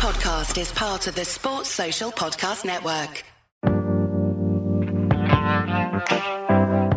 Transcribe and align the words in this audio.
podcast 0.00 0.58
is 0.58 0.72
part 0.72 1.06
of 1.06 1.14
the 1.14 1.26
Sports 1.26 1.68
Social 1.68 2.10
Podcast 2.10 2.64
Network. 2.64 3.22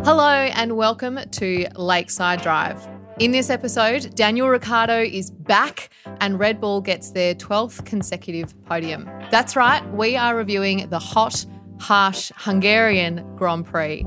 Hello, 0.06 0.30
and 0.30 0.74
welcome 0.78 1.18
to 1.32 1.66
Lakeside 1.76 2.40
Drive. 2.40 2.88
In 3.18 3.30
this 3.30 3.50
episode, 3.50 4.14
Daniel 4.14 4.48
Ricciardo 4.48 5.02
is 5.02 5.30
back 5.30 5.90
and 6.22 6.38
Red 6.38 6.62
Bull 6.62 6.80
gets 6.80 7.10
their 7.10 7.34
12th 7.34 7.84
consecutive 7.84 8.54
podium. 8.64 9.04
That's 9.30 9.54
right, 9.54 9.86
we 9.92 10.16
are 10.16 10.34
reviewing 10.34 10.88
the 10.88 10.98
hot, 10.98 11.44
harsh 11.80 12.32
Hungarian 12.36 13.22
Grand 13.36 13.66
Prix. 13.66 14.06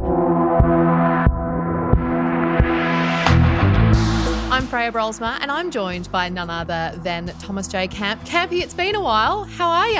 I'm 4.57 4.65
Freya 4.65 4.91
Brolsma, 4.91 5.37
and 5.39 5.51
I'm 5.51 5.69
joined 5.69 6.11
by 6.11 6.29
none 6.29 6.49
other 6.49 6.91
than 7.03 7.27
Thomas 7.37 7.67
J. 7.67 7.87
Camp. 7.87 8.19
Campy, 8.25 8.63
it's 8.63 8.73
been 8.73 8.95
a 8.95 8.99
while. 8.99 9.43
How 9.43 9.69
are 9.69 9.87
you? 9.87 9.99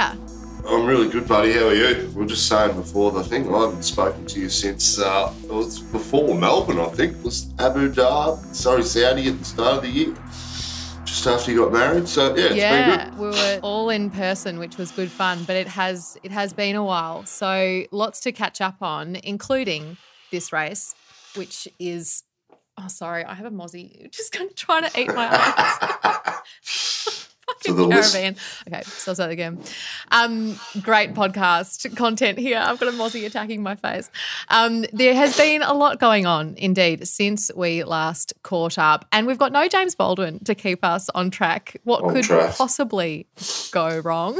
I'm 0.67 0.83
really 0.83 1.09
good, 1.09 1.27
buddy. 1.27 1.51
How 1.53 1.67
are 1.67 1.75
you? 1.75 2.07
We 2.07 2.23
were 2.23 2.25
just 2.25 2.47
saying 2.47 2.75
before 2.75 3.11
the 3.11 3.23
thing. 3.23 3.53
I 3.53 3.65
haven't 3.65 3.83
spoken 3.83 4.25
to 4.25 4.39
you 4.39 4.49
since 4.49 4.97
uh, 4.97 5.31
it 5.43 5.51
was 5.51 5.77
before 5.79 6.33
Melbourne. 6.33 6.79
I 6.79 6.87
think 6.87 7.17
it 7.17 7.23
was 7.23 7.53
Abu 7.59 7.93
Dhabi, 7.93 8.55
sorry, 8.55 8.81
Saudi 8.81 9.27
at 9.27 9.37
the 9.37 9.45
start 9.45 9.75
of 9.75 9.83
the 9.83 9.89
year, 9.89 10.15
just 11.05 11.27
after 11.27 11.51
you 11.51 11.59
got 11.59 11.71
married. 11.71 12.07
So 12.07 12.35
yeah, 12.35 12.45
it's 12.45 12.55
yeah, 12.55 13.09
been 13.09 13.09
good. 13.11 13.19
we 13.19 13.27
were 13.27 13.59
all 13.61 13.91
in 13.91 14.09
person, 14.09 14.57
which 14.57 14.75
was 14.77 14.89
good 14.89 15.11
fun. 15.11 15.43
But 15.43 15.55
it 15.55 15.67
has 15.67 16.17
it 16.23 16.31
has 16.31 16.51
been 16.51 16.75
a 16.75 16.83
while, 16.83 17.27
so 17.27 17.83
lots 17.91 18.21
to 18.21 18.31
catch 18.31 18.59
up 18.59 18.81
on, 18.81 19.17
including 19.17 19.97
this 20.31 20.51
race, 20.51 20.95
which 21.35 21.67
is. 21.77 22.23
Oh, 22.79 22.87
sorry, 22.87 23.23
I 23.25 23.33
have 23.33 23.45
a 23.45 23.51
mozzie 23.51 24.11
just 24.15 24.31
kind 24.31 24.49
of 24.49 24.55
trying 24.55 24.89
to 24.89 24.99
eat 24.99 25.07
my 25.07 25.27
eyes. 25.31 27.23
List. 27.69 28.13
Caravan. 28.13 28.35
Okay, 28.67 28.81
so 28.83 29.11
I'll 29.11 29.15
start 29.15 29.31
again. 29.31 29.61
Um, 30.11 30.59
great 30.81 31.13
podcast 31.13 31.95
content 31.97 32.37
here. 32.37 32.59
I've 32.63 32.79
got 32.79 32.89
a 32.89 32.91
mozzie 32.95 33.25
attacking 33.25 33.63
my 33.63 33.75
face. 33.75 34.09
Um, 34.49 34.85
there 34.93 35.13
has 35.15 35.35
been 35.35 35.63
a 35.63 35.73
lot 35.73 35.99
going 35.99 36.25
on, 36.25 36.55
indeed, 36.57 37.07
since 37.07 37.49
we 37.55 37.83
last 37.83 38.33
caught 38.43 38.77
up, 38.77 39.05
and 39.11 39.27
we've 39.27 39.37
got 39.39 39.51
no 39.51 39.67
James 39.67 39.95
Baldwin 39.95 40.39
to 40.43 40.55
keep 40.55 40.83
us 40.85 41.09
on 41.15 41.29
track. 41.29 41.77
What 41.83 42.03
On 42.03 42.13
could 42.13 42.25
track. 42.25 42.55
possibly 42.55 43.27
go 43.71 43.99
wrong? 43.99 44.39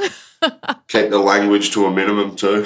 Keep 0.88 1.10
the 1.10 1.20
language 1.20 1.72
to 1.72 1.86
a 1.86 1.92
minimum 1.92 2.36
too. 2.36 2.66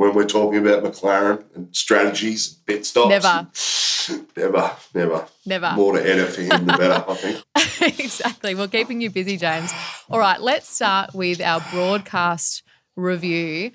When 0.00 0.14
we're 0.14 0.24
talking 0.24 0.66
about 0.66 0.82
McLaren 0.82 1.44
and 1.54 1.76
strategies, 1.76 2.54
pit 2.66 2.86
stops. 2.86 3.10
Never. 3.10 4.24
never, 4.34 4.72
never. 4.94 5.26
Never. 5.44 5.72
More 5.72 5.92
to 5.92 6.02
edit 6.02 6.30
for 6.30 6.40
him, 6.40 6.64
the 6.64 6.72
better. 6.78 7.04
I 7.06 7.14
think. 7.14 7.98
exactly. 8.00 8.54
We're 8.54 8.68
keeping 8.68 9.02
you 9.02 9.10
busy, 9.10 9.36
James. 9.36 9.74
All 10.08 10.18
right, 10.18 10.40
let's 10.40 10.74
start 10.74 11.14
with 11.14 11.42
our 11.42 11.60
broadcast 11.70 12.62
review. 12.96 13.72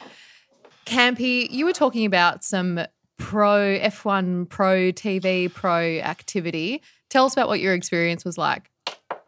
Campy, 0.88 1.48
you 1.52 1.64
were 1.64 1.74
talking 1.74 2.08
about 2.08 2.44
some 2.44 2.80
pro 3.20 3.78
F1 3.78 4.50
pro 4.50 4.92
TV 4.92 5.54
pro 5.54 6.00
activity. 6.00 6.82
Tell 7.12 7.26
us 7.26 7.34
about 7.34 7.50
what 7.50 7.60
your 7.60 7.76
experience 7.76 8.26
was 8.26 8.36
like. 8.36 8.72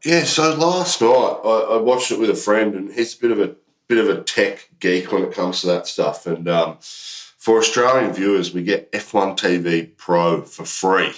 Yeah, 0.04 0.24
so 0.24 0.56
last 0.56 1.00
night 1.00 1.40
I, 1.46 1.76
I 1.76 1.78
watched 1.78 2.10
it 2.10 2.20
with 2.20 2.32
a 2.32 2.36
friend, 2.36 2.74
and 2.74 2.92
he's 2.92 3.16
a 3.16 3.22
bit 3.22 3.30
of 3.30 3.40
a 3.40 3.56
bit 3.88 3.98
of 3.98 4.10
a 4.10 4.24
tech 4.24 4.70
geek 4.80 5.12
when 5.12 5.24
it 5.24 5.34
comes 5.34 5.62
to 5.62 5.68
that 5.68 5.88
stuff. 5.88 6.26
And 6.26 6.48
um, 6.48 6.78
for 6.82 7.60
Australian 7.60 8.14
viewers, 8.14 8.54
we 8.54 8.64
get 8.64 8.92
F1 8.92 9.38
TV 9.38 9.96
Pro 9.96 10.42
for 10.42 10.66
free 10.66 11.14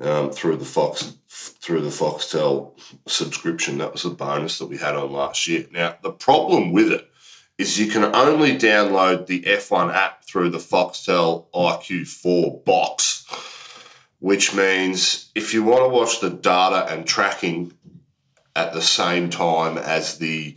um, 0.00 0.30
through 0.30 0.56
the 0.56 0.64
Fox 0.64 1.16
through 1.28 1.80
the 1.80 1.88
Foxtel 1.88 2.72
subscription. 3.06 3.78
That 3.78 3.92
was 3.92 4.04
a 4.04 4.10
bonus 4.10 4.58
that 4.58 4.66
we 4.66 4.76
had 4.76 4.96
on 4.96 5.12
last 5.12 5.46
year. 5.46 5.66
Now 5.70 5.96
the 6.02 6.12
problem 6.12 6.72
with 6.72 6.92
it 6.92 7.08
is 7.58 7.78
you 7.78 7.90
can 7.90 8.14
only 8.14 8.58
download 8.58 9.26
the 9.26 9.42
F1 9.42 9.94
app 9.94 10.24
through 10.24 10.50
the 10.50 10.58
Foxtel 10.58 11.46
IQ4 11.54 12.64
box, 12.64 13.26
which 14.18 14.54
means 14.54 15.30
if 15.34 15.54
you 15.54 15.62
want 15.62 15.84
to 15.84 15.88
watch 15.88 16.20
the 16.20 16.30
data 16.30 16.92
and 16.92 17.06
tracking 17.06 17.72
at 18.56 18.72
the 18.72 18.82
same 18.82 19.30
time 19.30 19.78
as 19.78 20.18
the 20.18 20.56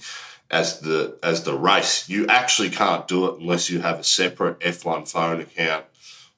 as 0.52 0.80
the 0.80 1.18
as 1.24 1.44
the 1.44 1.58
race. 1.58 2.08
You 2.10 2.28
actually 2.28 2.70
can't 2.70 3.08
do 3.08 3.28
it 3.28 3.40
unless 3.40 3.70
you 3.70 3.82
have 3.82 4.00
a 4.00 4.04
separate 4.04 4.60
F1 4.60 5.10
phone 5.10 5.42
account 5.42 5.86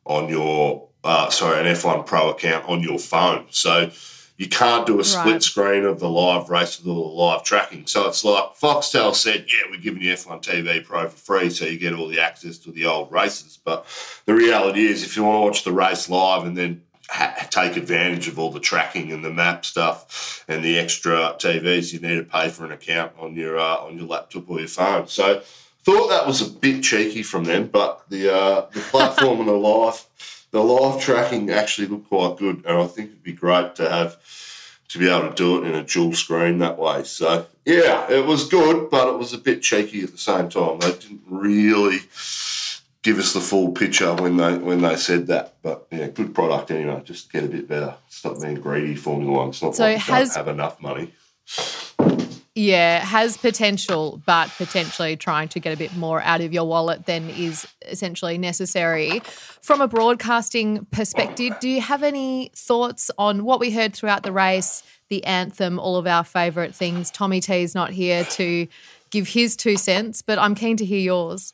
on 0.06 0.30
your 0.30 0.88
uh, 1.04 1.30
sorry 1.30 1.60
an 1.60 1.66
F1 1.76 2.06
Pro 2.06 2.30
account 2.30 2.68
on 2.68 2.82
your 2.82 3.00
phone. 3.00 3.46
So 3.50 3.92
you 4.38 4.48
can't 4.48 4.86
do 4.86 5.00
a 5.00 5.04
split 5.04 5.26
Right. 5.34 5.44
screen 5.44 5.84
of 5.84 6.00
the 6.00 6.08
live 6.10 6.50
race 6.50 6.78
with 6.78 6.88
all 6.88 7.10
the 7.10 7.16
live 7.16 7.44
tracking. 7.44 7.88
So 7.88 8.08
it's 8.08 8.24
like 8.24 8.44
Foxtel 8.56 9.16
said, 9.16 9.48
yeah, 9.48 9.64
we're 9.72 9.82
giving 9.82 10.02
you 10.04 10.14
F1 10.14 10.44
TV 10.44 10.84
Pro 10.86 11.10
for 11.10 11.18
free, 11.18 11.50
so 11.50 11.66
you 11.66 11.80
get 11.80 11.94
all 11.94 12.08
the 12.08 12.20
access 12.20 12.60
to 12.60 12.72
the 12.72 12.86
old 12.86 13.12
races. 13.12 13.58
But 13.64 13.88
the 14.26 14.36
reality 14.36 14.86
is, 14.86 15.04
if 15.04 15.18
you 15.18 15.24
want 15.24 15.38
to 15.42 15.46
watch 15.48 15.64
the 15.64 15.72
race 15.72 16.08
live 16.08 16.46
and 16.46 16.56
then 16.56 16.84
ha- 17.10 17.48
take 17.50 17.78
advantage 17.78 18.28
of 18.28 18.40
all 18.40 18.52
the 18.52 18.60
tracking 18.60 19.12
and 19.12 19.24
the 19.24 19.30
map 19.30 19.66
stuff 19.66 20.44
and 20.48 20.64
the 20.64 20.78
extra 20.78 21.36
TVs, 21.38 21.94
you 21.94 22.00
need 22.00 22.16
to 22.16 22.24
pay 22.24 22.50
for 22.50 22.66
an 22.66 22.72
account 22.72 23.14
on 23.20 23.36
your 23.36 23.58
uh, 23.60 23.78
on 23.78 23.98
your 23.98 24.08
laptop 24.08 24.50
or 24.50 24.60
your 24.60 24.68
phone. 24.68 25.08
So 25.08 25.42
thought 25.84 26.10
that 26.10 26.28
was 26.28 26.42
a 26.42 26.50
bit 26.50 26.84
cheeky 26.84 27.24
from 27.24 27.46
them, 27.46 27.68
but 27.68 28.04
the 28.10 28.34
uh, 28.34 28.66
the 28.74 28.82
platform 28.92 29.40
and 29.40 29.48
the 29.48 29.54
live 29.54 30.06
the 30.52 30.64
live 30.64 31.02
tracking 31.02 31.50
actually 31.50 31.88
looked 31.88 32.10
quite 32.10 32.38
good, 32.38 32.64
and 32.66 32.78
I 32.78 32.88
think 32.88 33.10
it'd 33.10 33.24
be 33.24 33.34
great 33.34 33.76
to 33.76 33.90
have 33.90 34.18
to 34.90 35.00
be 35.00 35.10
able 35.10 35.30
to 35.30 35.36
do 35.36 35.62
it 35.62 35.68
in 35.68 35.76
a 35.76 35.84
dual 35.84 36.14
screen 36.14 36.60
that 36.60 36.78
way. 36.78 37.04
So 37.04 37.46
yeah, 37.66 38.10
it 38.10 38.26
was 38.26 38.48
good, 38.48 38.90
but 38.90 39.10
it 39.10 39.18
was 39.18 39.34
a 39.34 39.38
bit 39.38 39.62
cheeky 39.62 40.04
at 40.04 40.12
the 40.12 40.18
same 40.18 40.50
time. 40.50 40.80
They 40.80 40.92
didn't 40.92 41.22
really 41.28 42.00
give 43.08 43.20
us 43.20 43.32
the 43.32 43.40
full 43.40 43.72
picture 43.72 44.14
when 44.16 44.36
they 44.36 44.58
when 44.58 44.82
they 44.82 44.98
said 44.98 45.28
that. 45.28 45.54
But 45.62 45.88
yeah, 45.92 46.08
good 46.08 46.36
product 46.36 46.72
anyway. 46.72 47.02
Just 47.06 47.32
get 47.32 47.46
a 47.46 47.48
bit 47.48 47.66
better. 47.66 47.96
Stop 48.10 48.42
being 48.42 48.56
greedy, 48.56 48.96
Formula 48.96 49.32
One. 49.32 49.50
It's 49.50 49.62
not 49.62 49.76
So 49.78 49.84
like 49.86 49.94
you 50.08 50.14
has- 50.14 50.34
don't 50.36 50.46
have 50.46 50.54
enough 50.54 50.82
money. 50.82 51.14
Yeah, 52.54 53.06
has 53.06 53.38
potential, 53.38 54.22
but 54.26 54.50
potentially 54.58 55.16
trying 55.16 55.48
to 55.50 55.60
get 55.60 55.74
a 55.74 55.78
bit 55.78 55.96
more 55.96 56.22
out 56.22 56.42
of 56.42 56.52
your 56.52 56.66
wallet 56.68 57.06
than 57.06 57.30
is 57.30 57.66
essentially 57.86 58.38
necessary. 58.40 59.22
From 59.62 59.80
a 59.80 59.88
broadcasting 59.88 60.86
perspective, 60.92 61.54
do 61.62 61.70
you 61.70 61.82
have 61.82 62.02
any 62.02 62.52
thoughts 62.56 63.12
on 63.18 63.46
what 63.46 63.60
we 63.60 63.70
heard 63.72 63.94
throughout 63.96 64.24
the 64.24 64.32
race, 64.32 64.82
the 65.08 65.24
anthem, 65.24 65.78
all 65.80 65.96
of 65.98 66.08
our 66.08 66.24
favourite 66.24 66.74
things? 66.76 67.12
Tommy 67.12 67.40
T 67.40 67.62
is 67.62 67.76
not 67.76 67.92
here 67.92 68.24
to 68.32 68.68
give 69.12 69.28
his 69.30 69.56
two 69.56 69.78
cents, 69.78 70.24
but 70.24 70.40
I'm 70.40 70.56
keen 70.56 70.78
to 70.78 70.86
hear 70.86 71.00
yours. 71.00 71.54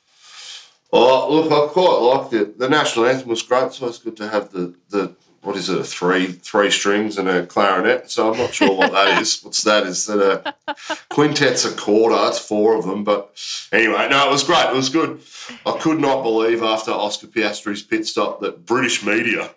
Oh, 0.96 1.34
look, 1.34 1.52
I 1.52 1.72
quite 1.74 1.98
liked 1.98 2.34
it. 2.34 2.60
The 2.60 2.70
national 2.70 3.08
anthem 3.08 3.30
was 3.30 3.42
great, 3.42 3.74
so 3.74 3.88
it's 3.88 3.98
good 3.98 4.16
to 4.18 4.30
have 4.30 4.52
the, 4.52 4.76
the 4.90 5.16
what 5.42 5.58
is 5.58 5.68
it, 5.70 5.80
a 5.80 5.84
three 5.84 6.28
three 6.28 6.70
strings 6.70 7.18
and 7.18 7.28
a 7.28 7.46
clarinet. 7.48 8.12
So 8.12 8.32
I'm 8.32 8.38
not 8.38 8.54
sure 8.54 8.76
what 8.78 8.92
that 8.92 9.20
is. 9.22 9.42
What's 9.42 9.64
that? 9.64 9.88
Is 9.88 10.06
that 10.06 10.56
a 10.68 10.76
quintet's 11.10 11.66
a 11.66 11.76
quarter? 11.76 12.16
It's 12.30 12.38
four 12.40 12.78
of 12.78 12.86
them. 12.86 13.04
But 13.04 13.36
anyway, 13.74 14.08
no, 14.10 14.28
it 14.28 14.32
was 14.32 14.44
great. 14.44 14.68
It 14.70 14.76
was 14.76 14.90
good. 14.90 15.20
I 15.66 15.78
could 15.80 16.00
not 16.00 16.22
believe 16.22 16.62
after 16.62 16.92
Oscar 16.92 17.28
Piastri's 17.28 17.82
pit 17.82 18.06
stop 18.06 18.40
that 18.42 18.66
British 18.66 19.04
media 19.04 19.50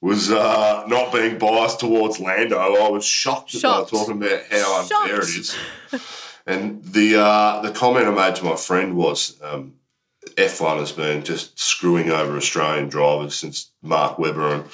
was 0.00 0.30
uh, 0.30 0.84
not 0.88 1.12
being 1.12 1.38
biased 1.38 1.80
towards 1.80 2.18
Lando. 2.20 2.58
I 2.58 2.90
was 2.90 3.04
shocked 3.06 3.52
that 3.52 3.60
Shocked. 3.60 3.92
they 3.92 3.96
were 3.96 4.04
talking 4.04 4.22
about 4.22 4.42
how 4.50 4.80
unfair 4.80 5.22
Shocked. 5.22 5.28
it 5.36 5.38
is. 5.38 5.56
And 6.46 6.84
the 6.84 7.18
uh, 7.20 7.62
the 7.62 7.70
comment 7.70 8.06
I 8.06 8.10
made 8.10 8.34
to 8.36 8.44
my 8.44 8.56
friend 8.56 8.96
was. 8.96 9.40
Um, 9.40 9.74
F1 10.36 10.78
has 10.78 10.92
been 10.92 11.22
just 11.22 11.58
screwing 11.58 12.10
over 12.10 12.36
Australian 12.36 12.88
drivers 12.88 13.34
since 13.34 13.70
Mark 13.82 14.18
Webber 14.18 14.54
and 14.54 14.64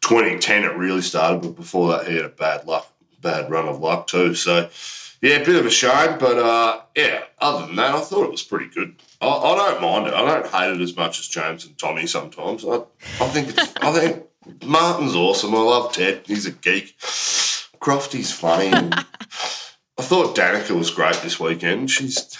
2010 0.00 0.64
it 0.64 0.76
really 0.76 1.02
started, 1.02 1.42
but 1.42 1.56
before 1.56 1.88
that 1.90 2.06
he 2.06 2.16
had 2.16 2.24
a 2.24 2.30
bad 2.30 2.66
luck, 2.66 2.90
bad 3.20 3.50
run 3.50 3.68
of 3.68 3.80
luck 3.80 4.06
too. 4.06 4.34
So 4.34 4.68
yeah, 5.22 5.36
a 5.36 5.44
bit 5.44 5.56
of 5.56 5.64
a 5.64 5.70
shame, 5.70 6.18
but 6.18 6.38
uh, 6.38 6.80
yeah. 6.94 7.22
Other 7.38 7.66
than 7.66 7.76
that, 7.76 7.94
I 7.94 8.00
thought 8.00 8.24
it 8.24 8.30
was 8.30 8.42
pretty 8.42 8.68
good. 8.68 8.96
I, 9.20 9.28
I 9.28 9.56
don't 9.56 9.82
mind 9.82 10.06
it. 10.06 10.14
I 10.14 10.24
don't 10.24 10.46
hate 10.46 10.74
it 10.74 10.82
as 10.82 10.96
much 10.96 11.18
as 11.18 11.28
James 11.28 11.64
and 11.64 11.78
Tommy 11.78 12.06
sometimes. 12.06 12.64
I, 12.64 12.76
I 13.20 13.28
think 13.28 13.48
it's, 13.48 13.72
I 13.80 13.92
think 13.92 14.24
Martin's 14.64 15.14
awesome. 15.14 15.54
I 15.54 15.60
love 15.60 15.92
Ted. 15.92 16.22
He's 16.26 16.46
a 16.46 16.50
geek. 16.50 16.98
Crofty's 17.80 18.32
funny. 18.32 18.68
I 19.98 20.02
thought 20.02 20.36
Danica 20.36 20.76
was 20.76 20.90
great 20.90 21.16
this 21.16 21.38
weekend. 21.38 21.90
She's 21.90 22.36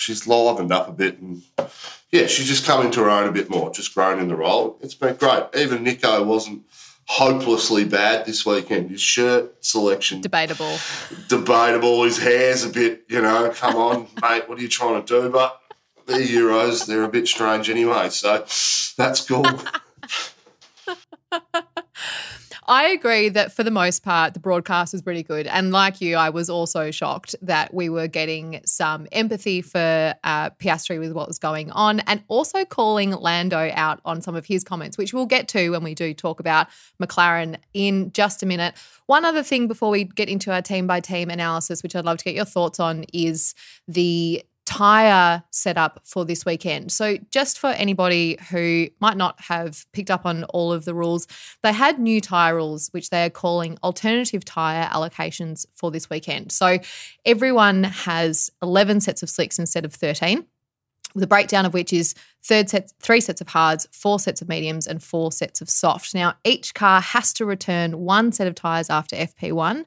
she's 0.00 0.26
livened 0.26 0.72
up 0.72 0.88
a 0.88 0.92
bit 0.92 1.18
and 1.18 1.42
yeah, 2.10 2.26
she's 2.26 2.48
just 2.48 2.64
come 2.64 2.84
into 2.84 3.00
her 3.00 3.10
own 3.10 3.28
a 3.28 3.32
bit 3.32 3.50
more, 3.50 3.70
just 3.70 3.94
grown 3.94 4.18
in 4.18 4.28
the 4.28 4.34
role. 4.34 4.78
It's 4.80 4.94
been 4.94 5.14
great. 5.14 5.44
Even 5.54 5.84
Nico 5.84 6.24
wasn't 6.24 6.62
hopelessly 7.06 7.84
bad 7.84 8.24
this 8.24 8.46
weekend. 8.46 8.90
His 8.90 9.00
shirt 9.00 9.64
selection 9.64 10.20
Debatable. 10.20 10.76
debatable. 11.28 12.04
His 12.04 12.18
hair's 12.18 12.64
a 12.64 12.70
bit, 12.70 13.04
you 13.08 13.20
know, 13.20 13.52
come 13.54 13.76
on, 13.76 14.08
mate, 14.22 14.48
what 14.48 14.58
are 14.58 14.62
you 14.62 14.68
trying 14.68 15.04
to 15.04 15.20
do? 15.22 15.28
But 15.28 15.60
they're 16.06 16.20
Euros, 16.20 16.86
they're 16.86 17.04
a 17.04 17.08
bit 17.08 17.28
strange 17.28 17.68
anyway, 17.68 18.08
so 18.08 18.38
that's 18.96 19.20
cool. 19.28 19.44
I 22.70 22.90
agree 22.90 23.30
that 23.30 23.50
for 23.50 23.64
the 23.64 23.70
most 23.72 24.04
part, 24.04 24.32
the 24.32 24.38
broadcast 24.38 24.92
was 24.92 25.02
pretty 25.02 25.24
good. 25.24 25.48
And 25.48 25.72
like 25.72 26.00
you, 26.00 26.14
I 26.14 26.30
was 26.30 26.48
also 26.48 26.92
shocked 26.92 27.34
that 27.42 27.74
we 27.74 27.88
were 27.88 28.06
getting 28.06 28.60
some 28.64 29.08
empathy 29.10 29.60
for 29.60 30.14
uh, 30.22 30.50
Piastri 30.50 31.00
with 31.00 31.10
what 31.10 31.26
was 31.26 31.40
going 31.40 31.72
on 31.72 31.98
and 32.06 32.22
also 32.28 32.64
calling 32.64 33.10
Lando 33.10 33.72
out 33.74 34.00
on 34.04 34.22
some 34.22 34.36
of 34.36 34.46
his 34.46 34.62
comments, 34.62 34.96
which 34.96 35.12
we'll 35.12 35.26
get 35.26 35.48
to 35.48 35.70
when 35.70 35.82
we 35.82 35.96
do 35.96 36.14
talk 36.14 36.38
about 36.38 36.68
McLaren 37.02 37.56
in 37.74 38.12
just 38.12 38.40
a 38.44 38.46
minute. 38.46 38.76
One 39.06 39.24
other 39.24 39.42
thing 39.42 39.66
before 39.66 39.90
we 39.90 40.04
get 40.04 40.28
into 40.28 40.52
our 40.52 40.62
team 40.62 40.86
by 40.86 41.00
team 41.00 41.28
analysis, 41.28 41.82
which 41.82 41.96
I'd 41.96 42.04
love 42.04 42.18
to 42.18 42.24
get 42.24 42.36
your 42.36 42.44
thoughts 42.44 42.78
on, 42.78 43.04
is 43.12 43.56
the 43.88 44.44
tyre 44.70 45.42
setup 45.50 46.00
for 46.04 46.24
this 46.24 46.46
weekend. 46.46 46.92
So, 46.92 47.18
just 47.30 47.58
for 47.58 47.70
anybody 47.70 48.38
who 48.50 48.86
might 49.00 49.16
not 49.16 49.40
have 49.40 49.84
picked 49.92 50.12
up 50.12 50.24
on 50.24 50.44
all 50.44 50.72
of 50.72 50.84
the 50.84 50.94
rules, 50.94 51.26
they 51.62 51.72
had 51.72 51.98
new 51.98 52.20
tyre 52.20 52.54
rules, 52.54 52.88
which 52.92 53.10
they 53.10 53.26
are 53.26 53.30
calling 53.30 53.78
alternative 53.82 54.44
tyre 54.44 54.88
allocations 54.88 55.66
for 55.74 55.90
this 55.90 56.08
weekend. 56.08 56.52
So, 56.52 56.78
everyone 57.26 57.82
has 57.82 58.50
11 58.62 59.00
sets 59.00 59.24
of 59.24 59.28
slicks 59.28 59.58
instead 59.58 59.84
of 59.84 59.92
13 59.92 60.46
the 61.16 61.26
breakdown 61.26 61.66
of 61.66 61.74
which 61.74 61.92
is 61.92 62.14
third 62.40 62.70
set, 62.70 62.92
three 63.00 63.20
sets 63.20 63.40
of 63.40 63.48
hards, 63.48 63.84
four 63.90 64.20
sets 64.20 64.40
of 64.40 64.48
mediums, 64.48 64.86
and 64.86 65.02
four 65.02 65.32
sets 65.32 65.60
of 65.60 65.68
soft. 65.68 66.14
Now, 66.14 66.34
each 66.44 66.72
car 66.72 67.00
has 67.00 67.32
to 67.32 67.44
return 67.44 67.98
one 67.98 68.30
set 68.30 68.46
of 68.46 68.54
tyres 68.54 68.88
after 68.88 69.16
FP1, 69.16 69.86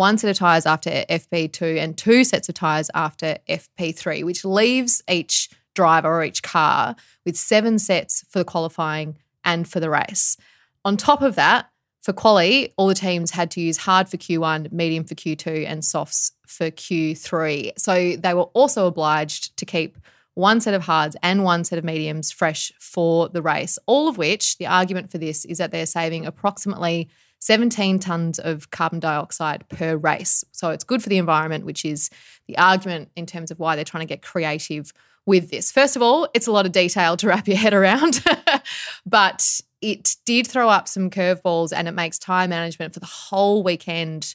one 0.00 0.16
set 0.16 0.30
of 0.30 0.38
tyres 0.38 0.64
after 0.64 0.90
FP2 1.10 1.78
and 1.78 1.96
two 1.96 2.24
sets 2.24 2.48
of 2.48 2.54
tyres 2.54 2.90
after 2.94 3.36
FP3, 3.50 4.24
which 4.24 4.46
leaves 4.46 5.02
each 5.10 5.50
driver 5.74 6.08
or 6.08 6.24
each 6.24 6.42
car 6.42 6.96
with 7.26 7.36
seven 7.36 7.78
sets 7.78 8.24
for 8.30 8.38
the 8.38 8.44
qualifying 8.46 9.18
and 9.44 9.68
for 9.68 9.78
the 9.78 9.90
race. 9.90 10.38
On 10.86 10.96
top 10.96 11.20
of 11.20 11.34
that, 11.34 11.66
for 12.00 12.14
quali, 12.14 12.72
all 12.78 12.86
the 12.86 12.94
teams 12.94 13.32
had 13.32 13.50
to 13.50 13.60
use 13.60 13.76
hard 13.76 14.08
for 14.08 14.16
Q1, 14.16 14.72
medium 14.72 15.04
for 15.04 15.14
Q2, 15.14 15.66
and 15.66 15.84
softs 15.84 16.32
for 16.46 16.70
Q3. 16.70 17.78
So 17.78 18.16
they 18.16 18.32
were 18.32 18.50
also 18.54 18.86
obliged 18.86 19.54
to 19.58 19.66
keep 19.66 19.98
one 20.32 20.62
set 20.62 20.72
of 20.72 20.84
hards 20.84 21.14
and 21.22 21.44
one 21.44 21.62
set 21.62 21.78
of 21.78 21.84
mediums 21.84 22.32
fresh 22.32 22.72
for 22.78 23.28
the 23.28 23.42
race. 23.42 23.78
All 23.84 24.08
of 24.08 24.16
which, 24.16 24.56
the 24.56 24.66
argument 24.66 25.10
for 25.10 25.18
this 25.18 25.44
is 25.44 25.58
that 25.58 25.72
they're 25.72 25.84
saving 25.84 26.24
approximately 26.24 27.10
17 27.40 27.98
tons 27.98 28.38
of 28.38 28.70
carbon 28.70 29.00
dioxide 29.00 29.68
per 29.68 29.96
race. 29.96 30.44
So 30.52 30.70
it's 30.70 30.84
good 30.84 31.02
for 31.02 31.08
the 31.08 31.18
environment, 31.18 31.64
which 31.64 31.84
is 31.84 32.10
the 32.46 32.56
argument 32.58 33.10
in 33.16 33.26
terms 33.26 33.50
of 33.50 33.58
why 33.58 33.76
they're 33.76 33.84
trying 33.84 34.06
to 34.06 34.06
get 34.06 34.22
creative 34.22 34.92
with 35.26 35.50
this. 35.50 35.72
First 35.72 35.96
of 35.96 36.02
all, 36.02 36.28
it's 36.34 36.46
a 36.46 36.52
lot 36.52 36.66
of 36.66 36.72
detail 36.72 37.16
to 37.16 37.28
wrap 37.28 37.48
your 37.48 37.56
head 37.56 37.74
around, 37.74 38.24
but 39.06 39.60
it 39.80 40.16
did 40.24 40.46
throw 40.46 40.68
up 40.68 40.86
some 40.86 41.10
curveballs 41.10 41.72
and 41.74 41.88
it 41.88 41.92
makes 41.92 42.18
time 42.18 42.50
management 42.50 42.94
for 42.94 43.00
the 43.00 43.06
whole 43.06 43.62
weekend 43.62 44.34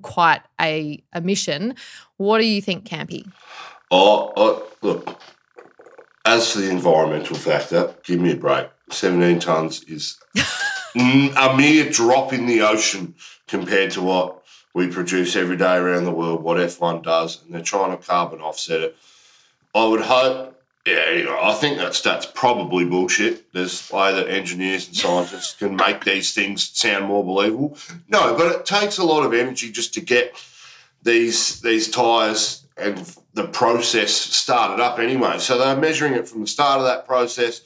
quite 0.00 0.42
a, 0.60 1.02
a 1.12 1.20
mission. 1.20 1.74
What 2.16 2.38
do 2.38 2.46
you 2.46 2.62
think, 2.62 2.84
Campy? 2.84 3.30
Oh, 3.90 4.32
oh, 4.36 4.66
look, 4.80 5.20
as 6.24 6.52
for 6.52 6.60
the 6.60 6.70
environmental 6.70 7.36
factor, 7.36 7.94
give 8.04 8.20
me 8.20 8.32
a 8.32 8.36
break. 8.36 8.68
17 8.90 9.38
tonnes 9.38 9.88
is 9.88 10.18
Mm, 10.94 11.34
a 11.36 11.56
mere 11.56 11.90
drop 11.90 12.32
in 12.32 12.46
the 12.46 12.62
ocean 12.62 13.14
compared 13.46 13.90
to 13.92 14.02
what 14.02 14.42
we 14.74 14.88
produce 14.88 15.36
every 15.36 15.56
day 15.56 15.76
around 15.76 16.04
the 16.04 16.12
world, 16.12 16.42
what 16.42 16.58
F1 16.58 17.02
does, 17.02 17.42
and 17.42 17.54
they're 17.54 17.62
trying 17.62 17.96
to 17.96 18.02
carbon 18.02 18.40
offset 18.40 18.80
it. 18.80 18.96
I 19.74 19.86
would 19.86 20.02
hope, 20.02 20.60
yeah, 20.86 21.10
you 21.10 21.24
know, 21.24 21.38
I 21.40 21.54
think 21.54 21.78
that 21.78 21.94
stat's 21.94 22.26
probably 22.26 22.84
bullshit. 22.84 23.52
There's 23.52 23.90
a 23.90 23.96
way 23.96 24.14
that 24.14 24.28
engineers 24.28 24.86
and 24.86 24.96
scientists 24.96 25.54
can 25.58 25.76
make 25.76 26.04
these 26.04 26.34
things 26.34 26.70
sound 26.70 27.06
more 27.06 27.24
believable. 27.24 27.76
No, 28.08 28.34
but 28.36 28.52
it 28.52 28.66
takes 28.66 28.98
a 28.98 29.04
lot 29.04 29.24
of 29.24 29.32
energy 29.32 29.70
just 29.70 29.94
to 29.94 30.00
get 30.00 30.34
these 31.02 31.60
these 31.62 31.90
tyres 31.90 32.64
and 32.76 33.16
the 33.34 33.46
process 33.48 34.12
started 34.12 34.82
up 34.82 34.98
anyway. 34.98 35.38
So 35.38 35.58
they're 35.58 35.76
measuring 35.76 36.14
it 36.14 36.28
from 36.28 36.42
the 36.42 36.46
start 36.46 36.78
of 36.78 36.86
that 36.86 37.06
process 37.06 37.60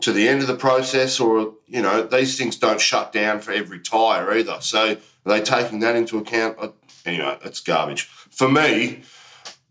to 0.00 0.12
the 0.12 0.28
end 0.28 0.42
of 0.42 0.46
the 0.46 0.56
process, 0.56 1.20
or 1.20 1.54
you 1.66 1.82
know, 1.82 2.02
these 2.02 2.36
things 2.38 2.56
don't 2.56 2.80
shut 2.80 3.12
down 3.12 3.40
for 3.40 3.52
every 3.52 3.80
tyre 3.80 4.36
either. 4.36 4.58
So 4.60 4.92
are 4.92 4.98
they 5.24 5.40
taking 5.40 5.80
that 5.80 5.96
into 5.96 6.18
account? 6.18 6.58
Anyway, 7.04 7.38
it's 7.44 7.60
garbage. 7.60 8.02
For 8.02 8.48
me, 8.48 9.02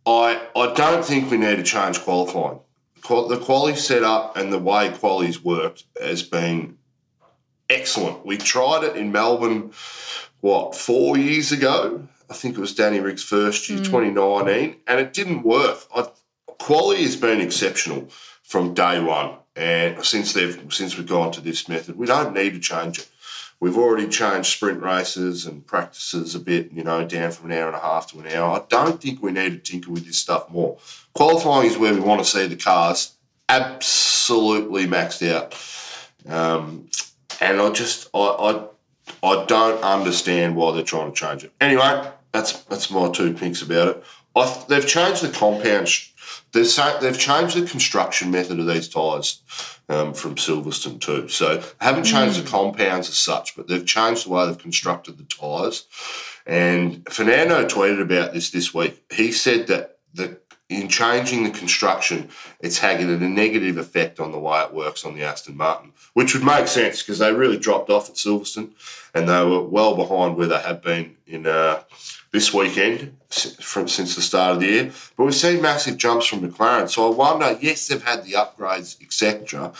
I 0.06 0.42
I 0.56 0.74
don't 0.74 1.06
think 1.06 1.30
we 1.30 1.38
need 1.38 1.58
to 1.58 1.64
change 1.64 2.00
qualifying. 2.02 2.60
The 3.08 3.40
quality 3.44 3.78
setup 3.78 4.36
and 4.36 4.52
the 4.52 4.58
way 4.58 4.90
quality's 4.90 5.44
worked 5.44 5.84
has 6.02 6.24
been 6.24 6.80
excellent. 7.70 8.26
We 8.26 8.38
tried 8.38 8.84
it 8.84 8.96
in 8.96 9.12
Melbourne, 9.12 9.72
what 10.42 10.76
four 10.76 11.18
years 11.18 11.52
ago. 11.52 12.08
I 12.28 12.34
think 12.34 12.58
it 12.58 12.62
was 12.62 12.74
Danny 12.74 13.00
Rick's 13.00 13.22
first 13.22 13.70
year, 13.70 13.78
mm. 13.78 13.86
2019, 13.86 14.78
and 14.88 15.00
it 15.00 15.14
didn't 15.14 15.44
work. 15.44 15.78
I, 15.96 16.08
quality 16.58 17.04
has 17.04 17.16
been 17.16 17.40
exceptional 17.40 18.08
from 18.42 18.74
day 18.74 19.00
one. 19.00 19.38
And 19.56 20.04
since 20.04 20.34
they've 20.34 20.62
since 20.70 20.98
we've 20.98 21.08
gone 21.08 21.32
to 21.34 21.42
this 21.42 21.70
method, 21.70 21.98
we 21.98 22.06
don't 22.06 22.34
need 22.34 22.54
to 22.54 22.60
change 22.60 23.00
it. 23.00 23.10
We've 23.62 23.78
already 23.78 24.10
changed 24.10 24.48
sprint 24.50 24.82
races 24.82 25.46
and 25.46 25.66
practices 25.66 26.36
a 26.36 26.40
bit, 26.40 26.74
you 26.74 26.84
know, 26.84 27.08
down 27.08 27.32
from 27.32 27.52
an 27.52 27.58
hour 27.58 27.68
and 27.68 27.76
a 27.76 27.80
half 27.80 28.12
to 28.12 28.20
an 28.20 28.28
hour. 28.28 28.60
I 28.60 28.64
don't 28.68 29.02
think 29.02 29.22
we 29.22 29.32
need 29.32 29.52
to 29.52 29.58
tinker 29.58 29.92
with 29.92 30.06
this 30.06 30.18
stuff 30.18 30.50
more. 30.50 30.78
Qualifying 31.14 31.68
is 31.68 31.78
where 31.78 31.94
we 31.94 32.02
want 32.02 32.20
to 32.20 32.30
see 32.30 32.48
the 32.48 32.58
cars 32.58 33.14
absolutely 33.48 34.88
maxed 34.88 35.26
out. 35.32 35.56
Um, 36.30 36.90
and 37.40 37.62
I 37.62 37.70
just 37.70 38.10
I, 38.14 38.20
I 38.20 38.66
I 39.24 39.46
don't 39.46 39.82
understand 39.84 40.56
why 40.56 40.74
they're 40.74 40.84
trying 40.84 41.12
to 41.12 41.16
change 41.16 41.44
it. 41.44 41.54
Anyway, 41.62 42.10
that's 42.32 42.64
that's 42.64 42.92
my 42.92 43.10
two 43.10 43.34
pinks 43.34 43.62
about 43.62 43.88
it. 43.88 44.04
I, 44.36 44.64
they've 44.68 44.86
changed 44.86 45.22
the 45.22 45.30
compound 45.30 45.88
They've, 46.52 46.70
they've 47.02 47.20
changed 47.20 47.56
the 47.56 47.68
construction 47.68 48.32
method 48.32 48.60
of 48.60 48.68
these 48.68 48.88
tyres 48.88 49.42
um, 49.90 50.14
from 50.14 50.36
Silverstone 50.36 51.00
too. 51.00 51.28
So 51.28 51.64
haven't 51.80 52.06
changed 52.06 52.40
mm. 52.40 52.44
the 52.44 52.50
compounds 52.50 53.10
as 53.10 53.18
such, 53.18 53.56
but 53.56 53.68
they've 53.68 53.86
changed 53.86 54.26
the 54.26 54.30
way 54.32 54.46
they've 54.46 54.58
constructed 54.58 55.18
the 55.18 55.24
tyres. 55.24 55.86
And 56.46 57.08
Fernando 57.10 57.66
tweeted 57.66 58.02
about 58.02 58.34
this 58.34 58.52
this 58.52 58.74
week. 58.74 59.04
He 59.12 59.32
said 59.32 59.68
that 59.68 59.98
the 60.14 60.38
in 60.68 60.90
changing 60.90 61.44
the 61.44 61.52
construction, 61.52 62.28
it's 62.60 62.80
having 62.80 63.10
a 63.10 63.18
negative 63.18 63.78
effect 63.78 64.20
on 64.20 64.32
the 64.32 64.40
way 64.40 64.60
it 64.62 64.74
works 64.74 65.06
on 65.06 65.14
the 65.14 65.24
Aston 65.24 65.56
Martin, 65.56 65.94
which 66.14 66.34
would 66.34 66.44
make 66.44 66.68
sense 66.68 67.04
because 67.04 67.20
they 67.20 67.32
really 67.32 67.58
dropped 67.58 67.92
off 67.92 68.10
at 68.10 68.16
Silverstone 68.16 68.72
and 69.14 69.30
they 69.30 69.44
were 69.44 69.62
well 69.62 69.96
behind 69.96 70.36
where 70.36 70.48
they 70.48 70.60
had 70.60 70.82
been 70.82 71.16
in 71.28 71.46
uh, 71.46 71.84
this 72.36 72.54
weekend 72.54 73.16
from 73.62 73.88
since 73.88 74.16
the 74.16 74.22
start 74.22 74.56
of 74.56 74.60
the 74.60 74.68
year. 74.68 74.92
But 75.16 75.24
we've 75.24 75.34
seen 75.34 75.62
massive 75.62 75.98
jumps 75.98 76.28
from 76.28 76.42
McLaren, 76.42 76.90
so 76.90 77.12
I 77.12 77.16
wonder. 77.16 77.58
Yes, 77.62 77.88
they've 77.88 78.04
had 78.04 78.26
the 78.26 78.34
upgrades, 78.34 79.02
etc. 79.02 79.72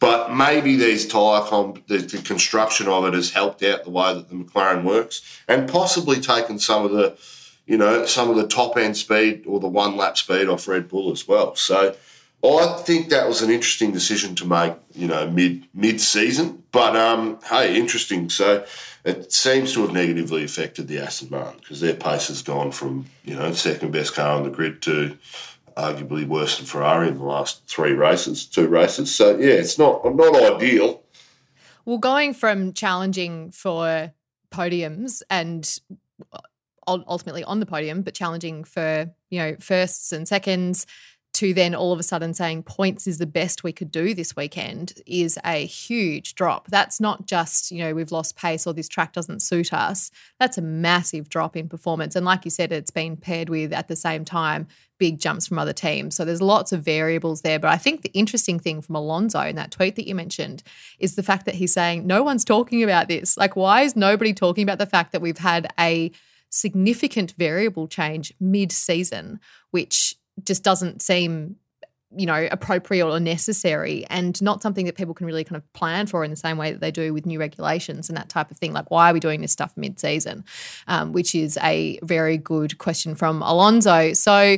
But 0.00 0.34
maybe 0.34 0.76
these 0.76 1.06
tyre 1.06 1.42
comp, 1.42 1.86
the, 1.86 1.98
the 1.98 2.18
construction 2.18 2.88
of 2.88 3.04
it 3.04 3.14
has 3.14 3.30
helped 3.30 3.62
out 3.62 3.84
the 3.84 3.90
way 3.90 4.12
that 4.12 4.28
the 4.28 4.34
McLaren 4.34 4.82
works, 4.82 5.22
and 5.46 5.68
possibly 5.68 6.20
taken 6.20 6.58
some 6.58 6.84
of 6.84 6.90
the 6.90 7.16
you 7.66 7.78
know, 7.78 8.04
some 8.04 8.28
of 8.28 8.34
the 8.34 8.48
top 8.48 8.76
end 8.76 8.96
speed 8.96 9.44
or 9.46 9.60
the 9.60 9.68
one 9.68 9.96
lap 9.96 10.18
speed 10.18 10.48
off 10.48 10.66
Red 10.66 10.88
Bull 10.88 11.12
as 11.12 11.28
well. 11.28 11.54
So 11.54 11.94
I 12.42 12.82
think 12.86 13.10
that 13.10 13.28
was 13.28 13.42
an 13.42 13.50
interesting 13.50 13.92
decision 13.92 14.34
to 14.36 14.46
make, 14.46 14.74
you 14.94 15.06
know, 15.06 15.28
mid 15.30 15.66
mid 15.74 16.00
season. 16.00 16.62
But 16.72 16.96
um, 16.96 17.38
hey, 17.48 17.76
interesting. 17.76 18.30
So 18.30 18.64
it 19.04 19.32
seems 19.32 19.74
to 19.74 19.82
have 19.82 19.92
negatively 19.92 20.44
affected 20.44 20.88
the 20.88 21.00
Aston 21.00 21.28
Martin 21.30 21.60
because 21.60 21.80
their 21.80 21.94
pace 21.94 22.28
has 22.28 22.42
gone 22.42 22.72
from 22.72 23.06
you 23.24 23.36
know 23.36 23.52
second 23.52 23.92
best 23.92 24.14
car 24.14 24.36
on 24.36 24.44
the 24.44 24.50
grid 24.50 24.80
to 24.82 25.16
arguably 25.76 26.26
worse 26.26 26.56
than 26.56 26.66
Ferrari 26.66 27.08
in 27.08 27.18
the 27.18 27.24
last 27.24 27.66
three 27.66 27.92
races, 27.92 28.46
two 28.46 28.68
races. 28.68 29.14
So 29.14 29.36
yeah, 29.36 29.54
it's 29.54 29.78
not 29.78 30.02
not 30.14 30.34
ideal. 30.34 31.02
Well, 31.84 31.98
going 31.98 32.34
from 32.34 32.72
challenging 32.72 33.50
for 33.50 34.12
podiums 34.50 35.22
and 35.30 35.78
ultimately 36.86 37.44
on 37.44 37.60
the 37.60 37.66
podium, 37.66 38.02
but 38.02 38.14
challenging 38.14 38.64
for, 38.64 39.10
you 39.30 39.38
know, 39.38 39.56
firsts 39.60 40.12
and 40.12 40.26
seconds 40.26 40.86
to 41.34 41.54
then 41.54 41.74
all 41.74 41.92
of 41.92 42.00
a 42.00 42.02
sudden 42.02 42.34
saying 42.34 42.64
points 42.64 43.06
is 43.06 43.18
the 43.18 43.26
best 43.26 43.62
we 43.62 43.72
could 43.72 43.90
do 43.90 44.14
this 44.14 44.34
weekend 44.36 44.94
is 45.06 45.38
a 45.44 45.64
huge 45.64 46.34
drop. 46.34 46.66
That's 46.68 47.00
not 47.00 47.26
just, 47.26 47.70
you 47.70 47.78
know, 47.78 47.94
we've 47.94 48.12
lost 48.12 48.36
pace 48.36 48.66
or 48.66 48.74
this 48.74 48.88
track 48.88 49.12
doesn't 49.12 49.40
suit 49.40 49.72
us. 49.72 50.10
That's 50.38 50.58
a 50.58 50.62
massive 50.62 51.28
drop 51.28 51.56
in 51.56 51.68
performance. 51.68 52.16
And 52.16 52.26
like 52.26 52.44
you 52.44 52.50
said, 52.50 52.72
it's 52.72 52.90
been 52.90 53.16
paired 53.16 53.48
with 53.48 53.72
at 53.72 53.88
the 53.88 53.96
same 53.96 54.24
time 54.24 54.66
big 54.98 55.18
jumps 55.18 55.46
from 55.46 55.58
other 55.58 55.72
teams. 55.72 56.14
So 56.14 56.24
there's 56.24 56.42
lots 56.42 56.72
of 56.72 56.82
variables 56.82 57.40
there. 57.40 57.58
But 57.58 57.70
I 57.72 57.78
think 57.78 58.02
the 58.02 58.12
interesting 58.12 58.58
thing 58.58 58.82
from 58.82 58.94
Alonso 58.94 59.40
in 59.40 59.56
that 59.56 59.70
tweet 59.70 59.96
that 59.96 60.06
you 60.06 60.14
mentioned 60.14 60.62
is 60.98 61.14
the 61.14 61.22
fact 61.22 61.46
that 61.46 61.54
he's 61.54 61.72
saying 61.72 62.06
no 62.06 62.22
one's 62.22 62.44
talking 62.44 62.82
about 62.82 63.08
this. 63.08 63.36
Like, 63.36 63.56
why 63.56 63.82
is 63.82 63.96
nobody 63.96 64.34
talking 64.34 64.62
about 64.62 64.78
the 64.78 64.86
fact 64.86 65.12
that 65.12 65.22
we've 65.22 65.38
had 65.38 65.72
a 65.80 66.12
significant 66.50 67.32
variable 67.38 67.88
change 67.88 68.34
mid 68.38 68.70
season, 68.70 69.40
which 69.70 70.16
just 70.44 70.62
doesn't 70.62 71.02
seem 71.02 71.56
you 72.16 72.26
know, 72.26 72.48
appropriate 72.50 73.06
or 73.06 73.20
necessary 73.20 74.04
and 74.10 74.40
not 74.42 74.62
something 74.62 74.86
that 74.86 74.96
people 74.96 75.14
can 75.14 75.26
really 75.26 75.44
kind 75.44 75.56
of 75.56 75.72
plan 75.74 76.06
for 76.06 76.24
in 76.24 76.30
the 76.30 76.36
same 76.36 76.58
way 76.58 76.72
that 76.72 76.80
they 76.80 76.90
do 76.90 77.14
with 77.14 77.24
new 77.24 77.38
regulations 77.38 78.08
and 78.08 78.18
that 78.18 78.28
type 78.28 78.50
of 78.50 78.58
thing. 78.58 78.72
Like, 78.72 78.90
why 78.90 79.10
are 79.10 79.14
we 79.14 79.20
doing 79.20 79.40
this 79.40 79.52
stuff 79.52 79.72
mid 79.76 80.00
season? 80.00 80.44
Um, 80.88 81.12
which 81.12 81.34
is 81.34 81.56
a 81.62 82.00
very 82.02 82.36
good 82.36 82.78
question 82.78 83.14
from 83.14 83.42
Alonso. 83.42 84.12
So, 84.14 84.56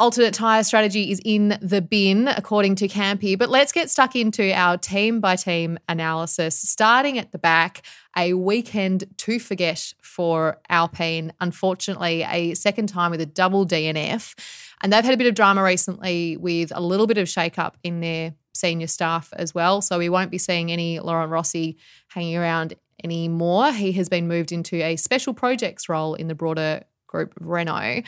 alternate 0.00 0.34
tyre 0.34 0.64
strategy 0.64 1.12
is 1.12 1.20
in 1.24 1.56
the 1.62 1.80
bin, 1.80 2.26
according 2.26 2.74
to 2.74 2.88
Campy. 2.88 3.38
But 3.38 3.48
let's 3.48 3.70
get 3.70 3.88
stuck 3.88 4.16
into 4.16 4.52
our 4.52 4.76
team 4.76 5.20
by 5.20 5.36
team 5.36 5.78
analysis, 5.88 6.58
starting 6.58 7.18
at 7.18 7.30
the 7.30 7.38
back. 7.38 7.82
A 8.14 8.34
weekend 8.34 9.04
to 9.18 9.38
forget 9.38 9.94
for 10.02 10.60
Alpine. 10.68 11.32
Unfortunately, 11.40 12.26
a 12.28 12.52
second 12.52 12.88
time 12.88 13.10
with 13.10 13.22
a 13.22 13.26
double 13.26 13.64
DNF. 13.64 14.34
And 14.82 14.92
they've 14.92 15.04
had 15.04 15.14
a 15.14 15.16
bit 15.16 15.26
of 15.26 15.34
drama 15.34 15.62
recently 15.62 16.36
with 16.36 16.72
a 16.74 16.80
little 16.80 17.06
bit 17.06 17.18
of 17.18 17.28
shake-up 17.28 17.76
in 17.82 18.00
their 18.00 18.34
senior 18.54 18.86
staff 18.86 19.32
as 19.36 19.54
well. 19.54 19.80
So 19.80 19.98
we 19.98 20.08
won't 20.08 20.30
be 20.30 20.38
seeing 20.38 20.70
any 20.72 21.00
Laurent 21.00 21.30
Rossi 21.30 21.76
hanging 22.08 22.36
around 22.36 22.74
anymore. 23.02 23.72
He 23.72 23.92
has 23.92 24.08
been 24.08 24.28
moved 24.28 24.52
into 24.52 24.76
a 24.82 24.96
special 24.96 25.34
projects 25.34 25.88
role 25.88 26.14
in 26.14 26.28
the 26.28 26.34
broader 26.34 26.82
group 27.06 27.34
of 27.40 27.46
Renault. 27.46 28.02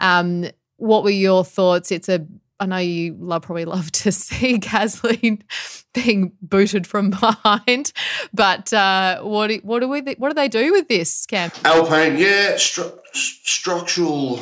Um, 0.00 0.46
what 0.76 1.02
were 1.02 1.10
your 1.10 1.44
thoughts? 1.44 1.90
It's 1.90 2.08
a 2.08 2.26
I 2.60 2.66
know 2.66 2.78
you 2.78 3.16
love 3.20 3.42
probably 3.42 3.66
love 3.66 3.92
to 3.92 4.10
see 4.12 4.58
Gasly 4.58 5.42
being 5.94 6.32
booted 6.42 6.86
from 6.86 7.10
behind, 7.20 7.92
but 8.32 8.72
uh, 8.72 9.20
what 9.22 9.52
what 9.62 9.80
do 9.80 9.88
we 9.88 10.00
what 10.18 10.28
do 10.28 10.34
they 10.34 10.48
do 10.48 10.72
with 10.72 10.88
this, 10.88 11.26
Cam? 11.26 11.50
Alpine, 11.64 12.18
yeah, 12.18 12.54
stru- 12.54 12.98
structural 13.12 14.40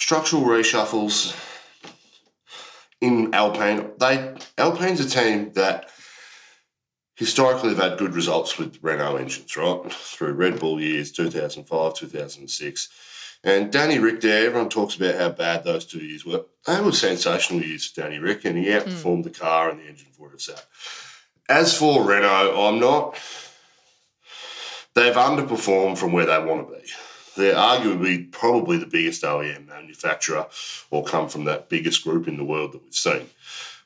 structural 0.00 0.42
reshuffles 0.42 1.36
in 3.00 3.32
Alpine. 3.34 3.92
They 3.98 4.34
Alpine's 4.58 5.00
a 5.00 5.08
team 5.08 5.52
that 5.52 5.90
historically 7.14 7.70
have 7.70 7.78
had 7.78 7.98
good 7.98 8.14
results 8.14 8.58
with 8.58 8.78
Renault 8.82 9.16
engines, 9.16 9.56
right? 9.56 9.92
Through 9.92 10.32
Red 10.32 10.58
Bull 10.58 10.80
years, 10.80 11.12
2005, 11.12 11.94
2006 11.94 12.88
and 13.42 13.72
Danny 13.72 13.98
Rick 13.98 14.20
there, 14.20 14.46
everyone 14.46 14.68
talks 14.68 14.96
about 14.96 15.14
how 15.14 15.30
bad 15.30 15.64
those 15.64 15.86
two 15.86 16.04
years 16.04 16.26
were. 16.26 16.44
They 16.66 16.80
were 16.80 16.92
sensational 16.92 17.62
years 17.62 17.86
for 17.86 18.02
Danny 18.02 18.18
Rick, 18.18 18.44
and 18.44 18.58
he 18.58 18.66
outperformed 18.66 19.20
mm. 19.20 19.24
the 19.24 19.30
car 19.30 19.70
and 19.70 19.80
the 19.80 19.86
engine 19.86 20.08
for 20.12 20.32
it. 20.32 20.66
As 21.48 21.76
for 21.76 22.04
Renault, 22.04 22.54
I'm 22.54 22.78
not. 22.78 23.18
They've 24.94 25.14
underperformed 25.14 25.96
from 25.96 26.12
where 26.12 26.26
they 26.26 26.38
want 26.38 26.68
to 26.68 26.74
be. 26.74 26.82
They're 27.36 27.54
arguably 27.54 28.30
probably 28.30 28.78
the 28.78 28.86
biggest 28.86 29.22
OEM 29.22 29.68
manufacturer 29.68 30.46
or 30.90 31.04
come 31.04 31.28
from 31.28 31.44
that 31.44 31.68
biggest 31.68 32.04
group 32.04 32.28
in 32.28 32.36
the 32.36 32.44
world 32.44 32.72
that 32.72 32.82
we've 32.82 32.94
seen. 32.94 33.28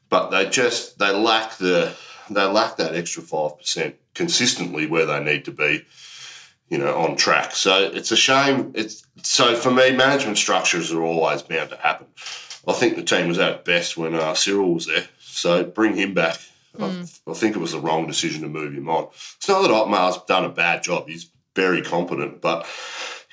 But 0.08 0.30
they 0.30 0.48
just 0.48 0.98
they 0.98 1.14
lack 1.14 1.56
the 1.56 1.94
they 2.30 2.44
lack 2.44 2.76
that 2.76 2.94
extra 2.94 3.22
five 3.22 3.58
percent 3.58 3.96
consistently 4.14 4.86
where 4.86 5.06
they 5.06 5.22
need 5.22 5.44
to 5.44 5.50
be 5.50 5.84
you 6.68 6.78
know, 6.78 6.96
on 6.96 7.16
track. 7.16 7.54
So 7.54 7.90
it's 7.92 8.10
a 8.10 8.16
shame. 8.16 8.72
It's 8.74 9.06
so 9.22 9.54
for 9.54 9.70
me, 9.70 9.92
management 9.92 10.38
structures 10.38 10.92
are 10.92 11.02
always 11.02 11.42
bound 11.42 11.70
to 11.70 11.76
happen. 11.76 12.06
I 12.66 12.72
think 12.72 12.96
the 12.96 13.02
team 13.02 13.28
was 13.28 13.38
at 13.38 13.64
best 13.64 13.96
when 13.96 14.14
uh, 14.14 14.34
Cyril 14.34 14.74
was 14.74 14.86
there. 14.86 15.04
So 15.20 15.64
bring 15.64 15.96
him 15.96 16.14
back. 16.14 16.38
Mm. 16.76 17.20
I, 17.26 17.30
I, 17.30 17.34
think 17.34 17.54
it 17.54 17.60
was 17.60 17.72
the 17.72 17.80
wrong 17.80 18.06
decision 18.06 18.42
to 18.42 18.48
move 18.48 18.72
him 18.72 18.88
on. 18.88 19.08
It's 19.36 19.48
not 19.48 19.62
that 19.62 19.70
Otmar's 19.70 20.18
done 20.26 20.44
a 20.44 20.48
bad 20.48 20.82
job. 20.82 21.08
He's 21.08 21.30
very 21.54 21.82
competent, 21.82 22.40
but 22.40 22.66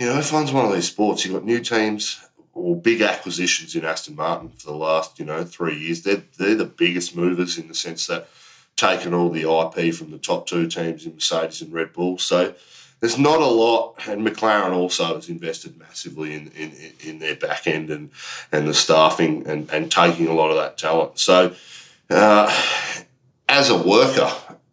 you 0.01 0.07
know, 0.07 0.15
F1's 0.15 0.51
one 0.51 0.65
of 0.65 0.73
these 0.73 0.87
sports. 0.87 1.23
You've 1.23 1.35
got 1.35 1.45
new 1.45 1.59
teams 1.59 2.27
or 2.55 2.75
big 2.75 3.01
acquisitions 3.01 3.75
in 3.75 3.85
Aston 3.85 4.15
Martin 4.15 4.49
for 4.49 4.71
the 4.71 4.75
last, 4.75 5.19
you 5.19 5.25
know, 5.25 5.43
three 5.43 5.77
years. 5.77 6.01
They're 6.01 6.23
they're 6.39 6.55
the 6.55 6.65
biggest 6.65 7.15
movers 7.15 7.59
in 7.59 7.67
the 7.67 7.75
sense 7.75 8.07
that 8.07 8.27
taken 8.75 9.13
all 9.13 9.29
the 9.29 9.41
IP 9.43 9.93
from 9.93 10.09
the 10.09 10.17
top 10.17 10.47
two 10.47 10.65
teams 10.67 11.05
in 11.05 11.13
Mercedes 11.13 11.61
and 11.61 11.71
Red 11.71 11.93
Bull. 11.93 12.17
So 12.17 12.55
there's 12.99 13.19
not 13.19 13.41
a 13.41 13.45
lot, 13.45 14.07
and 14.07 14.25
McLaren 14.25 14.73
also 14.73 15.13
has 15.13 15.29
invested 15.29 15.77
massively 15.77 16.33
in, 16.33 16.47
in, 16.57 16.73
in 17.01 17.19
their 17.19 17.35
back 17.35 17.67
end 17.67 17.91
and, 17.91 18.09
and 18.51 18.67
the 18.67 18.73
staffing 18.73 19.45
and, 19.45 19.69
and 19.69 19.91
taking 19.91 20.27
a 20.27 20.33
lot 20.33 20.49
of 20.49 20.57
that 20.57 20.79
talent. 20.79 21.19
So, 21.19 21.53
uh, 22.09 22.63
as 23.47 23.69
a 23.69 23.77
worker, 23.77 24.31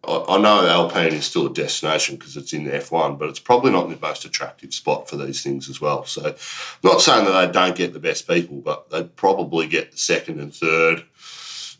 I, 0.09 0.37
know 0.37 0.67
Alpine 0.67 1.13
is 1.13 1.25
still 1.25 1.47
a 1.47 1.53
destination 1.53 2.15
because 2.15 2.35
it's 2.35 2.53
in 2.53 2.63
the 2.63 2.71
F1, 2.71 3.19
but 3.19 3.29
it's 3.29 3.39
probably 3.39 3.71
not 3.71 3.89
the 3.89 3.97
most 4.01 4.25
attractive 4.25 4.73
spot 4.73 5.09
for 5.09 5.17
these 5.17 5.43
things 5.43 5.69
as 5.69 5.79
well. 5.79 6.05
So, 6.05 6.35
not 6.83 7.01
saying 7.01 7.25
that 7.25 7.47
they 7.47 7.51
don't 7.51 7.75
get 7.75 7.93
the 7.93 7.99
best 7.99 8.27
people, 8.27 8.57
but 8.57 8.89
they 8.89 9.03
probably 9.03 9.67
get 9.67 9.91
the 9.91 9.97
second 9.97 10.39
and 10.39 10.53
third 10.53 11.03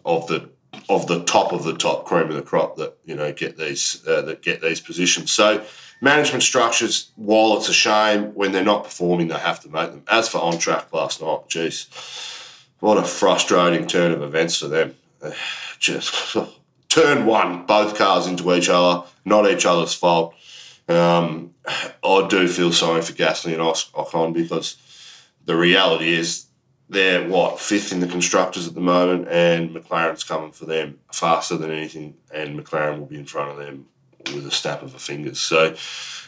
of 0.05 0.27
the 0.27 0.49
of 0.87 1.07
the 1.07 1.23
top 1.23 1.51
of 1.51 1.63
the 1.63 1.75
top 1.75 2.05
cream 2.05 2.29
of 2.29 2.35
the 2.35 2.41
crop 2.41 2.75
that 2.77 2.95
you 3.05 3.15
know 3.15 3.31
get 3.31 3.57
these 3.57 4.05
uh, 4.07 4.21
that 4.21 4.41
get 4.41 4.61
these 4.61 4.79
positions. 4.79 5.31
So 5.31 5.63
management 6.01 6.43
structures, 6.43 7.11
while 7.15 7.57
it's 7.57 7.69
a 7.69 7.73
shame 7.73 8.33
when 8.35 8.51
they're 8.51 8.63
not 8.63 8.83
performing, 8.83 9.27
they 9.27 9.35
have 9.35 9.59
to 9.61 9.69
make 9.69 9.91
them. 9.91 10.03
As 10.09 10.29
for 10.29 10.39
on 10.39 10.57
track 10.57 10.93
last 10.93 11.21
night, 11.21 11.47
geez, 11.47 11.87
what 12.79 12.97
a 12.97 13.03
frustrating 13.03 13.87
turn 13.87 14.11
of 14.11 14.21
events 14.21 14.57
for 14.57 14.67
them. 14.67 14.95
Just 15.79 16.35
turn 16.89 17.25
one, 17.25 17.65
both 17.65 17.95
cars 17.97 18.27
into 18.27 18.53
each 18.53 18.69
other, 18.69 19.07
not 19.23 19.49
each 19.49 19.65
other's 19.65 19.93
fault. 19.93 20.35
Um, 20.87 21.53
I 22.03 22.27
do 22.27 22.47
feel 22.47 22.73
sorry 22.73 23.01
for 23.01 23.13
Gasly 23.13 23.53
and 23.53 23.61
Ocon 23.61 24.33
because 24.33 24.77
the 25.45 25.55
reality 25.55 26.13
is 26.13 26.47
they're 26.89 27.27
what 27.27 27.59
fifth 27.59 27.91
in 27.91 27.99
the 27.99 28.07
constructors 28.07 28.67
at 28.67 28.73
the 28.73 28.81
moment, 28.81 29.27
and 29.29 29.69
McLaren's 29.69 30.23
coming 30.23 30.51
for 30.51 30.65
them 30.65 30.99
faster 31.13 31.55
than 31.55 31.71
anything, 31.71 32.15
and 32.33 32.59
McLaren 32.59 32.97
will 32.97 33.05
be 33.05 33.19
in 33.19 33.25
front 33.25 33.51
of 33.51 33.57
them 33.57 33.85
with 34.33 34.47
a 34.47 34.51
snap 34.51 34.81
of 34.81 34.95
a 34.95 34.99
fingers. 34.99 35.39
So, 35.39 35.75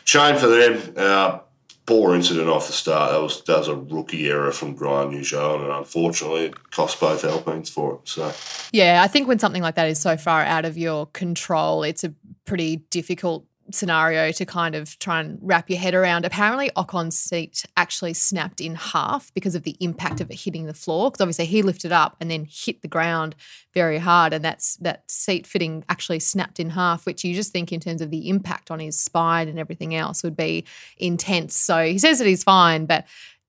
shame 0.05 0.37
for 0.37 0.47
them. 0.47 0.93
Uh, 0.95 1.39
poor 1.85 2.15
incident 2.15 2.50
off 2.50 2.67
the 2.67 2.73
start. 2.73 3.11
That 3.11 3.21
was 3.21 3.43
that 3.43 3.57
was 3.57 3.67
a 3.67 3.75
rookie 3.75 4.29
error 4.29 4.51
from 4.51 4.69
Yu 4.71 5.19
Zhou, 5.19 5.61
and 5.61 5.71
unfortunately, 5.71 6.45
it 6.45 6.71
cost 6.71 7.00
both 7.00 7.23
Alpines 7.23 7.69
for 7.69 7.95
it. 7.95 8.07
So, 8.07 8.31
yeah, 8.71 9.01
I 9.03 9.07
think 9.07 9.27
when 9.27 9.39
something 9.39 9.61
like 9.61 9.75
that 9.75 9.89
is 9.89 10.00
so 10.00 10.17
far 10.17 10.43
out 10.43 10.65
of 10.65 10.77
your 10.77 11.07
control, 11.07 11.83
it's 11.83 12.03
a 12.03 12.13
pretty 12.45 12.77
difficult 12.77 13.45
scenario 13.75 14.31
to 14.31 14.45
kind 14.45 14.75
of 14.75 14.97
try 14.99 15.19
and 15.19 15.39
wrap 15.41 15.69
your 15.69 15.79
head 15.79 15.93
around. 15.93 16.25
Apparently, 16.25 16.69
Ocon's 16.75 17.17
seat 17.17 17.65
actually 17.77 18.13
snapped 18.13 18.61
in 18.61 18.75
half 18.75 19.33
because 19.33 19.55
of 19.55 19.63
the 19.63 19.75
impact 19.79 20.21
of 20.21 20.29
it 20.29 20.41
hitting 20.41 20.65
the 20.65 20.73
floor. 20.73 21.09
Because 21.09 21.21
obviously 21.21 21.45
he 21.45 21.61
lifted 21.61 21.91
up 21.91 22.15
and 22.19 22.29
then 22.29 22.47
hit 22.49 22.81
the 22.81 22.87
ground 22.87 23.35
very 23.73 23.99
hard, 23.99 24.33
and 24.33 24.43
that's 24.43 24.75
that 24.77 25.09
seat 25.09 25.47
fitting 25.47 25.83
actually 25.89 26.19
snapped 26.19 26.59
in 26.59 26.71
half. 26.71 27.05
Which 27.05 27.23
you 27.23 27.33
just 27.33 27.51
think 27.51 27.71
in 27.71 27.79
terms 27.79 28.01
of 28.01 28.09
the 28.09 28.29
impact 28.29 28.71
on 28.71 28.79
his 28.79 28.99
spine 28.99 29.47
and 29.47 29.59
everything 29.59 29.95
else 29.95 30.23
would 30.23 30.35
be 30.35 30.65
intense. 30.97 31.57
So 31.57 31.85
he 31.85 31.97
says 31.97 32.19
that 32.19 32.27
he's 32.27 32.43
fine, 32.43 32.85
but 32.85 33.05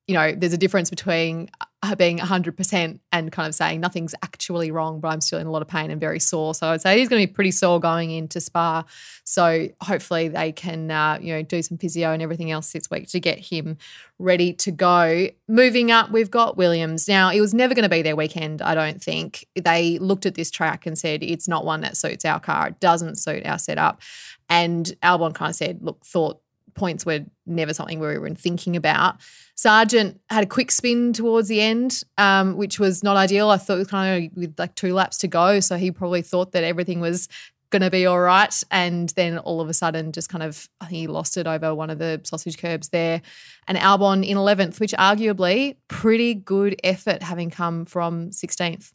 you 0.06 0.14
know, 0.14 0.32
there's 0.32 0.52
a 0.52 0.58
difference 0.58 0.90
between 0.90 1.48
being 1.96 2.18
100% 2.18 3.00
and 3.12 3.32
kind 3.32 3.48
of 3.48 3.54
saying 3.54 3.80
nothing's 3.80 4.14
actually 4.22 4.70
wrong, 4.70 5.00
but 5.00 5.08
I'm 5.08 5.20
still 5.20 5.38
in 5.38 5.46
a 5.46 5.50
lot 5.50 5.62
of 5.62 5.68
pain 5.68 5.90
and 5.90 6.00
very 6.00 6.18
sore. 6.18 6.54
So 6.54 6.68
I'd 6.68 6.80
say 6.80 6.98
he's 6.98 7.08
going 7.08 7.22
to 7.22 7.26
be 7.26 7.32
pretty 7.32 7.50
sore 7.50 7.80
going 7.80 8.10
into 8.10 8.40
Spa. 8.40 8.84
So 9.24 9.68
hopefully 9.80 10.28
they 10.28 10.52
can, 10.52 10.90
uh, 10.90 11.18
you 11.20 11.34
know, 11.34 11.42
do 11.42 11.62
some 11.62 11.78
physio 11.78 12.12
and 12.12 12.22
everything 12.22 12.50
else 12.50 12.72
this 12.72 12.90
week 12.90 13.08
to 13.08 13.20
get 13.20 13.38
him 13.38 13.78
ready 14.18 14.52
to 14.54 14.70
go. 14.70 15.28
Moving 15.48 15.90
up, 15.90 16.10
we've 16.10 16.30
got 16.30 16.56
Williams. 16.56 17.08
Now, 17.08 17.30
it 17.30 17.40
was 17.40 17.54
never 17.54 17.74
going 17.74 17.84
to 17.84 17.88
be 17.88 18.02
their 18.02 18.16
weekend, 18.16 18.62
I 18.62 18.74
don't 18.74 19.02
think. 19.02 19.46
They 19.54 19.98
looked 19.98 20.26
at 20.26 20.34
this 20.34 20.50
track 20.50 20.86
and 20.86 20.96
said, 20.96 21.22
it's 21.22 21.48
not 21.48 21.64
one 21.64 21.80
that 21.80 21.96
suits 21.96 22.24
our 22.24 22.40
car. 22.40 22.68
It 22.68 22.80
doesn't 22.80 23.16
suit 23.16 23.46
our 23.46 23.58
setup. 23.58 24.00
And 24.48 24.86
Albon 25.02 25.34
kind 25.34 25.50
of 25.50 25.56
said, 25.56 25.82
look, 25.82 26.04
thought 26.04 26.40
points 26.74 27.04
were 27.04 27.24
never 27.46 27.74
something 27.74 27.98
we 27.98 28.18
were 28.18 28.30
thinking 28.30 28.76
about. 28.76 29.16
Sargent 29.54 30.20
had 30.30 30.44
a 30.44 30.46
quick 30.46 30.70
spin 30.70 31.12
towards 31.12 31.48
the 31.48 31.60
end, 31.60 32.02
um, 32.18 32.56
which 32.56 32.78
was 32.78 33.02
not 33.02 33.16
ideal. 33.16 33.50
I 33.50 33.56
thought 33.56 33.74
it 33.74 33.78
was 33.78 33.88
kind 33.88 34.24
of 34.24 34.36
with 34.36 34.58
like 34.58 34.74
two 34.74 34.94
laps 34.94 35.18
to 35.18 35.28
go, 35.28 35.60
so 35.60 35.76
he 35.76 35.90
probably 35.90 36.22
thought 36.22 36.52
that 36.52 36.64
everything 36.64 37.00
was 37.00 37.28
going 37.72 37.82
to 37.82 37.90
be 37.90 38.06
all 38.06 38.20
right. 38.20 38.62
And 38.70 39.08
then 39.10 39.38
all 39.38 39.60
of 39.60 39.68
a 39.68 39.74
sudden, 39.74 40.12
just 40.12 40.28
kind 40.28 40.44
of, 40.44 40.68
I 40.80 40.86
think 40.86 40.98
he 40.98 41.06
lost 41.08 41.36
it 41.36 41.46
over 41.46 41.74
one 41.74 41.90
of 41.90 41.98
the 41.98 42.20
sausage 42.22 42.58
curbs 42.58 42.90
there. 42.90 43.22
And 43.66 43.76
Albon 43.76 44.24
in 44.24 44.36
11th, 44.36 44.78
which 44.78 44.92
arguably 44.92 45.76
pretty 45.88 46.34
good 46.34 46.76
effort 46.84 47.22
having 47.22 47.50
come 47.50 47.84
from 47.84 48.30
16th. 48.30 48.92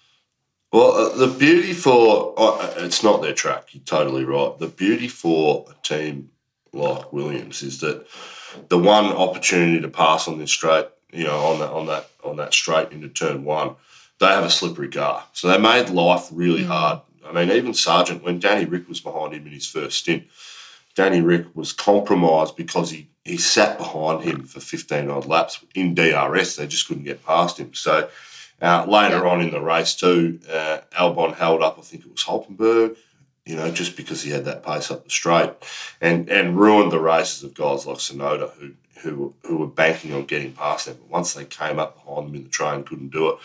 Well, 0.71 0.91
uh, 0.91 1.15
the 1.15 1.27
beauty 1.27 1.73
for 1.73 2.33
uh, 2.37 2.73
it's 2.77 3.01
not 3.01 3.21
their 3.21 3.33
track. 3.33 3.73
You're 3.73 3.83
totally 3.83 4.25
right. 4.25 4.57
The 4.57 4.67
beauty 4.67 5.07
for 5.07 5.65
a 5.69 5.81
team 5.81 6.29
like 6.73 7.11
Williams 7.13 7.63
is 7.63 7.79
that 7.81 8.05
the 8.69 8.77
one 8.77 9.05
opportunity 9.05 9.81
to 9.81 9.87
pass 9.89 10.27
on 10.27 10.39
this 10.39 10.51
straight, 10.51 10.87
you 11.11 11.23
know, 11.23 11.37
on 11.37 11.59
that 11.59 11.69
on 11.69 11.85
that 11.87 12.09
on 12.23 12.37
that 12.37 12.53
straight 12.53 12.91
into 12.91 13.09
turn 13.09 13.43
one, 13.43 13.75
they 14.19 14.27
have 14.27 14.43
a 14.43 14.49
slippery 14.49 14.89
car. 14.89 15.23
So 15.33 15.47
they 15.47 15.57
made 15.57 15.89
life 15.89 16.29
really 16.31 16.63
mm. 16.63 16.67
hard. 16.67 17.01
I 17.25 17.33
mean, 17.33 17.51
even 17.51 17.73
Sargent, 17.73 18.23
when 18.23 18.39
Danny 18.39 18.65
Rick 18.65 18.87
was 18.87 19.01
behind 19.01 19.33
him 19.33 19.45
in 19.45 19.53
his 19.53 19.67
first 19.67 19.99
stint, 19.99 20.23
Danny 20.95 21.21
Rick 21.21 21.47
was 21.55 21.73
compromised 21.73 22.55
because 22.55 22.89
he, 22.89 23.09
he 23.25 23.37
sat 23.37 23.77
behind 23.77 24.23
him 24.23 24.43
for 24.45 24.61
15 24.61 25.09
odd 25.09 25.25
laps 25.25 25.63
in 25.75 25.93
DRS. 25.93 26.55
They 26.55 26.67
just 26.67 26.87
couldn't 26.87 27.03
get 27.03 27.25
past 27.25 27.59
him. 27.59 27.73
So 27.73 28.09
Uh, 28.59 28.85
later 28.87 29.17
yeah. 29.17 29.29
on 29.29 29.41
in 29.41 29.51
the 29.51 29.61
race 29.61 29.93
too, 29.93 30.39
uh, 30.51 30.79
Albon 30.97 31.35
held 31.35 31.61
up. 31.61 31.77
I 31.77 31.81
think 31.81 32.05
it 32.05 32.11
was 32.11 32.23
Hulkenberg. 32.23 32.97
You 33.47 33.55
know, 33.55 33.71
just 33.71 33.95
because 33.95 34.21
he 34.21 34.29
had 34.29 34.45
that 34.45 34.65
pace 34.65 34.91
up 34.91 35.05
the 35.05 35.09
straight, 35.09 35.51
and 36.01 36.29
and 36.29 36.59
ruined 36.59 36.91
the 36.91 36.99
races 36.99 37.43
of 37.43 37.53
guys 37.53 37.85
like 37.85 37.97
Tsunoda, 37.97 38.51
who 38.57 38.73
who 38.99 39.33
who 39.43 39.57
were 39.57 39.67
banking 39.67 40.13
on 40.13 40.25
getting 40.25 40.51
past 40.51 40.85
them. 40.85 40.97
But 40.99 41.09
once 41.09 41.33
they 41.33 41.45
came 41.45 41.79
up 41.79 41.95
behind 41.95 42.27
them 42.27 42.35
in 42.35 42.43
the 42.43 42.49
train, 42.49 42.83
couldn't 42.83 43.11
do 43.11 43.29
it. 43.29 43.37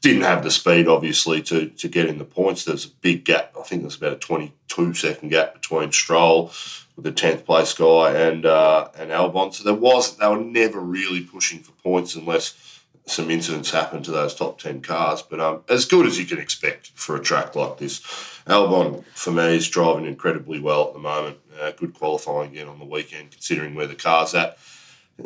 Didn't 0.00 0.22
have 0.22 0.44
the 0.44 0.50
speed, 0.50 0.88
obviously, 0.88 1.42
to 1.42 1.68
to 1.68 1.88
get 1.88 2.06
in 2.06 2.18
the 2.18 2.24
points. 2.24 2.64
There's 2.64 2.86
a 2.86 2.90
big 3.02 3.24
gap. 3.24 3.54
I 3.58 3.62
think 3.62 3.82
there's 3.82 3.96
about 3.96 4.12
a 4.12 4.16
22 4.16 4.94
second 4.94 5.28
gap 5.28 5.54
between 5.54 5.92
Stroll, 5.92 6.50
with 6.96 7.04
the 7.04 7.12
10th 7.12 7.44
place 7.44 7.74
guy, 7.74 8.12
and 8.12 8.46
uh, 8.46 8.88
and 8.96 9.10
Albon. 9.10 9.52
So 9.52 9.64
there 9.64 9.74
was 9.74 10.16
they 10.16 10.28
were 10.28 10.36
never 10.38 10.80
really 10.80 11.22
pushing 11.22 11.60
for 11.60 11.72
points 11.82 12.14
unless 12.14 12.80
some 13.06 13.30
incidents 13.30 13.70
happened 13.70 14.04
to 14.06 14.10
those 14.10 14.34
top 14.34 14.58
10 14.58 14.80
cars. 14.80 15.22
But 15.22 15.40
um, 15.40 15.60
as 15.68 15.84
good 15.84 16.06
as 16.06 16.18
you 16.18 16.24
can 16.24 16.38
expect 16.38 16.88
for 16.94 17.16
a 17.16 17.20
track 17.22 17.54
like 17.54 17.78
this. 17.78 18.00
Albon, 18.46 19.04
for 19.14 19.30
me, 19.30 19.56
is 19.56 19.68
driving 19.68 20.06
incredibly 20.06 20.60
well 20.60 20.88
at 20.88 20.92
the 20.92 20.98
moment. 20.98 21.38
Uh, 21.60 21.70
good 21.72 21.94
qualifying 21.94 22.50
again 22.50 22.68
on 22.68 22.78
the 22.78 22.84
weekend, 22.84 23.30
considering 23.30 23.74
where 23.74 23.86
the 23.86 23.94
car's 23.94 24.34
at. 24.34 24.58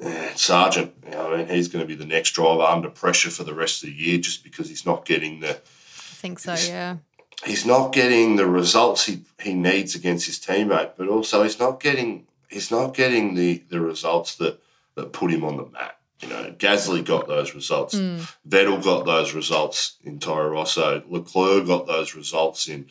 Uh, 0.03 0.35
Sargent, 0.35 0.93
you 1.05 1.13
know, 1.13 1.33
I 1.33 1.39
mean, 1.39 1.49
he's 1.49 1.69
going 1.69 1.83
to 1.83 1.89
be 1.89 1.95
the 1.95 2.05
next 2.05 2.33
driver 2.33 2.63
under 2.63 2.91
pressure 2.91 3.31
for 3.31 3.45
the 3.45 3.55
rest 3.55 3.83
of 3.83 3.89
the 3.89 3.95
year 3.95 4.19
just 4.19 4.45
because 4.45 4.69
he's 4.69 4.85
not 4.85 5.07
getting 5.07 5.41
the. 5.41 5.51
I 5.51 6.21
think 6.21 6.39
so, 6.39 6.55
yeah. 6.55 6.99
He's 7.45 7.65
not 7.65 7.93
getting 7.93 8.37
the 8.37 8.47
results 8.47 9.07
he, 9.07 9.23
he 9.41 9.55
needs 9.55 9.95
against 9.95 10.27
his 10.27 10.39
teammate, 10.39 10.93
but 10.97 11.09
also 11.09 11.45
he's 11.45 11.59
not 11.59 11.81
getting 11.81 12.27
he's 12.49 12.71
not 12.71 12.95
getting 12.95 13.35
the, 13.35 13.63
the 13.69 13.81
results 13.81 14.37
that, 14.37 14.61
that 14.95 15.13
put 15.13 15.31
him 15.31 15.45
on 15.45 15.57
the 15.57 15.67
map. 15.67 15.98
You 16.21 16.29
know, 16.29 16.55
Gasly 16.59 17.05
got 17.05 17.29
those 17.29 17.55
results. 17.55 17.95
Mm. 17.95 18.35
Vettel 18.49 18.83
got 18.83 19.07
those 19.07 19.35
results 19.35 19.99
in 20.03 20.19
Toro 20.19 20.51
Rosso. 20.51 21.03
Leclerc 21.09 21.67
got 21.67 21.87
those 21.87 22.15
results 22.15 22.69
in 22.69 22.87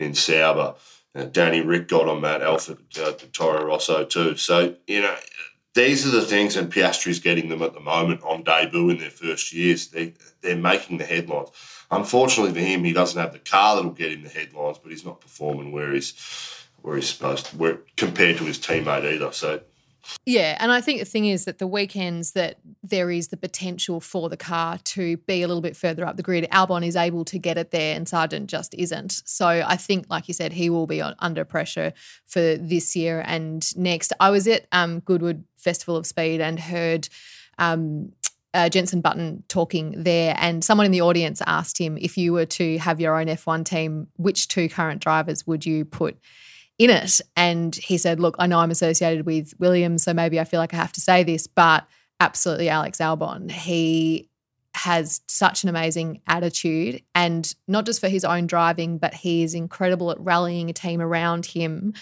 in 0.00 0.14
Sauber. 0.14 0.74
Uh, 1.14 1.24
Danny 1.24 1.60
Ric 1.60 1.88
got 1.88 2.08
on 2.08 2.22
that 2.22 2.42
Alpha 2.42 2.76
uh, 3.00 3.12
Toro 3.32 3.66
Rosso 3.66 4.04
too. 4.04 4.36
So 4.36 4.74
you 4.86 5.02
know, 5.02 5.16
these 5.74 6.06
are 6.06 6.10
the 6.10 6.22
things, 6.22 6.56
and 6.56 6.72
Piastri's 6.72 7.20
getting 7.20 7.48
them 7.48 7.62
at 7.62 7.72
the 7.72 7.80
moment 7.80 8.22
on 8.22 8.42
debut 8.42 8.90
in 8.90 8.98
their 8.98 9.10
first 9.10 9.52
years. 9.52 9.88
They 9.88 10.14
they're 10.40 10.56
making 10.56 10.98
the 10.98 11.04
headlines. 11.04 11.50
Unfortunately 11.90 12.52
for 12.52 12.66
him, 12.66 12.84
he 12.84 12.92
doesn't 12.92 13.20
have 13.20 13.32
the 13.32 13.38
car 13.38 13.76
that'll 13.76 13.92
get 13.92 14.12
him 14.12 14.22
the 14.22 14.28
headlines, 14.28 14.78
but 14.78 14.90
he's 14.90 15.04
not 15.04 15.20
performing 15.20 15.70
where 15.72 15.92
he's 15.92 16.14
where 16.80 16.96
he's 16.96 17.08
supposed 17.08 17.46
to, 17.46 17.56
where 17.56 17.78
compared 17.96 18.38
to 18.38 18.44
his 18.44 18.58
teammate 18.58 19.14
either. 19.14 19.32
So 19.32 19.60
yeah, 20.24 20.56
and 20.60 20.72
I 20.72 20.80
think 20.80 21.00
the 21.00 21.04
thing 21.04 21.26
is 21.26 21.44
that 21.44 21.58
the 21.58 21.66
weekends 21.66 22.32
that 22.32 22.58
there 22.82 23.10
is 23.10 23.28
the 23.28 23.36
potential 23.36 24.00
for 24.00 24.28
the 24.28 24.36
car 24.36 24.78
to 24.78 25.16
be 25.18 25.42
a 25.42 25.48
little 25.48 25.60
bit 25.60 25.76
further 25.76 26.06
up 26.06 26.16
the 26.16 26.22
grid, 26.22 26.46
Albon 26.52 26.86
is 26.86 26.96
able 26.96 27.24
to 27.26 27.38
get 27.38 27.58
it 27.58 27.70
there 27.70 27.94
and 27.94 28.08
Sargent 28.08 28.48
just 28.48 28.74
isn't. 28.74 29.22
So 29.24 29.46
I 29.46 29.76
think, 29.76 30.06
like 30.08 30.28
you 30.28 30.34
said, 30.34 30.52
he 30.52 30.70
will 30.70 30.86
be 30.86 31.00
on, 31.00 31.14
under 31.18 31.44
pressure 31.44 31.92
for 32.26 32.56
this 32.56 32.96
year 32.96 33.22
and 33.26 33.76
next. 33.76 34.12
I 34.20 34.30
was 34.30 34.46
at 34.48 34.66
um, 34.72 35.00
Goodwood 35.00 35.44
Festival 35.56 35.96
of 35.96 36.06
Speed 36.06 36.40
and 36.40 36.58
heard 36.58 37.08
um, 37.58 38.12
uh, 38.54 38.68
Jenson 38.68 39.00
Button 39.00 39.44
talking 39.48 39.94
there, 39.96 40.34
and 40.38 40.62
someone 40.62 40.84
in 40.84 40.92
the 40.92 41.00
audience 41.00 41.40
asked 41.46 41.78
him 41.78 41.96
if 41.98 42.18
you 42.18 42.32
were 42.32 42.46
to 42.46 42.78
have 42.78 43.00
your 43.00 43.18
own 43.18 43.26
F1 43.26 43.64
team, 43.64 44.08
which 44.16 44.48
two 44.48 44.68
current 44.68 45.00
drivers 45.00 45.46
would 45.46 45.64
you 45.64 45.84
put 45.84 46.18
in 46.78 46.90
it. 46.90 47.20
And 47.36 47.74
he 47.74 47.98
said, 47.98 48.20
Look, 48.20 48.36
I 48.38 48.46
know 48.46 48.58
I'm 48.58 48.70
associated 48.70 49.26
with 49.26 49.54
Williams, 49.58 50.02
so 50.02 50.14
maybe 50.14 50.40
I 50.40 50.44
feel 50.44 50.60
like 50.60 50.74
I 50.74 50.78
have 50.78 50.92
to 50.92 51.00
say 51.00 51.22
this, 51.22 51.46
but 51.46 51.86
absolutely 52.20 52.68
Alex 52.68 52.98
Albon. 52.98 53.50
He 53.50 54.28
has 54.74 55.20
such 55.26 55.64
an 55.64 55.68
amazing 55.68 56.20
attitude 56.26 57.02
and 57.14 57.54
not 57.68 57.84
just 57.84 58.00
for 58.00 58.08
his 58.08 58.24
own 58.24 58.46
driving, 58.46 58.96
but 58.98 59.12
he 59.12 59.42
is 59.42 59.54
incredible 59.54 60.10
at 60.10 60.20
rallying 60.20 60.70
a 60.70 60.72
team 60.72 61.00
around 61.00 61.44
him 61.46 61.92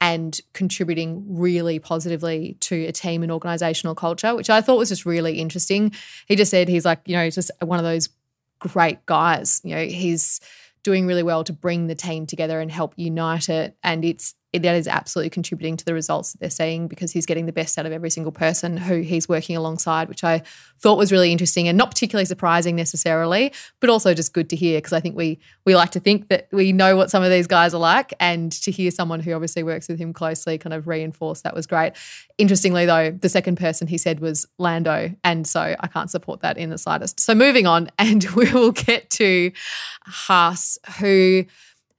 and 0.00 0.40
contributing 0.52 1.24
really 1.26 1.78
positively 1.78 2.56
to 2.60 2.84
a 2.84 2.92
team 2.92 3.22
and 3.22 3.32
organizational 3.32 3.94
culture, 3.94 4.34
which 4.34 4.50
I 4.50 4.60
thought 4.60 4.78
was 4.78 4.90
just 4.90 5.06
really 5.06 5.40
interesting. 5.40 5.92
He 6.26 6.36
just 6.36 6.50
said 6.50 6.68
he's 6.68 6.84
like, 6.84 7.00
you 7.06 7.16
know, 7.16 7.28
just 7.30 7.50
one 7.60 7.78
of 7.78 7.84
those 7.84 8.08
great 8.58 9.04
guys. 9.06 9.60
You 9.64 9.74
know, 9.74 9.84
he's 9.84 10.40
doing 10.82 11.06
really 11.06 11.22
well 11.22 11.44
to 11.44 11.52
bring 11.52 11.86
the 11.86 11.94
team 11.94 12.26
together 12.26 12.60
and 12.60 12.70
help 12.70 12.94
unite 12.96 13.48
it. 13.48 13.76
And 13.82 14.04
it's 14.04 14.34
that 14.52 14.64
is 14.64 14.88
absolutely 14.88 15.28
contributing 15.28 15.76
to 15.76 15.84
the 15.84 15.92
results 15.92 16.32
that 16.32 16.40
they're 16.40 16.48
seeing 16.48 16.88
because 16.88 17.12
he's 17.12 17.26
getting 17.26 17.44
the 17.44 17.52
best 17.52 17.76
out 17.78 17.84
of 17.84 17.92
every 17.92 18.08
single 18.08 18.32
person 18.32 18.78
who 18.78 19.00
he's 19.00 19.28
working 19.28 19.56
alongside, 19.56 20.08
which 20.08 20.24
I 20.24 20.42
thought 20.78 20.96
was 20.96 21.12
really 21.12 21.32
interesting 21.32 21.68
and 21.68 21.76
not 21.76 21.90
particularly 21.90 22.24
surprising 22.24 22.74
necessarily, 22.74 23.52
but 23.80 23.90
also 23.90 24.14
just 24.14 24.32
good 24.32 24.48
to 24.50 24.56
hear 24.56 24.78
because 24.78 24.94
I 24.94 25.00
think 25.00 25.16
we 25.16 25.38
we 25.66 25.76
like 25.76 25.90
to 25.90 26.00
think 26.00 26.28
that 26.28 26.48
we 26.50 26.72
know 26.72 26.96
what 26.96 27.10
some 27.10 27.22
of 27.22 27.30
these 27.30 27.46
guys 27.46 27.74
are 27.74 27.80
like, 27.80 28.14
and 28.20 28.50
to 28.52 28.70
hear 28.70 28.90
someone 28.90 29.20
who 29.20 29.32
obviously 29.32 29.62
works 29.62 29.86
with 29.86 29.98
him 29.98 30.14
closely 30.14 30.56
kind 30.56 30.72
of 30.72 30.88
reinforce 30.88 31.42
that 31.42 31.54
was 31.54 31.66
great. 31.66 31.92
Interestingly, 32.38 32.86
though, 32.86 33.10
the 33.10 33.28
second 33.28 33.56
person 33.56 33.86
he 33.86 33.98
said 33.98 34.20
was 34.20 34.46
Lando, 34.56 35.14
and 35.24 35.46
so 35.46 35.76
I 35.78 35.86
can't 35.88 36.10
support 36.10 36.40
that 36.40 36.56
in 36.56 36.70
the 36.70 36.78
slightest. 36.78 37.20
So 37.20 37.34
moving 37.34 37.66
on, 37.66 37.90
and 37.98 38.24
we 38.34 38.50
will 38.50 38.72
get 38.72 39.10
to 39.10 39.52
Haas, 40.06 40.78
who 40.98 41.44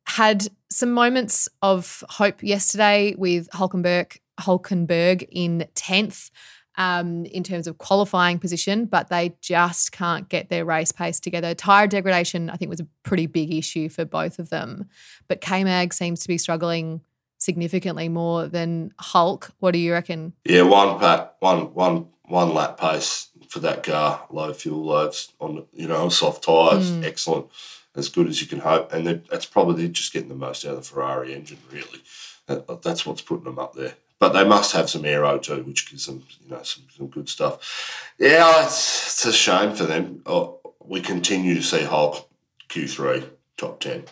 had 0.09 0.47
some 0.71 0.91
moments 0.91 1.47
of 1.61 2.03
hope 2.09 2.41
yesterday 2.41 3.13
with 3.17 3.47
Hulkenberg, 3.51 4.17
Hulkenberg 4.39 5.27
in 5.29 5.67
10th 5.75 6.31
um, 6.77 7.25
in 7.25 7.43
terms 7.43 7.67
of 7.67 7.77
qualifying 7.77 8.39
position, 8.39 8.85
but 8.85 9.09
they 9.09 9.35
just 9.39 9.91
can't 9.91 10.27
get 10.27 10.49
their 10.49 10.65
race 10.65 10.91
pace 10.91 11.19
together. 11.19 11.53
Tyre 11.53 11.87
degradation, 11.87 12.49
I 12.49 12.55
think, 12.55 12.69
was 12.69 12.79
a 12.79 12.87
pretty 13.03 13.27
big 13.27 13.53
issue 13.53 13.87
for 13.87 14.03
both 14.03 14.39
of 14.39 14.49
them. 14.49 14.89
But 15.27 15.41
K 15.41 15.63
Mag 15.63 15.93
seems 15.93 16.21
to 16.21 16.27
be 16.27 16.39
struggling 16.39 17.01
significantly 17.37 18.09
more 18.09 18.47
than 18.47 18.91
Hulk. 18.99 19.51
What 19.59 19.71
do 19.71 19.79
you 19.79 19.93
reckon? 19.93 20.33
Yeah, 20.43 20.63
one 20.63 20.99
pat, 20.99 21.35
one 21.39 21.73
one 21.73 22.07
one 22.23 22.53
lap 22.53 22.79
pace 22.79 23.29
for 23.47 23.59
that 23.59 23.83
car, 23.83 24.25
low 24.31 24.53
fuel 24.53 24.83
loads 24.83 25.33
on 25.39 25.65
you 25.73 25.87
know 25.87 26.01
on 26.01 26.09
soft 26.09 26.43
tyres, 26.45 26.91
mm. 26.91 27.03
excellent 27.03 27.47
as 27.95 28.09
good 28.09 28.27
as 28.27 28.41
you 28.41 28.47
can 28.47 28.59
hope. 28.59 28.93
And 28.93 29.23
that's 29.29 29.45
probably 29.45 29.87
just 29.89 30.13
getting 30.13 30.29
the 30.29 30.35
most 30.35 30.65
out 30.65 30.71
of 30.71 30.77
the 30.77 30.83
Ferrari 30.83 31.33
engine, 31.33 31.59
really. 31.71 32.01
That, 32.47 32.81
that's 32.81 33.05
what's 33.05 33.21
putting 33.21 33.45
them 33.45 33.59
up 33.59 33.73
there. 33.73 33.93
But 34.19 34.33
they 34.33 34.43
must 34.43 34.73
have 34.73 34.89
some 34.89 35.05
aero 35.05 35.37
too, 35.37 35.63
which 35.63 35.89
gives 35.89 36.05
them, 36.05 36.23
you 36.43 36.49
know, 36.49 36.61
some, 36.63 36.83
some 36.95 37.07
good 37.07 37.29
stuff. 37.29 38.11
Yeah, 38.19 38.65
it's, 38.65 39.07
it's 39.07 39.25
a 39.25 39.33
shame 39.33 39.73
for 39.75 39.85
them. 39.85 40.21
Oh, 40.25 40.59
we 40.83 40.99
continue 40.99 41.55
to 41.55 41.63
see 41.63 41.83
Hulk 41.83 42.27
Q3 42.69 43.29
top 43.57 43.79
ten. 43.79 44.03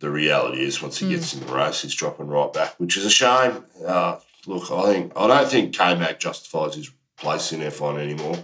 The 0.00 0.10
reality 0.10 0.60
is, 0.62 0.82
once 0.82 0.98
he 0.98 1.06
mm. 1.06 1.10
gets 1.10 1.34
in 1.34 1.40
the 1.40 1.52
race, 1.52 1.82
he's 1.82 1.94
dropping 1.94 2.28
right 2.28 2.52
back, 2.52 2.74
which 2.78 2.96
is 2.96 3.06
a 3.06 3.10
shame. 3.10 3.64
Uh, 3.84 4.18
look, 4.46 4.70
I 4.70 4.92
think 4.92 5.12
I 5.16 5.26
don't 5.26 5.48
think 5.48 5.74
K 5.74 5.96
Mag 5.96 6.18
justifies 6.18 6.74
his 6.74 6.90
place 7.16 7.52
in 7.52 7.60
F1 7.60 7.98
anymore. 7.98 8.36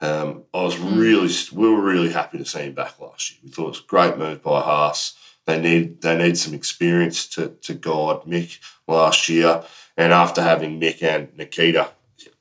Um, 0.00 0.44
I 0.52 0.62
was 0.62 0.74
mm. 0.76 0.98
really, 0.98 1.32
we 1.52 1.72
were 1.72 1.80
really 1.80 2.12
happy 2.12 2.38
to 2.38 2.44
see 2.44 2.60
him 2.60 2.74
back 2.74 3.00
last 3.00 3.30
year. 3.30 3.40
We 3.44 3.50
thought 3.50 3.64
it 3.64 3.68
was 3.68 3.80
a 3.80 3.86
great 3.86 4.18
move 4.18 4.42
by 4.42 4.60
Haas. 4.60 5.16
They 5.46 5.60
need 5.60 6.02
they 6.02 6.16
need 6.18 6.36
some 6.36 6.54
experience 6.54 7.28
to 7.28 7.48
to 7.62 7.74
guide 7.74 8.22
Mick 8.26 8.58
last 8.88 9.28
year, 9.28 9.62
and 9.96 10.12
after 10.12 10.42
having 10.42 10.80
Mick 10.80 11.02
and 11.02 11.28
Nikita, 11.36 11.88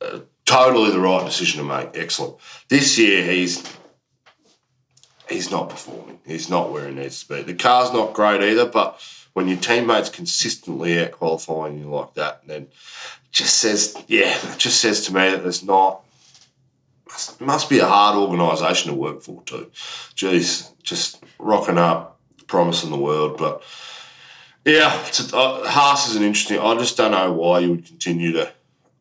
uh, 0.01 0.19
totally 0.45 0.91
the 0.91 0.99
right 0.99 1.23
decision 1.23 1.59
to 1.61 1.67
make. 1.67 1.89
Excellent. 1.93 2.37
This 2.67 2.97
year 2.97 3.23
he's 3.23 3.63
he's 5.29 5.51
not 5.51 5.69
performing. 5.69 6.19
He's 6.25 6.49
not 6.49 6.71
where 6.71 6.87
he 6.89 6.95
needs 6.95 7.23
to 7.23 7.35
be. 7.35 7.41
The 7.43 7.53
car's 7.53 7.93
not 7.93 8.13
great 8.13 8.41
either, 8.41 8.65
but 8.65 8.99
when 9.33 9.47
your 9.47 9.57
teammates 9.57 10.09
consistently 10.09 10.99
out 10.99 11.11
qualifying 11.11 11.77
you 11.77 11.85
like 11.85 12.15
that, 12.15 12.47
then 12.47 12.67
just 13.31 13.59
says 13.59 13.95
yeah, 14.07 14.35
it 14.51 14.57
just 14.57 14.81
says 14.81 15.05
to 15.05 15.13
me 15.13 15.29
that 15.29 15.43
there's 15.43 15.63
not 15.63 16.04
must 17.39 17.69
be 17.69 17.79
a 17.79 17.85
hard 17.85 18.17
organisation 18.17 18.91
to 18.91 18.97
work 18.97 19.21
for 19.21 19.41
too. 19.43 19.69
Jeez, 20.15 20.71
just 20.83 21.23
rocking 21.39 21.77
up, 21.77 22.19
promising 22.47 22.91
the 22.91 22.97
world, 22.97 23.37
but 23.37 23.63
yeah, 24.65 25.05
it's, 25.05 25.31
uh, 25.33 25.63
Haas 25.63 26.09
is 26.09 26.15
an 26.15 26.23
interesting. 26.23 26.59
I 26.59 26.75
just 26.75 26.97
don't 26.97 27.11
know 27.11 27.31
why 27.31 27.59
you 27.59 27.71
would 27.71 27.85
continue 27.85 28.31
to. 28.33 28.51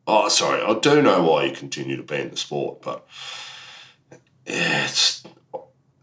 Oh, 0.06 0.28
sorry, 0.28 0.60
I 0.62 0.78
do 0.78 1.00
know 1.00 1.22
why 1.22 1.44
you 1.44 1.52
continue 1.52 1.96
to 1.96 2.02
be 2.02 2.16
in 2.16 2.30
the 2.30 2.36
sport, 2.36 2.82
but 2.82 3.06
yeah, 4.46 4.84
it's 4.84 5.24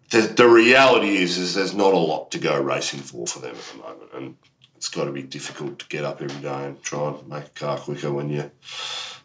the, 0.09 0.21
the 0.21 0.47
reality 0.47 1.17
is 1.17 1.37
is 1.37 1.53
there's 1.53 1.75
not 1.75 1.93
a 1.93 1.97
lot 1.97 2.31
to 2.31 2.39
go 2.39 2.59
racing 2.59 3.01
for 3.01 3.27
for 3.27 3.39
them 3.39 3.55
at 3.55 3.61
the 3.61 3.77
moment, 3.77 4.11
and 4.13 4.35
it's 4.75 4.89
got 4.89 5.05
to 5.05 5.11
be 5.11 5.21
difficult 5.21 5.77
to 5.77 5.87
get 5.87 6.03
up 6.03 6.21
every 6.21 6.41
day 6.41 6.65
and 6.65 6.81
try 6.81 7.09
and 7.09 7.27
make 7.27 7.45
a 7.45 7.49
car 7.49 7.77
quicker 7.77 8.11
when 8.11 8.29
you 8.29 8.49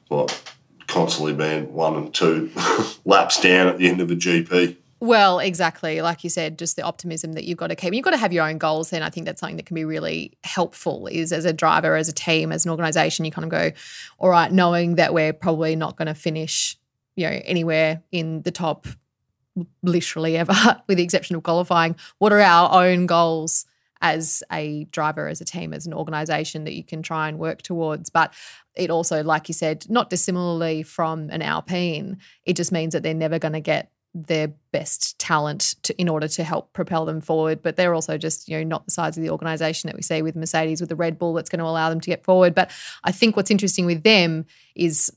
what 0.09 0.55
constantly 0.97 1.35
being 1.35 1.71
one 1.75 1.95
and 1.95 2.15
two 2.15 2.51
laps 3.05 3.39
down 3.39 3.67
at 3.67 3.77
the 3.77 3.87
end 3.87 4.01
of 4.01 4.11
a 4.11 4.15
GP. 4.15 4.75
Well, 4.99 5.41
exactly. 5.41 6.01
Like 6.01 6.25
you 6.25 6.31
said, 6.31 6.59
just 6.59 6.75
the 6.77 6.83
optimism 6.83 7.35
that 7.35 7.45
you've 7.45 7.59
got 7.59 7.67
to 7.67 7.77
keep. 7.77 7.93
You've 7.93 8.03
got 8.03 8.13
to 8.13 8.17
have 8.17 8.33
your 8.33 8.49
own 8.49 8.57
goals. 8.57 8.89
Then 8.89 9.03
I 9.03 9.11
think 9.11 9.27
that's 9.27 9.41
something 9.41 9.59
that 9.59 9.67
can 9.67 9.75
be 9.75 9.85
really 9.85 10.33
helpful 10.43 11.07
is 11.07 11.35
as 11.35 11.45
a 11.45 11.53
driver, 11.53 11.97
as 11.97 12.09
a 12.09 12.15
team, 12.15 12.51
as 12.51 12.65
an 12.65 12.71
organization, 12.71 13.27
you 13.27 13.31
kind 13.31 13.45
of 13.45 13.51
go, 13.51 13.73
all 14.19 14.31
right, 14.31 14.51
knowing 14.51 14.95
that 14.95 15.13
we're 15.13 15.35
probably 15.35 15.77
not 15.77 15.97
going 15.97 16.07
to 16.07 16.15
finish, 16.15 16.79
you 17.15 17.29
know, 17.29 17.43
anywhere 17.45 18.03
in 18.11 18.41
the 18.41 18.51
top 18.51 18.87
literally 19.83 20.39
ever, 20.39 20.81
with 20.87 20.97
the 20.97 21.05
exception 21.05 21.37
of 21.37 21.43
qualifying. 21.43 21.95
What 22.17 22.33
are 22.33 22.41
our 22.41 22.87
own 22.87 23.05
goals 23.05 23.67
as 24.01 24.43
a 24.53 24.85
driver, 24.91 25.29
as 25.29 25.41
a 25.41 25.45
team, 25.45 25.73
as 25.73 25.87
an 25.87 25.95
organization 25.95 26.65
that 26.65 26.75
you 26.75 26.85
can 26.85 27.03
try 27.03 27.29
and 27.29 27.39
work 27.39 27.63
towards? 27.63 28.11
But 28.11 28.35
it 28.75 28.91
also, 28.91 29.23
like 29.23 29.49
you 29.49 29.55
said, 29.55 29.87
not 29.89 30.11
dissimilarly 30.11 30.83
from 30.83 31.31
an 31.31 31.43
Alpine, 31.43 32.19
it 32.45 32.57
just 32.57 32.73
means 32.73 32.93
that 32.93 33.03
they're 33.03 33.15
never 33.15 33.39
going 33.39 33.55
to 33.55 33.61
get 33.61 33.91
their 34.15 34.49
best 34.73 35.19
talent 35.19 35.75
to, 35.83 35.95
in 36.01 36.09
order 36.09 36.27
to 36.27 36.43
help 36.43 36.73
propel 36.73 37.05
them 37.05 37.21
forward. 37.21 37.61
But 37.61 37.77
they're 37.77 37.93
also 37.95 38.17
just, 38.17 38.49
you 38.49 38.57
know, 38.57 38.65
not 38.65 38.87
the 38.87 38.91
size 38.91 39.19
of 39.19 39.23
the 39.23 39.31
organization 39.31 39.89
that 39.89 39.97
we 39.97 40.01
see 40.01 40.23
with 40.23 40.37
Mercedes, 40.37 40.81
with 40.81 40.89
the 40.89 40.97
Red 40.97 41.19
Bull 41.19 41.35
that's 41.35 41.51
going 41.51 41.59
to 41.59 41.67
allow 41.67 41.91
them 41.91 42.01
to 42.01 42.11
get 42.11 42.25
forward. 42.25 42.55
But 42.55 42.71
I 43.05 43.13
think 43.13 43.37
what's 43.37 43.51
interesting 43.51 43.85
with 43.85 44.05
them 44.05 44.47
is 44.75 45.13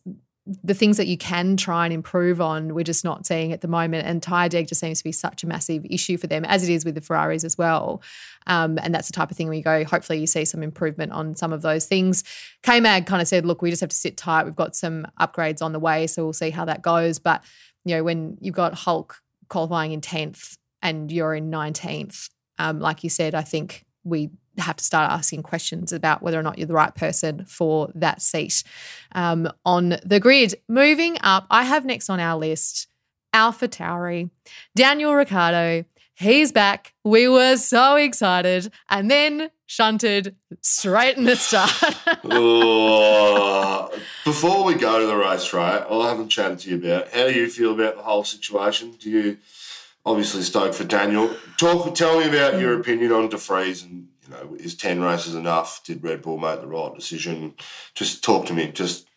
the 0.63 0.73
things 0.73 0.97
that 0.97 1.07
you 1.07 1.17
can 1.17 1.57
try 1.57 1.85
and 1.85 1.93
improve 1.93 2.41
on, 2.41 2.73
we're 2.73 2.83
just 2.83 3.03
not 3.03 3.25
seeing 3.25 3.51
at 3.51 3.61
the 3.61 3.67
moment. 3.67 4.07
And 4.07 4.21
tyre 4.21 4.49
deg 4.49 4.67
just 4.67 4.81
seems 4.81 4.99
to 4.99 5.03
be 5.03 5.11
such 5.11 5.43
a 5.43 5.47
massive 5.47 5.85
issue 5.89 6.17
for 6.17 6.27
them, 6.27 6.45
as 6.45 6.67
it 6.67 6.71
is 6.71 6.85
with 6.85 6.95
the 6.95 7.01
Ferraris 7.01 7.43
as 7.43 7.57
well. 7.57 8.01
Um, 8.47 8.79
and 8.81 8.93
that's 8.93 9.07
the 9.07 9.13
type 9.13 9.31
of 9.31 9.37
thing 9.37 9.47
where 9.47 9.55
you 9.55 9.63
go, 9.63 9.83
hopefully 9.83 10.19
you 10.19 10.27
see 10.27 10.45
some 10.45 10.63
improvement 10.63 11.11
on 11.11 11.35
some 11.35 11.53
of 11.53 11.61
those 11.61 11.85
things. 11.85 12.23
K-Mag 12.63 13.05
kind 13.05 13.21
of 13.21 13.27
said, 13.27 13.45
look, 13.45 13.61
we 13.61 13.69
just 13.69 13.81
have 13.81 13.91
to 13.91 13.95
sit 13.95 14.17
tight. 14.17 14.45
We've 14.45 14.55
got 14.55 14.75
some 14.75 15.07
upgrades 15.19 15.61
on 15.61 15.71
the 15.71 15.79
way, 15.79 16.07
so 16.07 16.23
we'll 16.23 16.33
see 16.33 16.49
how 16.49 16.65
that 16.65 16.81
goes. 16.81 17.19
But, 17.19 17.43
you 17.85 17.95
know, 17.95 18.03
when 18.03 18.37
you've 18.41 18.55
got 18.55 18.73
Hulk 18.73 19.21
qualifying 19.49 19.91
in 19.91 20.01
10th 20.01 20.57
and 20.81 21.11
you're 21.11 21.35
in 21.35 21.51
19th, 21.51 22.29
um, 22.57 22.79
like 22.79 23.03
you 23.03 23.09
said, 23.09 23.35
I 23.35 23.41
think 23.41 23.85
we 24.03 24.29
have 24.61 24.75
to 24.77 24.83
start 24.83 25.11
asking 25.11 25.43
questions 25.43 25.91
about 25.91 26.21
whether 26.21 26.39
or 26.39 26.43
not 26.43 26.57
you're 26.57 26.67
the 26.67 26.73
right 26.73 26.93
person 26.93 27.45
for 27.45 27.91
that 27.95 28.21
seat 28.21 28.63
um, 29.13 29.51
on 29.65 29.97
the 30.05 30.19
grid. 30.19 30.55
Moving 30.67 31.17
up, 31.21 31.45
I 31.49 31.63
have 31.63 31.85
next 31.85 32.09
on 32.09 32.19
our 32.19 32.37
list 32.37 32.87
Alpha 33.33 33.67
Tauri, 33.67 34.29
Daniel 34.75 35.13
Ricciardo. 35.13 35.85
He's 36.15 36.51
back. 36.51 36.93
We 37.05 37.29
were 37.29 37.55
so 37.55 37.95
excited. 37.95 38.73
And 38.89 39.09
then 39.09 39.51
shunted 39.69 40.35
straight 40.61 41.15
in 41.15 41.25
the 41.25 41.35
start. 41.35 41.71
oh, 42.23 43.89
before 44.25 44.65
we 44.65 44.73
go 44.73 44.99
to 44.99 45.05
the 45.05 45.15
race, 45.15 45.53
right, 45.53 45.85
I 45.89 46.09
haven't 46.09 46.29
chatted 46.29 46.59
to 46.59 46.71
you 46.71 46.77
about 46.77 47.09
how 47.09 47.27
do 47.27 47.33
you 47.33 47.47
feel 47.47 47.73
about 47.73 47.95
the 47.95 48.01
whole 48.01 48.23
situation? 48.23 48.93
Do 48.99 49.11
you 49.11 49.37
obviously 50.05 50.41
stoked 50.41 50.73
for 50.73 50.85
Daniel? 50.85 51.33
Talk, 51.57 51.93
tell 51.93 52.19
me 52.19 52.27
about 52.27 52.59
your 52.59 52.79
opinion 52.79 53.11
on 53.11 53.29
De 53.29 53.37
Vries 53.37 53.83
and 53.83 54.07
you 54.29 54.35
know, 54.35 54.55
is 54.55 54.75
10 54.75 55.01
races 55.01 55.35
enough? 55.35 55.83
Did 55.83 56.03
Red 56.03 56.21
Bull 56.21 56.37
make 56.37 56.61
the 56.61 56.67
right 56.67 56.93
decision? 56.95 57.55
Just 57.95 58.23
talk 58.23 58.45
to 58.47 58.53
me, 58.53 58.71
just 58.71 59.07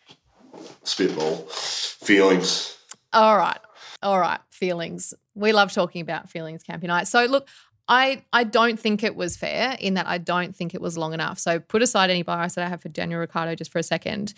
spitball 0.83 1.37
feelings. 1.47 2.77
All 3.11 3.37
right. 3.37 3.59
All 4.01 4.19
right. 4.19 4.39
Feelings. 4.49 5.13
We 5.35 5.51
love 5.51 5.71
talking 5.71 6.01
about 6.01 6.29
feelings, 6.29 6.63
Campionites. 6.63 7.07
So, 7.07 7.25
look, 7.25 7.47
I, 7.87 8.23
I 8.31 8.43
don't 8.43 8.79
think 8.79 9.03
it 9.03 9.15
was 9.15 9.37
fair 9.37 9.77
in 9.79 9.95
that 9.95 10.07
I 10.07 10.17
don't 10.17 10.55
think 10.55 10.73
it 10.73 10.81
was 10.81 10.97
long 10.97 11.13
enough. 11.13 11.39
So, 11.39 11.59
put 11.59 11.81
aside 11.81 12.09
any 12.09 12.23
bias 12.23 12.55
that 12.55 12.65
I 12.65 12.69
have 12.69 12.81
for 12.81 12.89
Daniel 12.89 13.19
Ricciardo 13.19 13.55
just 13.55 13.71
for 13.71 13.79
a 13.79 13.83
second. 13.83 14.33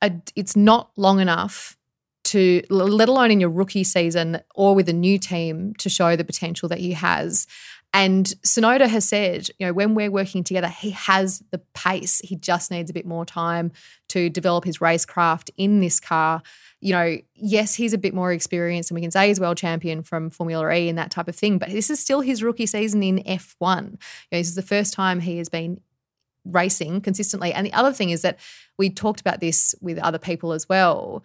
I, 0.00 0.20
it's 0.36 0.56
not 0.56 0.90
long 0.96 1.20
enough 1.20 1.76
to, 2.24 2.62
let 2.70 3.08
alone 3.08 3.30
in 3.30 3.40
your 3.40 3.50
rookie 3.50 3.84
season 3.84 4.40
or 4.54 4.74
with 4.74 4.88
a 4.88 4.92
new 4.92 5.18
team, 5.18 5.74
to 5.78 5.88
show 5.88 6.14
the 6.14 6.24
potential 6.24 6.68
that 6.68 6.78
he 6.78 6.92
has. 6.92 7.46
And 7.94 8.26
Tsunoda 8.42 8.86
has 8.86 9.08
said, 9.08 9.48
you 9.58 9.66
know, 9.66 9.72
when 9.72 9.94
we're 9.94 10.10
working 10.10 10.44
together, 10.44 10.68
he 10.68 10.90
has 10.90 11.42
the 11.50 11.58
pace. 11.74 12.20
He 12.22 12.36
just 12.36 12.70
needs 12.70 12.90
a 12.90 12.92
bit 12.92 13.06
more 13.06 13.24
time 13.24 13.72
to 14.08 14.28
develop 14.28 14.64
his 14.64 14.78
racecraft 14.78 15.50
in 15.56 15.80
this 15.80 15.98
car. 15.98 16.42
You 16.80 16.92
know, 16.92 17.16
yes, 17.34 17.74
he's 17.74 17.94
a 17.94 17.98
bit 17.98 18.14
more 18.14 18.32
experienced, 18.32 18.90
and 18.90 18.94
we 18.94 19.00
can 19.00 19.10
say 19.10 19.28
he's 19.28 19.40
world 19.40 19.56
champion 19.56 20.02
from 20.02 20.30
Formula 20.30 20.70
E 20.72 20.88
and 20.88 20.98
that 20.98 21.10
type 21.10 21.28
of 21.28 21.34
thing, 21.34 21.58
but 21.58 21.70
this 21.70 21.90
is 21.90 21.98
still 21.98 22.20
his 22.20 22.42
rookie 22.42 22.66
season 22.66 23.02
in 23.02 23.18
F1. 23.24 23.82
You 23.82 23.98
know, 24.32 24.38
this 24.38 24.48
is 24.48 24.54
the 24.54 24.62
first 24.62 24.92
time 24.92 25.20
he 25.20 25.38
has 25.38 25.48
been 25.48 25.80
racing 26.44 27.00
consistently. 27.00 27.52
And 27.52 27.66
the 27.66 27.72
other 27.72 27.92
thing 27.92 28.10
is 28.10 28.22
that 28.22 28.38
we 28.78 28.90
talked 28.90 29.20
about 29.20 29.40
this 29.40 29.74
with 29.80 29.98
other 29.98 30.18
people 30.18 30.52
as 30.52 30.68
well 30.68 31.24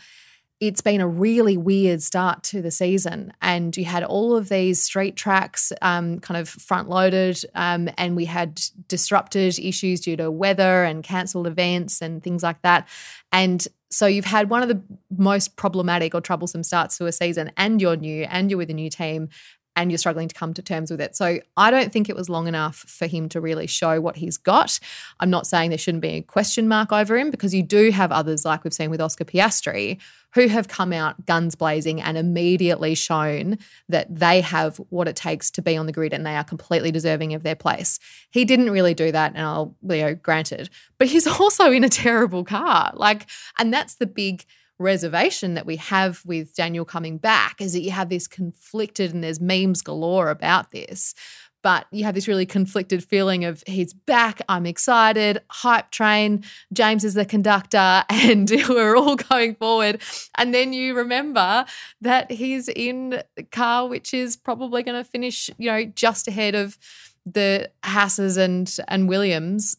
it's 0.67 0.81
been 0.81 1.01
a 1.01 1.07
really 1.07 1.57
weird 1.57 2.01
start 2.01 2.43
to 2.43 2.61
the 2.61 2.71
season. 2.71 3.33
And 3.41 3.75
you 3.75 3.85
had 3.85 4.03
all 4.03 4.35
of 4.35 4.49
these 4.49 4.81
street 4.81 5.15
tracks 5.15 5.73
um, 5.81 6.19
kind 6.19 6.39
of 6.39 6.47
front 6.47 6.89
loaded, 6.89 7.43
um, 7.53 7.89
and 7.97 8.15
we 8.15 8.25
had 8.25 8.61
disrupted 8.87 9.59
issues 9.59 10.01
due 10.01 10.17
to 10.17 10.31
weather 10.31 10.83
and 10.83 11.03
cancelled 11.03 11.47
events 11.47 12.01
and 12.01 12.23
things 12.23 12.43
like 12.43 12.61
that. 12.61 12.87
And 13.31 13.67
so 13.89 14.05
you've 14.07 14.25
had 14.25 14.49
one 14.49 14.63
of 14.63 14.69
the 14.69 14.81
most 15.15 15.55
problematic 15.55 16.15
or 16.15 16.21
troublesome 16.21 16.63
starts 16.63 16.97
to 16.97 17.05
a 17.05 17.11
season, 17.11 17.51
and 17.57 17.81
you're 17.81 17.97
new, 17.97 18.23
and 18.23 18.49
you're 18.49 18.57
with 18.57 18.69
a 18.69 18.73
new 18.73 18.89
team, 18.89 19.29
and 19.75 19.91
you're 19.91 19.97
struggling 19.97 20.27
to 20.27 20.35
come 20.35 20.53
to 20.53 20.61
terms 20.61 20.91
with 20.91 21.01
it. 21.01 21.15
So 21.15 21.39
I 21.57 21.71
don't 21.71 21.91
think 21.91 22.09
it 22.09 22.15
was 22.15 22.29
long 22.29 22.47
enough 22.47 22.77
for 22.87 23.07
him 23.07 23.29
to 23.29 23.41
really 23.41 23.67
show 23.67 23.99
what 23.99 24.17
he's 24.17 24.37
got. 24.37 24.79
I'm 25.19 25.29
not 25.29 25.47
saying 25.47 25.69
there 25.69 25.77
shouldn't 25.77 26.01
be 26.01 26.09
a 26.09 26.21
question 26.21 26.67
mark 26.67 26.91
over 26.91 27.17
him 27.17 27.31
because 27.31 27.53
you 27.53 27.63
do 27.63 27.91
have 27.91 28.11
others 28.11 28.45
like 28.45 28.63
we've 28.63 28.73
seen 28.73 28.89
with 28.89 29.01
Oscar 29.01 29.25
Piastri 29.25 29.99
who 30.33 30.47
have 30.47 30.67
come 30.67 30.91
out 30.91 31.25
guns 31.25 31.55
blazing 31.55 32.01
and 32.01 32.17
immediately 32.17 32.95
shown 32.95 33.57
that 33.87 34.13
they 34.13 34.41
have 34.41 34.77
what 34.89 35.07
it 35.07 35.15
takes 35.15 35.51
to 35.51 35.61
be 35.61 35.77
on 35.77 35.85
the 35.85 35.91
grid 35.91 36.13
and 36.13 36.25
they 36.25 36.35
are 36.35 36.43
completely 36.43 36.91
deserving 36.91 37.33
of 37.33 37.43
their 37.43 37.55
place. 37.55 37.99
He 38.31 38.43
didn't 38.45 38.71
really 38.71 38.93
do 38.93 39.11
that, 39.11 39.33
and 39.35 39.45
I'll, 39.45 39.75
you 39.83 39.97
know, 39.97 40.15
granted, 40.15 40.69
but 40.97 41.07
he's 41.07 41.27
also 41.39 41.71
in 41.71 41.83
a 41.83 41.89
terrible 41.89 42.43
car. 42.43 42.91
Like, 42.95 43.29
and 43.59 43.73
that's 43.73 43.95
the 43.95 44.07
big 44.07 44.45
reservation 44.83 45.55
that 45.55 45.65
we 45.65 45.77
have 45.77 46.21
with 46.25 46.55
Daniel 46.55 46.85
coming 46.85 47.17
back 47.17 47.59
is 47.59 47.73
that 47.73 47.81
you 47.81 47.91
have 47.91 48.09
this 48.09 48.27
conflicted 48.27 49.13
and 49.13 49.23
there's 49.23 49.39
memes 49.39 49.81
galore 49.81 50.29
about 50.29 50.71
this. 50.71 51.15
But 51.63 51.87
you 51.91 52.03
have 52.03 52.13
this 52.13 52.27
really 52.27 52.45
conflicted 52.45 53.05
feeling 53.05 53.45
of 53.45 53.63
he's 53.65 53.93
back, 53.93 54.41
I'm 54.49 54.65
excited, 54.65 55.41
hype 55.49 55.91
train, 55.91 56.43
James 56.73 57.05
is 57.05 57.13
the 57.13 57.23
conductor, 57.23 58.03
and 58.09 58.51
we're 58.67 58.97
all 58.97 59.15
going 59.15 59.55
forward. 59.55 60.01
And 60.37 60.53
then 60.53 60.73
you 60.73 60.93
remember 60.93 61.65
that 62.01 62.31
he's 62.31 62.67
in 62.67 63.23
the 63.37 63.43
car, 63.43 63.87
which 63.87 64.13
is 64.13 64.35
probably 64.35 64.83
going 64.83 65.01
to 65.01 65.09
finish, 65.09 65.49
you 65.57 65.71
know, 65.71 65.85
just 65.85 66.27
ahead 66.27 66.53
of 66.53 66.77
the 67.25 67.69
Hasses 67.85 68.35
and 68.35 68.75
and 68.89 69.07
Williams 69.07 69.77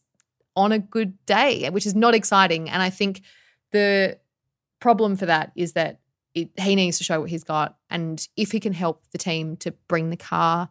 on 0.56 0.72
a 0.72 0.78
good 0.78 1.24
day, 1.26 1.68
which 1.70 1.84
is 1.84 1.94
not 1.94 2.14
exciting. 2.14 2.70
And 2.70 2.82
I 2.82 2.88
think 2.88 3.20
the 3.72 4.18
problem 4.80 5.16
for 5.16 5.26
that 5.26 5.52
is 5.56 5.72
that 5.72 6.00
it, 6.34 6.50
he 6.58 6.74
needs 6.74 6.98
to 6.98 7.04
show 7.04 7.20
what 7.20 7.30
he's 7.30 7.44
got. 7.44 7.76
And 7.90 8.26
if 8.36 8.52
he 8.52 8.60
can 8.60 8.72
help 8.72 9.04
the 9.12 9.18
team 9.18 9.56
to 9.58 9.72
bring 9.88 10.10
the 10.10 10.16
car 10.16 10.68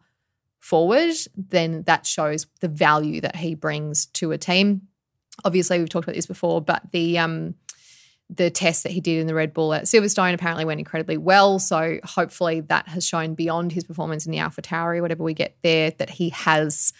forward, 0.58 1.14
then 1.36 1.82
that 1.82 2.06
shows 2.06 2.46
the 2.60 2.68
value 2.68 3.20
that 3.20 3.36
he 3.36 3.54
brings 3.54 4.06
to 4.06 4.32
a 4.32 4.38
team. 4.38 4.82
Obviously, 5.44 5.78
we've 5.78 5.88
talked 5.88 6.04
about 6.04 6.14
this 6.14 6.26
before, 6.26 6.60
but 6.60 6.82
the 6.92 7.18
um, 7.18 7.54
the 8.30 8.50
test 8.50 8.82
that 8.82 8.92
he 8.92 9.00
did 9.00 9.20
in 9.20 9.26
the 9.26 9.34
Red 9.34 9.52
Bull 9.52 9.74
at 9.74 9.84
Silverstone 9.84 10.34
apparently 10.34 10.64
went 10.64 10.80
incredibly 10.80 11.16
well. 11.16 11.58
So 11.58 11.98
hopefully 12.04 12.60
that 12.60 12.88
has 12.88 13.06
shown 13.06 13.34
beyond 13.34 13.72
his 13.72 13.84
performance 13.84 14.26
in 14.26 14.32
the 14.32 14.38
Alpha 14.38 14.62
Tauri, 14.62 15.00
whatever 15.00 15.22
we 15.22 15.34
get 15.34 15.56
there, 15.62 15.90
that 15.92 16.10
he 16.10 16.30
has, 16.30 16.92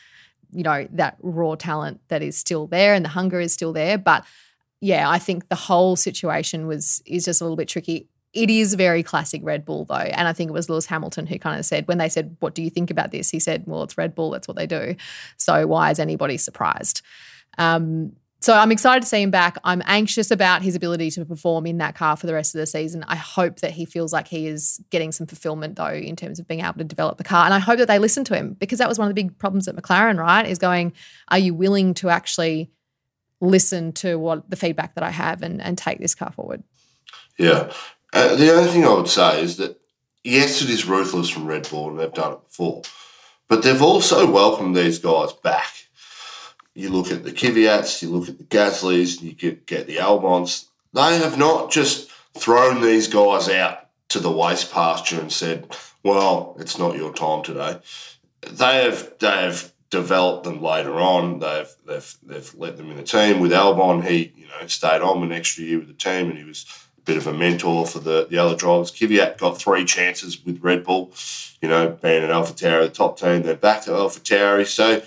you 0.52 0.62
know, 0.62 0.86
that 0.92 1.16
raw 1.22 1.54
talent 1.54 2.00
that 2.08 2.22
is 2.22 2.36
still 2.36 2.66
there 2.66 2.94
and 2.94 3.04
the 3.04 3.10
hunger 3.10 3.40
is 3.40 3.52
still 3.52 3.72
there. 3.72 3.96
But 3.96 4.24
yeah, 4.84 5.08
I 5.08 5.18
think 5.18 5.48
the 5.48 5.54
whole 5.54 5.96
situation 5.96 6.66
was 6.66 7.02
is 7.06 7.24
just 7.24 7.40
a 7.40 7.44
little 7.44 7.56
bit 7.56 7.68
tricky. 7.68 8.06
It 8.34 8.50
is 8.50 8.74
very 8.74 9.02
classic 9.02 9.40
Red 9.42 9.64
Bull 9.64 9.86
though, 9.86 9.94
and 9.94 10.28
I 10.28 10.34
think 10.34 10.50
it 10.50 10.52
was 10.52 10.68
Lewis 10.68 10.84
Hamilton 10.84 11.26
who 11.26 11.38
kind 11.38 11.58
of 11.58 11.64
said 11.64 11.88
when 11.88 11.96
they 11.96 12.10
said, 12.10 12.36
"What 12.40 12.54
do 12.54 12.62
you 12.62 12.68
think 12.68 12.90
about 12.90 13.10
this?" 13.10 13.30
He 13.30 13.40
said, 13.40 13.64
"Well, 13.66 13.82
it's 13.84 13.96
Red 13.96 14.14
Bull. 14.14 14.30
That's 14.30 14.46
what 14.46 14.58
they 14.58 14.66
do. 14.66 14.94
So 15.38 15.66
why 15.66 15.90
is 15.90 15.98
anybody 15.98 16.36
surprised?" 16.36 17.00
Um, 17.56 18.12
so 18.42 18.52
I'm 18.52 18.70
excited 18.70 19.00
to 19.00 19.08
see 19.08 19.22
him 19.22 19.30
back. 19.30 19.56
I'm 19.64 19.80
anxious 19.86 20.30
about 20.30 20.60
his 20.60 20.74
ability 20.74 21.10
to 21.12 21.24
perform 21.24 21.64
in 21.64 21.78
that 21.78 21.94
car 21.94 22.14
for 22.14 22.26
the 22.26 22.34
rest 22.34 22.54
of 22.54 22.58
the 22.58 22.66
season. 22.66 23.06
I 23.08 23.16
hope 23.16 23.60
that 23.60 23.70
he 23.70 23.86
feels 23.86 24.12
like 24.12 24.28
he 24.28 24.46
is 24.46 24.84
getting 24.90 25.12
some 25.12 25.26
fulfillment 25.26 25.76
though 25.76 25.94
in 25.94 26.14
terms 26.14 26.38
of 26.38 26.46
being 26.46 26.60
able 26.60 26.74
to 26.74 26.84
develop 26.84 27.16
the 27.16 27.24
car. 27.24 27.46
And 27.46 27.54
I 27.54 27.58
hope 27.58 27.78
that 27.78 27.88
they 27.88 27.98
listen 27.98 28.22
to 28.24 28.36
him 28.36 28.52
because 28.60 28.80
that 28.80 28.88
was 28.88 28.98
one 28.98 29.08
of 29.08 29.14
the 29.14 29.22
big 29.22 29.38
problems 29.38 29.66
at 29.66 29.76
McLaren, 29.76 30.18
right? 30.18 30.46
Is 30.46 30.58
going, 30.58 30.92
are 31.28 31.38
you 31.38 31.54
willing 31.54 31.94
to 31.94 32.10
actually 32.10 32.70
listen 33.44 33.92
to 33.92 34.16
what 34.18 34.48
the 34.48 34.56
feedback 34.56 34.94
that 34.94 35.04
I 35.04 35.10
have 35.10 35.42
and, 35.42 35.60
and 35.60 35.76
take 35.76 35.98
this 35.98 36.14
car 36.14 36.32
forward. 36.32 36.62
Yeah. 37.38 37.72
Uh, 38.12 38.36
the 38.36 38.54
only 38.54 38.70
thing 38.70 38.84
I 38.84 38.94
would 38.94 39.08
say 39.08 39.42
is 39.42 39.56
that 39.56 39.80
yes, 40.22 40.62
it 40.62 40.70
is 40.70 40.86
ruthless 40.86 41.28
from 41.28 41.46
Red 41.46 41.68
Bull 41.68 41.90
and 41.90 41.98
they've 41.98 42.12
done 42.12 42.32
it 42.32 42.44
before, 42.48 42.82
but 43.48 43.62
they've 43.62 43.82
also 43.82 44.30
welcomed 44.30 44.76
these 44.76 44.98
guys 44.98 45.32
back. 45.32 45.70
You 46.74 46.90
look 46.90 47.12
at 47.12 47.22
the 47.22 47.32
Kvyats, 47.32 48.02
you 48.02 48.10
look 48.10 48.28
at 48.28 48.38
the 48.38 48.44
Gasleys, 48.44 49.20
you 49.20 49.32
get, 49.32 49.66
get 49.66 49.86
the 49.86 49.96
Albons. 49.96 50.66
They 50.92 51.18
have 51.18 51.38
not 51.38 51.70
just 51.70 52.10
thrown 52.36 52.80
these 52.80 53.06
guys 53.06 53.48
out 53.48 53.86
to 54.08 54.18
the 54.18 54.30
waste 54.30 54.72
pasture 54.72 55.20
and 55.20 55.32
said, 55.32 55.76
well, 56.02 56.56
it's 56.58 56.78
not 56.78 56.96
your 56.96 57.12
time 57.12 57.42
today. 57.42 57.78
They 58.42 58.84
have, 58.84 59.12
they 59.18 59.26
have 59.26 59.72
developed 59.94 60.44
them 60.44 60.60
later 60.60 60.94
on. 60.94 61.38
They've 61.38 61.72
they've 61.86 62.14
they've 62.22 62.54
let 62.56 62.76
them 62.76 62.90
in 62.90 62.96
the 62.96 63.02
team 63.02 63.40
with 63.40 63.52
Albon. 63.52 64.04
He 64.04 64.32
you 64.36 64.46
know 64.48 64.66
stayed 64.66 65.02
on 65.02 65.22
an 65.22 65.32
extra 65.32 65.64
year 65.64 65.78
with 65.78 65.88
the 65.88 65.94
team, 65.94 66.28
and 66.28 66.36
he 66.36 66.44
was 66.44 66.66
a 66.98 67.00
bit 67.02 67.16
of 67.16 67.26
a 67.26 67.32
mentor 67.32 67.86
for 67.86 68.00
the, 68.00 68.26
the 68.28 68.38
other 68.38 68.56
drivers. 68.56 68.90
Kvyat 68.90 69.38
got 69.38 69.58
three 69.58 69.84
chances 69.84 70.44
with 70.44 70.62
Red 70.62 70.84
Bull, 70.84 71.12
you 71.62 71.68
know, 71.68 71.96
being 72.02 72.24
an 72.24 72.30
AlphaTauri, 72.30 72.82
the 72.82 72.88
top 72.90 73.18
team, 73.18 73.42
They're 73.42 73.56
back 73.56 73.82
to 73.82 73.90
AlphaTauri. 73.92 74.66
So 74.66 75.02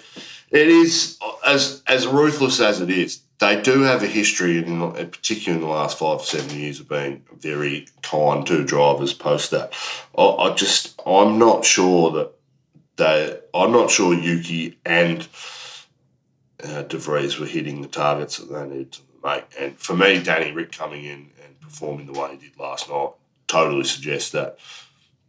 it 0.49 0.67
is 0.67 1.19
as 1.45 1.83
as 1.87 2.07
ruthless 2.07 2.59
as 2.59 2.79
it 2.81 2.89
is. 2.89 3.21
They 3.39 3.61
do 3.61 3.81
have 3.81 4.01
a 4.01 4.07
history, 4.07 4.57
in, 4.57 4.81
in 4.81 5.11
in 5.45 5.59
the 5.59 5.67
last 5.67 5.99
five 5.99 6.19
or 6.19 6.23
seven 6.23 6.57
years, 6.57 6.79
of 6.79 6.89
being 6.89 7.23
very 7.39 7.87
kind 8.01 8.47
to 8.47 8.63
drivers. 8.63 9.13
Post 9.13 9.51
that, 9.51 9.73
I, 10.17 10.23
I 10.23 10.55
just 10.55 10.99
I'm 11.05 11.37
not 11.37 11.65
sure 11.65 12.11
that 12.11 12.31
they. 12.95 13.37
I'm 13.57 13.71
not 13.71 13.91
sure 13.91 14.13
Yuki 14.13 14.77
and 14.85 15.27
uh, 16.63 16.83
were 17.09 17.45
hitting 17.45 17.81
the 17.81 17.87
targets 17.87 18.37
that 18.37 18.51
they 18.51 18.67
needed 18.67 18.91
to 18.93 19.01
make. 19.23 19.45
And 19.59 19.77
for 19.77 19.95
me, 19.95 20.21
Danny 20.21 20.51
Rick 20.51 20.71
coming 20.71 21.05
in 21.05 21.29
and 21.43 21.59
performing 21.61 22.11
the 22.11 22.19
way 22.19 22.31
he 22.31 22.37
did 22.37 22.59
last 22.59 22.89
night 22.89 23.11
totally 23.47 23.83
suggests 23.83 24.31
that 24.31 24.59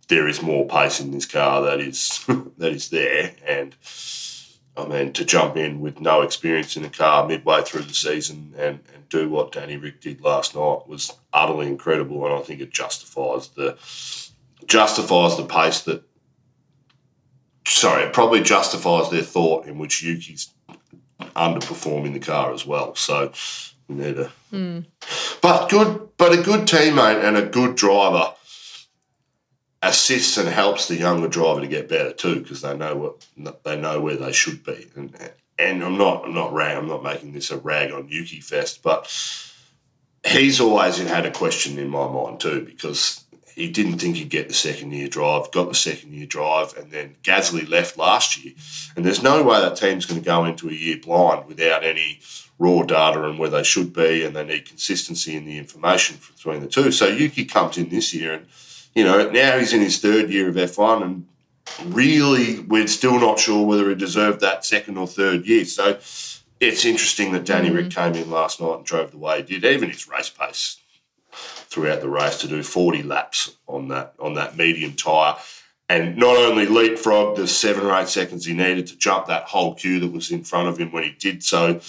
there 0.09 0.27
is 0.27 0.43
more 0.43 0.67
pace 0.67 1.01
in 1.01 1.11
this 1.11 1.27
car 1.27 1.63
that 1.63 1.81
is 1.81 2.25
that 2.59 2.73
is 2.73 2.89
there. 2.91 3.35
And 3.47 3.75
I 4.77 4.87
mean, 4.87 5.13
to 5.15 5.25
jump 5.25 5.57
in 5.57 5.81
with 5.81 6.01
no 6.01 6.23
experience 6.23 6.77
in 6.77 6.83
the 6.83 6.89
car 6.89 7.27
midway 7.27 7.63
through 7.63 7.83
the 7.83 7.95
season 7.95 8.55
and, 8.57 8.81
and 8.95 9.09
do 9.09 9.29
what 9.29 9.53
Danny 9.53 9.77
Rick 9.77 10.01
did 10.01 10.21
last 10.21 10.55
night 10.55 10.87
was 10.87 11.13
utterly 11.33 11.67
incredible, 11.67 12.25
and 12.27 12.35
I 12.35 12.41
think 12.41 12.61
it 12.61 12.71
justifies 12.71 13.49
the 13.49 13.77
justifies 14.67 15.37
the 15.37 15.45
pace 15.45 15.83
that. 15.83 16.05
Sorry, 17.79 18.03
it 18.03 18.13
probably 18.13 18.43
justifies 18.43 19.09
their 19.09 19.23
thought 19.23 19.67
in 19.67 19.79
which 19.79 20.03
Yuki's 20.03 20.53
underperforming 21.21 22.13
the 22.13 22.19
car 22.19 22.53
as 22.53 22.67
well. 22.67 22.97
So 22.97 23.33
we 23.87 23.95
need 23.95 24.19
a, 24.19 24.33
mm. 24.53 24.85
but 25.41 25.69
good, 25.69 26.09
but 26.17 26.37
a 26.37 26.43
good 26.43 26.63
teammate 26.63 27.23
and 27.23 27.37
a 27.37 27.47
good 27.47 27.77
driver 27.77 28.35
assists 29.83 30.37
and 30.37 30.49
helps 30.49 30.89
the 30.89 30.97
younger 30.97 31.29
driver 31.29 31.61
to 31.61 31.69
get 31.69 31.89
better 31.89 32.13
too 32.13 32.41
because 32.41 32.63
they 32.63 32.77
know 32.77 32.97
what 32.97 33.63
they 33.63 33.81
know 33.81 34.01
where 34.01 34.17
they 34.17 34.33
should 34.33 34.65
be. 34.65 34.89
And 34.97 35.17
and 35.59 35.83
I'm 35.83 35.97
not 35.97 36.25
I'm 36.25 36.35
not 36.35 36.53
rag 36.53 36.77
I'm 36.77 36.89
not 36.89 37.03
making 37.03 37.33
this 37.33 37.51
a 37.51 37.59
rag 37.59 37.93
on 37.93 38.09
Yuki 38.09 38.41
Fest, 38.41 38.83
but 38.83 39.07
he's 40.27 40.61
always 40.61 40.99
had 40.99 41.27
a 41.27 41.31
question 41.31 41.79
in 41.79 41.89
my 41.89 42.09
mind 42.09 42.41
too 42.41 42.63
because 42.65 43.25
he 43.59 43.69
didn't 43.69 43.99
think 43.99 44.17
he'd 44.17 44.31
get 44.31 44.47
the 44.47 44.55
second 44.55 44.93
year 44.93 45.09
drive, 45.09 45.51
got 45.51 45.69
the 45.69 45.75
second 45.75 46.13
year 46.13 46.27
drive, 46.27 46.77
and 46.77 46.93
then 46.93 47.17
Gasly 47.25 47.69
left 47.69 47.99
last 47.99 48.43
year. 48.43 48.55
And 48.95 49.05
there's 49.05 49.23
no 49.23 49.43
way 49.43 49.61
that 49.61 49.77
team's 49.77 50.07
going 50.07 50.21
to 50.21 50.25
go 50.25 50.45
into 50.45 50.69
a 50.69 50.73
year 50.73 50.97
blind 50.97 51.47
without 51.47 51.83
any 51.83 52.21
raw 52.61 52.83
data 52.83 53.25
and 53.25 53.37
where 53.37 53.51
they 53.51 53.65
should 53.65 53.93
be, 53.93 54.25
and 54.25 54.37
they 54.37 54.45
need 54.45 54.67
consistency 54.67 55.37
in 55.37 55.45
the 55.45 55.59
information 55.59 56.19
between 56.37 56.61
the 56.61 56.69
two. 56.69 56.93
So 56.93 57.09
Yuki 57.09 57.45
comes 57.45 57.77
in 57.77 57.89
this 57.89 58.15
year, 58.15 58.35
and 58.35 58.47
you 58.95 59.03
know 59.03 59.29
now 59.29 59.59
he's 59.59 59.73
in 59.73 59.81
his 59.81 59.99
third 59.99 60.31
year 60.31 60.49
of 60.49 60.55
F1, 60.55 61.03
and 61.03 61.27
really 61.87 62.61
we're 62.61 62.87
still 62.87 63.19
not 63.19 63.41
sure 63.41 63.67
whether 63.67 63.89
he 63.89 63.97
deserved 63.97 64.41
that 64.41 64.65
second 64.65 64.99
or 64.99 65.09
third 65.09 65.47
year. 65.47 65.65
So 65.65 65.99
it's 66.61 66.85
interesting 66.85 67.33
that 67.33 67.45
Danny 67.45 67.69
mm-hmm. 67.69 67.77
Rick 67.77 67.91
came 67.91 68.15
in 68.15 68.31
last 68.31 68.61
night 68.61 68.77
and 68.77 68.87
drove 68.87 69.11
the 69.11 69.19
way 69.19 69.43
he 69.43 69.59
did, 69.59 69.65
even 69.65 69.91
his 69.91 70.09
race 70.09 70.31
pace 70.31 70.81
throughout 71.69 72.01
the 72.01 72.09
race 72.09 72.39
to 72.39 72.49
do 72.49 72.63
40 72.63 73.03
laps 73.03 73.57
on 73.67 73.89
that 73.89 74.15
on 74.19 74.35
that 74.35 74.57
medium 74.57 74.95
tyre 74.95 75.37
and 75.91 76.17
not 76.17 76.37
only 76.37 76.67
leapfrog 76.67 77.37
the 77.37 77.47
seven 77.47 77.87
or 77.87 77.95
eight 77.99 78.09
seconds 78.09 78.45
he 78.45 78.55
needed 78.55 78.87
to 78.87 78.97
jump 78.97 79.27
that 79.27 79.45
whole 79.45 79.75
queue 79.75 80.01
that 80.01 80.13
was 80.13 80.31
in 80.31 80.45
front 80.45 80.69
of 80.69 80.79
him 80.79 80.91
when 80.93 81.03
he 81.03 81.11
did 81.11 81.43
so 81.43 81.81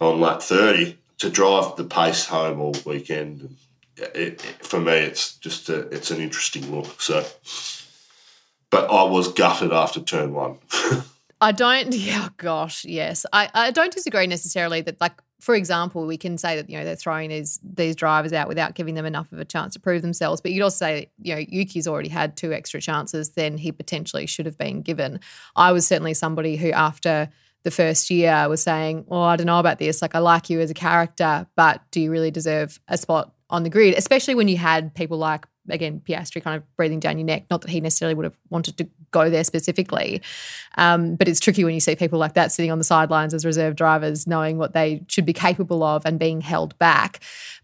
on 0.00 0.20
lap 0.20 0.42
30 0.42 0.96
to 1.22 1.30
drive 1.30 1.76
the 1.76 1.84
pace 1.84 2.26
home 2.26 2.60
all 2.60 2.74
weekend. 2.84 3.56
It, 3.96 4.16
it, 4.16 4.40
for 4.40 4.80
me, 4.80 4.92
it's 4.92 5.36
just 5.36 5.68
a, 5.68 5.82
it's 5.90 6.10
an 6.10 6.20
interesting 6.20 6.74
look. 6.74 7.00
So, 7.00 7.24
but 8.70 8.90
I 8.90 9.04
was 9.04 9.32
gutted 9.32 9.72
after 9.72 10.00
turn 10.00 10.34
one. 10.34 10.58
I 11.40 11.52
don't. 11.52 11.94
Yeah, 11.94 12.28
gosh, 12.38 12.84
yes. 12.84 13.24
I, 13.32 13.48
I 13.54 13.70
don't 13.70 13.92
disagree 13.92 14.26
necessarily 14.26 14.80
that 14.80 15.00
like 15.00 15.22
for 15.42 15.56
example, 15.56 16.06
we 16.06 16.16
can 16.16 16.38
say 16.38 16.54
that 16.54 16.70
you 16.70 16.78
know 16.78 16.84
they're 16.84 16.94
throwing 16.94 17.28
these 17.28 17.58
these 17.64 17.96
drivers 17.96 18.32
out 18.32 18.46
without 18.46 18.76
giving 18.76 18.94
them 18.94 19.04
enough 19.04 19.32
of 19.32 19.40
a 19.40 19.44
chance 19.44 19.74
to 19.74 19.80
prove 19.80 20.00
themselves. 20.00 20.40
But 20.40 20.52
you'd 20.52 20.62
also 20.62 20.76
say, 20.76 21.10
you 21.20 21.34
know, 21.34 21.44
Yuki's 21.48 21.88
already 21.88 22.10
had 22.10 22.36
two 22.36 22.52
extra 22.52 22.80
chances 22.80 23.30
than 23.30 23.58
he 23.58 23.72
potentially 23.72 24.26
should 24.26 24.46
have 24.46 24.56
been 24.56 24.82
given. 24.82 25.18
I 25.56 25.72
was 25.72 25.84
certainly 25.84 26.14
somebody 26.14 26.54
who, 26.56 26.70
after 26.70 27.28
the 27.64 27.72
first 27.72 28.08
year, 28.08 28.48
was 28.48 28.62
saying, 28.62 29.04
"Well, 29.08 29.22
I 29.22 29.34
don't 29.34 29.48
know 29.48 29.58
about 29.58 29.80
this. 29.80 30.00
Like, 30.00 30.14
I 30.14 30.20
like 30.20 30.48
you 30.48 30.60
as 30.60 30.70
a 30.70 30.74
character, 30.74 31.48
but 31.56 31.80
do 31.90 32.00
you 32.00 32.12
really 32.12 32.30
deserve 32.30 32.78
a 32.86 32.96
spot 32.96 33.34
on 33.50 33.64
the 33.64 33.70
grid?" 33.70 33.94
Especially 33.98 34.36
when 34.36 34.46
you 34.46 34.58
had 34.58 34.94
people 34.94 35.18
like 35.18 35.44
again 35.68 36.02
Piastri 36.06 36.42
kind 36.42 36.56
of 36.56 36.76
breathing 36.76 37.00
down 37.00 37.18
your 37.18 37.26
neck. 37.26 37.44
Not 37.50 37.60
that 37.62 37.70
he 37.70 37.80
necessarily 37.80 38.14
would 38.14 38.24
have 38.24 38.38
wanted 38.50 38.76
to 38.78 38.88
go 39.10 39.30
there 39.30 39.44
specifically, 39.44 40.22
um, 40.76 41.16
but 41.16 41.28
it's 41.28 41.40
tricky 41.40 41.64
when 41.64 41.74
you 41.74 41.80
see 41.80 41.96
people 41.96 42.18
like 42.18 42.34
that 42.34 42.52
sitting 42.52 42.70
on 42.70 42.78
the 42.78 42.84
sidelines 42.84 43.34
as 43.34 43.44
reserve 43.44 43.76
drivers, 43.76 44.26
knowing 44.26 44.58
what 44.58 44.72
they 44.72 45.04
should 45.08 45.26
be 45.26 45.32
capable 45.32 45.82
of 45.82 46.04
and 46.06 46.18
being 46.18 46.40
held 46.40 46.78
back. 46.78 47.20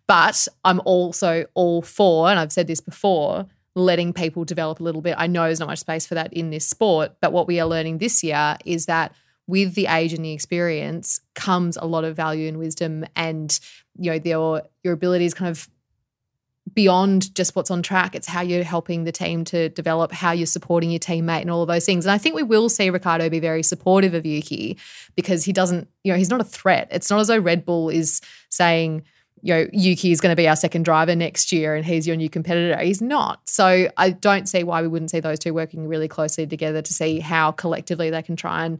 But 0.07 0.49
I'm 0.65 0.81
also 0.85 1.47
all 1.55 1.83
for, 1.83 2.31
and 2.31 2.39
I've 2.39 2.53
said 2.53 2.67
this 2.67 2.81
before, 2.81 3.47
letting 3.75 4.13
people 4.13 4.45
develop 4.45 4.81
a 4.81 4.83
little 4.83 5.03
bit. 5.03 5.15
I 5.19 5.27
know 5.27 5.45
there's 5.45 5.61
not 5.61 5.69
much 5.69 5.81
space 5.81 6.07
for 6.07 6.15
that 6.15 6.33
in 6.33 6.51
this 6.51 6.67
sport, 6.67 7.13
but 7.21 7.33
what 7.33 7.47
we 7.47 7.61
are 7.61 7.67
learning 7.67 7.99
this 7.99 8.25
year 8.25 8.57
is 8.65 8.87
that 8.87 9.15
with 9.47 9.75
the 9.75 9.87
age 9.87 10.13
and 10.13 10.25
the 10.25 10.33
experience 10.33 11.21
comes 11.35 11.77
a 11.77 11.87
lot 11.87 12.05
of 12.05 12.15
value 12.15 12.49
and 12.49 12.59
wisdom 12.59 13.05
and 13.17 13.59
you 13.99 14.11
know 14.11 14.21
your 14.23 14.63
your 14.85 14.93
abilities 14.93 15.35
kind 15.35 15.51
of 15.51 15.69
beyond 16.74 17.35
just 17.35 17.54
what's 17.54 17.70
on 17.70 17.83
track. 17.83 18.14
It's 18.14 18.26
how 18.26 18.40
you're 18.40 18.64
helping 18.64 19.04
the 19.04 19.12
team 19.12 19.44
to 19.46 19.68
develop, 19.70 20.12
how 20.12 20.33
you're 20.33 20.46
supporting 20.46 20.90
your 20.90 20.98
teammate, 20.98 21.42
and 21.42 21.50
all 21.50 21.62
of 21.62 21.68
those 21.68 21.87
things. 21.87 22.04
And 22.04 22.12
I 22.12 22.18
think 22.18 22.35
we 22.35 22.42
will 22.42 22.68
see 22.68 22.90
Ricciardo 22.90 23.28
be 23.28 23.40
very 23.40 23.62
supportive 23.62 24.14
of 24.14 24.26
Yuki 24.26 24.78
because 25.14 25.44
he 25.44 25.52
doesn't, 25.52 25.88
you 26.04 26.12
know, 26.12 26.18
he's 26.18 26.31
not 26.31 26.40
a 26.40 26.44
threat. 26.44 26.88
It's 26.90 27.11
not 27.11 27.20
as 27.20 27.28
though 27.28 27.38
Red 27.38 27.64
Bull 27.64 27.88
is 27.88 28.20
saying, 28.50 29.04
you 29.42 29.54
know, 29.54 29.68
Yuki 29.72 30.11
is 30.11 30.20
going 30.20 30.33
to 30.33 30.37
be 30.37 30.48
our 30.48 30.57
second 30.57 30.85
driver 30.85 31.14
next 31.14 31.52
year 31.52 31.76
and 31.76 31.85
he's 31.85 32.07
your 32.07 32.16
new 32.16 32.28
competitor. 32.28 32.76
He's 32.83 33.00
not. 33.00 33.48
So 33.48 33.88
I 33.96 34.11
don't 34.11 34.48
see 34.48 34.64
why 34.64 34.83
we 34.83 34.88
wouldn't 34.88 35.11
see 35.11 35.20
those 35.20 35.38
two 35.38 35.54
working 35.54 35.87
really 35.87 36.09
closely 36.09 36.46
together 36.46 36.83
to 36.83 36.92
see 36.92 37.20
how 37.20 37.52
collectively 37.52 38.11
they 38.11 38.22
can 38.22 38.35
try 38.35 38.64
and 38.64 38.78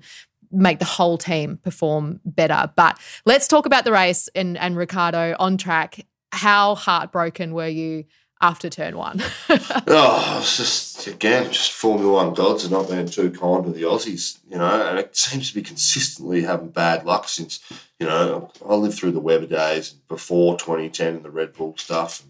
make 0.51 0.79
the 0.79 0.85
whole 0.85 1.19
team 1.19 1.59
perform 1.63 2.21
better. 2.25 2.73
But 2.75 2.99
let's 3.25 3.47
talk 3.47 3.67
about 3.67 3.85
the 3.85 3.93
race 3.93 4.29
and, 4.35 4.57
and 4.57 4.77
Ricciardo 4.77 5.37
on 5.39 5.59
track 5.59 6.07
how 6.33 6.75
heartbroken 6.75 7.55
were 7.55 7.69
you 7.69 8.05
after 8.41 8.69
turn 8.69 8.97
one? 8.97 9.21
oh, 9.49 10.39
it's 10.41 10.57
just 10.57 11.07
again 11.07 11.51
just 11.53 11.73
Formula 11.73 12.13
One 12.13 12.35
gods 12.35 12.65
are 12.65 12.71
not 12.71 12.89
being 12.89 13.07
too 13.07 13.31
kind 13.31 13.65
to 13.65 13.71
the 13.71 13.83
Aussies, 13.83 14.39
you 14.49 14.59
know, 14.59 14.89
and 14.89 14.99
it 14.99 15.17
seems 15.17 15.49
to 15.49 15.55
be 15.55 15.63
consistently 15.63 16.43
having 16.43 16.69
bad 16.69 17.05
luck 17.05 17.29
since 17.29 17.61
you 17.99 18.07
know 18.07 18.51
I 18.67 18.75
lived 18.75 18.97
through 18.97 19.13
the 19.13 19.21
Webber 19.21 19.47
days 19.47 19.91
before 20.09 20.57
2010 20.59 21.17
and 21.17 21.25
the 21.25 21.31
Red 21.31 21.55
Bull 21.55 21.75
stuff. 21.77 22.23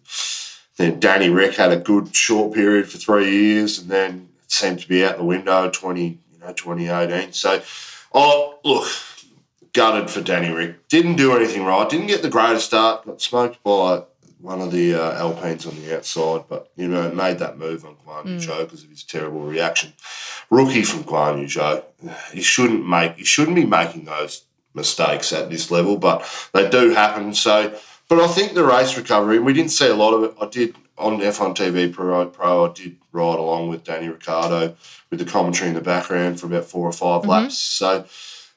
And 0.79 0.93
then 0.93 1.01
Danny 1.01 1.29
Rick 1.29 1.57
had 1.57 1.73
a 1.73 1.77
good 1.77 2.15
short 2.15 2.55
period 2.55 2.89
for 2.89 2.99
three 2.99 3.31
years, 3.31 3.79
and 3.79 3.91
then 3.91 4.29
it 4.45 4.51
seemed 4.51 4.81
to 4.81 4.89
be 4.89 5.05
out 5.05 5.19
the 5.19 5.25
window 5.25 5.69
20, 5.71 6.03
you 6.05 6.19
know, 6.41 6.53
2018. 6.53 7.33
So, 7.33 7.61
oh 8.15 8.59
look, 8.65 8.89
gutted 9.73 10.11
for 10.11 10.21
Danny 10.21 10.53
Rick. 10.53 10.89
Didn't 10.89 11.17
do 11.17 11.37
anything 11.37 11.65
right. 11.65 11.89
Didn't 11.89 12.07
get 12.07 12.23
the 12.23 12.31
greatest 12.31 12.67
start. 12.67 13.07
Got 13.07 13.21
smoked 13.21 13.63
by 13.63 14.03
one 14.41 14.61
of 14.61 14.71
the 14.71 14.95
uh, 14.95 15.19
Alpines 15.19 15.67
on 15.67 15.77
the 15.83 15.97
outside, 15.97 16.45
but 16.49 16.71
you 16.77 16.89
know 16.89 17.11
made 17.13 17.39
that 17.39 17.59
move 17.59 17.85
on 17.85 17.97
Guan 18.07 18.27
Yu 18.27 18.37
Zhou 18.37 18.61
because 18.61 18.85
of 18.85 18.91
his 18.91 19.03
terrible 19.03 19.41
reaction. 19.41 19.93
Rookie 20.51 20.85
from 20.85 21.05
Guan 21.05 21.41
Yu 21.41 21.47
Zhou. 21.47 21.83
He 22.33 22.43
shouldn't 22.43 22.89
make. 22.89 23.17
He 23.17 23.25
shouldn't 23.25 23.57
be 23.57 23.67
making 23.67 24.05
those 24.05 24.45
mistakes 24.75 25.33
at 25.33 25.51
this 25.51 25.71
level, 25.71 25.97
but 25.97 26.25
they 26.53 26.69
do 26.69 26.91
happen. 26.91 27.35
So, 27.35 27.77
but 28.09 28.21
I 28.21 28.29
think 28.29 28.55
the 28.55 28.65
race 28.65 28.97
recovery. 28.97 29.39
We 29.39 29.53
didn't 29.53 29.73
see 29.73 29.89
a 29.89 29.97
lot 29.97 30.15
of 30.15 30.25
it. 30.25 30.35
I 30.41 30.47
did 30.47 30.77
on 30.97 31.21
F1 31.21 31.55
TV 31.55 31.93
Pro. 31.93 32.27
Pro 32.27 32.71
I 32.71 32.73
did 32.73 32.97
ride 33.13 33.39
along 33.39 33.69
with 33.69 33.85
Danny 33.85 34.09
Ricciardo 34.09 34.77
with 35.11 35.19
the 35.19 35.25
commentary 35.25 35.69
in 35.69 35.75
the 35.75 35.81
background 35.81 36.39
for 36.39 36.47
about 36.47 36.65
four 36.65 36.89
or 36.89 36.93
5 36.93 37.23
mm-hmm. 37.23 37.31
laps. 37.31 37.59
So 37.59 38.07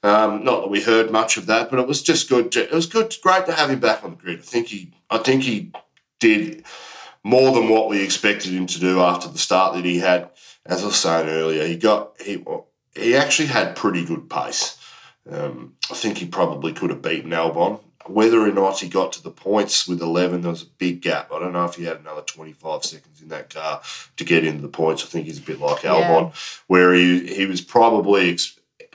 um, 0.03 0.43
not 0.43 0.61
that 0.61 0.69
we 0.69 0.81
heard 0.81 1.11
much 1.11 1.37
of 1.37 1.45
that, 1.45 1.69
but 1.69 1.79
it 1.79 1.87
was 1.87 2.01
just 2.01 2.29
good. 2.29 2.51
To, 2.53 2.63
it 2.63 2.73
was 2.73 2.87
good, 2.87 3.15
great 3.21 3.45
to 3.45 3.53
have 3.53 3.69
him 3.69 3.79
back 3.79 4.03
on 4.03 4.11
the 4.11 4.15
grid. 4.15 4.39
I 4.39 4.43
think 4.43 4.67
he, 4.67 4.91
I 5.09 5.19
think 5.19 5.43
he 5.43 5.71
did 6.19 6.65
more 7.23 7.53
than 7.53 7.69
what 7.69 7.89
we 7.89 8.03
expected 8.03 8.51
him 8.51 8.65
to 8.67 8.79
do 8.79 8.99
after 8.99 9.27
the 9.27 9.37
start 9.37 9.75
that 9.75 9.85
he 9.85 9.99
had. 9.99 10.29
As 10.65 10.83
I 10.83 10.87
was 10.87 10.97
saying 10.97 11.29
earlier, 11.29 11.65
he 11.65 11.75
got 11.75 12.19
he 12.21 12.43
he 12.95 13.15
actually 13.15 13.47
had 13.47 13.75
pretty 13.75 14.05
good 14.05 14.29
pace. 14.29 14.77
Um, 15.29 15.75
I 15.89 15.93
think 15.93 16.17
he 16.17 16.25
probably 16.25 16.73
could 16.73 16.89
have 16.89 17.01
beaten 17.01 17.31
Albon. 17.31 17.79
Whether 18.07 18.41
or 18.41 18.51
not 18.51 18.79
he 18.79 18.89
got 18.89 19.13
to 19.13 19.23
the 19.23 19.29
points 19.29 19.87
with 19.87 20.01
11, 20.01 20.41
there 20.41 20.49
was 20.49 20.63
a 20.63 20.77
big 20.79 21.01
gap. 21.01 21.31
I 21.31 21.37
don't 21.37 21.53
know 21.53 21.65
if 21.65 21.75
he 21.75 21.83
had 21.83 21.99
another 21.99 22.23
25 22.23 22.83
seconds 22.83 23.21
in 23.21 23.27
that 23.27 23.53
car 23.53 23.81
to 24.17 24.23
get 24.23 24.43
into 24.43 24.63
the 24.63 24.67
points. 24.67 25.03
I 25.03 25.07
think 25.07 25.27
he's 25.27 25.37
a 25.37 25.43
bit 25.43 25.59
like 25.59 25.81
Albon, 25.81 26.29
yeah. 26.29 26.35
where 26.65 26.93
he, 26.95 27.27
he 27.27 27.45
was 27.45 27.61
probably 27.61 28.39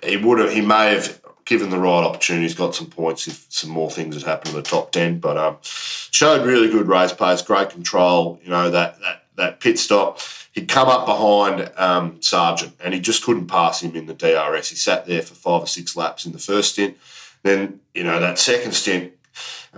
he 0.03 0.17
would 0.17 0.39
have 0.39 0.53
he 0.53 0.61
may 0.61 0.95
have 0.95 1.21
given 1.45 1.71
the 1.71 1.79
right 1.79 2.05
opportunities, 2.05 2.55
got 2.55 2.75
some 2.75 2.89
points 2.89 3.29
if 3.29 3.47
some 3.49 3.71
more 3.71 3.91
things 3.91 4.15
had 4.15 4.25
happened 4.25 4.51
in 4.51 4.57
the 4.57 4.63
top 4.63 4.93
ten. 4.93 5.19
But 5.19 5.37
um, 5.37 5.59
showed 5.63 6.47
really 6.47 6.69
good 6.69 6.89
race 6.89 7.13
pace, 7.13 7.43
great 7.43 7.71
control. 7.71 8.39
You 8.43 8.51
know 8.51 8.71
that 8.71 9.01
that 9.01 9.25
that 9.37 9.61
pit 9.61 9.79
stop. 9.79 10.21
He'd 10.53 10.69
come 10.69 10.89
up 10.89 11.05
behind 11.05 11.71
um, 11.77 12.23
Sargent 12.23 12.73
and 12.83 12.95
he 12.95 13.01
just 13.01 13.23
couldn't 13.23 13.47
pass 13.47 13.83
him 13.83 13.95
in 13.95 14.07
the 14.07 14.15
DRS. 14.15 14.71
He 14.71 14.77
sat 14.77 15.05
there 15.05 15.21
for 15.21 15.35
five 15.35 15.63
or 15.63 15.67
six 15.67 15.95
laps 15.97 16.25
in 16.25 16.33
the 16.33 16.39
first 16.39 16.73
stint. 16.73 16.97
Then, 17.43 17.81
you 17.95 18.05
know, 18.05 18.19
that 18.19 18.39
second 18.39 18.73
stint, 18.73 19.13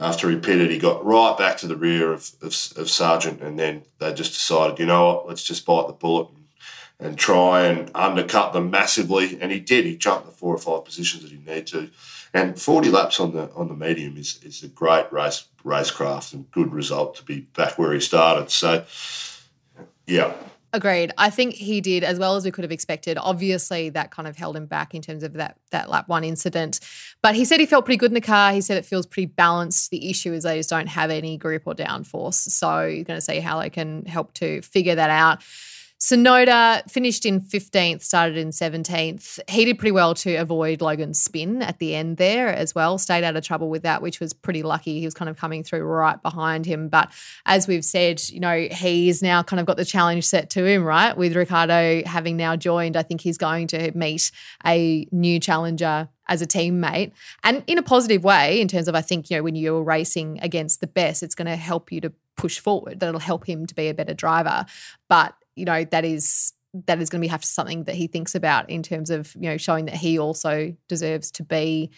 after 0.00 0.31
he 0.31 0.37
pitted, 0.37 0.70
he 0.70 0.78
got 0.78 1.04
right 1.04 1.37
back 1.37 1.59
to 1.59 1.66
the 1.66 1.74
rear 1.76 2.12
of, 2.12 2.31
of, 2.42 2.54
of 2.76 2.88
Sargent, 2.88 3.42
and 3.42 3.59
then 3.59 3.83
they 3.98 4.14
just 4.14 4.35
decided, 4.35 4.78
you 4.78 4.87
know 4.87 5.07
what, 5.07 5.28
let's 5.28 5.42
just 5.42 5.66
bite 5.66 5.88
the 5.88 5.92
bullet 5.92 6.28
and, 7.00 7.18
try 7.18 7.66
and 7.66 7.90
undercut 7.94 8.52
them 8.52 8.70
massively. 8.70 9.38
And 9.40 9.52
he 9.52 9.61
did. 9.61 9.84
He 9.84 9.96
jumped 9.96 10.26
the 10.26 10.32
four 10.32 10.54
or 10.54 10.58
five 10.58 10.84
positions 10.84 11.22
that 11.22 11.30
he 11.30 11.38
needed 11.38 11.66
to. 11.68 11.90
And 12.34 12.61
40 12.61 12.90
laps 12.90 13.20
on 13.20 13.32
the 13.32 13.50
on 13.54 13.68
the 13.68 13.74
medium 13.74 14.16
is, 14.16 14.38
is 14.42 14.62
a 14.62 14.68
great 14.68 15.11
race 15.12 15.46
racecraft 15.64 16.34
and 16.34 16.50
good 16.50 16.72
result 16.72 17.16
to 17.16 17.24
be 17.24 17.40
back 17.40 17.78
where 17.78 17.92
he 17.92 18.00
started. 18.00 18.50
So, 18.50 18.84
yeah, 20.06 20.34
Agreed. 20.74 21.12
I 21.16 21.30
think 21.30 21.54
he 21.54 21.80
did 21.80 22.04
as 22.04 22.18
well 22.18 22.37
as 22.37 22.44
we 22.44 22.50
could 22.50 22.62
have 22.62 22.70
expected. 22.70 23.16
Obviously, 23.18 23.88
that 23.90 24.11
kind 24.11 24.28
of 24.28 24.37
held 24.37 24.54
him 24.54 24.66
back 24.66 24.94
in 24.94 25.00
terms 25.00 25.22
of 25.22 25.32
that 25.34 25.56
that 25.70 25.88
lap 25.88 26.08
one 26.08 26.24
incident. 26.24 26.80
But 27.22 27.34
he 27.34 27.46
said 27.46 27.58
he 27.58 27.64
felt 27.64 27.87
pretty 27.87 27.96
good 27.96 28.11
in 28.11 28.14
the 28.14 28.20
car. 28.20 28.52
He 28.52 28.61
said 28.61 28.76
it 28.76 28.84
feels 28.84 29.06
pretty 29.06 29.26
balanced. 29.26 29.90
The 29.90 30.11
issue 30.11 30.34
is 30.34 30.44
they 30.44 30.58
just 30.58 30.68
don't 30.68 30.88
have 30.88 31.11
any 31.11 31.38
grip 31.38 31.62
or 31.64 31.74
downforce. 31.74 32.34
So 32.34 32.84
you're 32.84 33.04
going 33.04 33.16
to 33.16 33.22
see 33.22 33.40
how 33.40 33.61
they 33.61 33.70
can 33.70 34.04
help 34.04 34.34
to 34.34 34.61
figure 34.61 34.94
that 34.94 35.08
out. 35.08 35.42
Tsunoda 36.00 36.88
finished 36.88 37.26
in 37.26 37.40
15th, 37.40 38.02
started 38.02 38.37
in 38.37 38.50
17th. 38.50 39.40
He 39.48 39.64
did 39.64 39.80
pretty 39.80 39.90
well 39.90 40.14
to 40.14 40.37
avoid 40.37 40.80
Logan's 40.80 41.20
spin 41.20 41.61
at 41.61 41.80
the 41.80 41.96
end 41.96 42.18
there 42.18 42.48
as 42.48 42.72
well. 42.72 42.98
Stayed 42.98 43.24
out 43.24 43.34
of 43.34 43.42
trouble 43.42 43.68
with 43.68 43.82
that, 43.82 44.00
which 44.00 44.20
was 44.20 44.32
pretty 44.32 44.62
lucky. 44.62 45.00
He 45.00 45.04
was 45.04 45.14
kind 45.14 45.28
of 45.28 45.37
coming 45.37 45.64
through 45.64 45.82
right 45.82 46.22
behind 46.22 46.66
him. 46.66 46.88
But 46.88 47.11
as 47.46 47.66
we've 47.66 47.84
said, 47.84 48.22
you 48.28 48.38
know, 48.38 48.68
he's 48.70 49.22
now 49.24 49.42
kind 49.42 49.58
of 49.58 49.66
got 49.66 49.76
the 49.76 49.84
challenge 49.84 50.24
set 50.24 50.50
to 50.50 50.64
him, 50.64 50.84
right? 50.84 51.16
With 51.16 51.34
Ricciardo 51.34 52.02
having 52.06 52.37
now 52.37 52.54
joined, 52.54 52.96
I 52.96 53.02
think 53.02 53.20
he's 53.20 53.38
going 53.38 53.66
to 53.68 53.90
meet 53.96 54.30
a 54.64 55.08
new 55.11 55.40
challenger 55.40 56.08
as 56.28 56.42
a 56.42 56.46
teammate 56.46 57.11
and 57.42 57.64
in 57.66 57.78
a 57.78 57.82
positive 57.82 58.22
way 58.22 58.61
in 58.61 58.68
terms 58.68 58.87
of 58.87 58.94
I 58.94 59.00
think 59.00 59.30
you 59.30 59.38
know 59.38 59.42
when 59.42 59.56
you're 59.56 59.82
racing 59.82 60.38
against 60.42 60.82
the 60.82 60.87
best 60.87 61.22
it's 61.22 61.34
going 61.34 61.46
to 61.46 61.56
help 61.56 61.90
you 61.90 62.02
to 62.02 62.12
push 62.37 62.58
forward 62.58 63.00
that'll 63.00 63.18
help 63.18 63.48
him 63.48 63.66
to 63.66 63.74
be 63.74 63.88
a 63.88 63.94
better 63.94 64.12
driver 64.12 64.66
but 65.08 65.34
you 65.59 65.64
know 65.64 65.85
that 65.85 66.05
is 66.05 66.53
that 66.87 67.01
is 67.01 67.09
going 67.09 67.21
to 67.21 67.25
be 67.25 67.29
have 67.29 67.40
to 67.40 67.49
something 67.49 67.85
that 67.85 67.94
he 67.94 68.07
thinks 68.07 68.35
about 68.35 68.68
in 68.71 68.83
terms 68.83 69.11
of 69.11 69.35
you 69.35 69.49
know 69.51 69.57
showing 69.57 69.87
that 69.87 69.94
he 69.94 70.18
also 70.18 70.75
deserves 70.88 71.31
to 71.33 71.42
be 71.42 71.90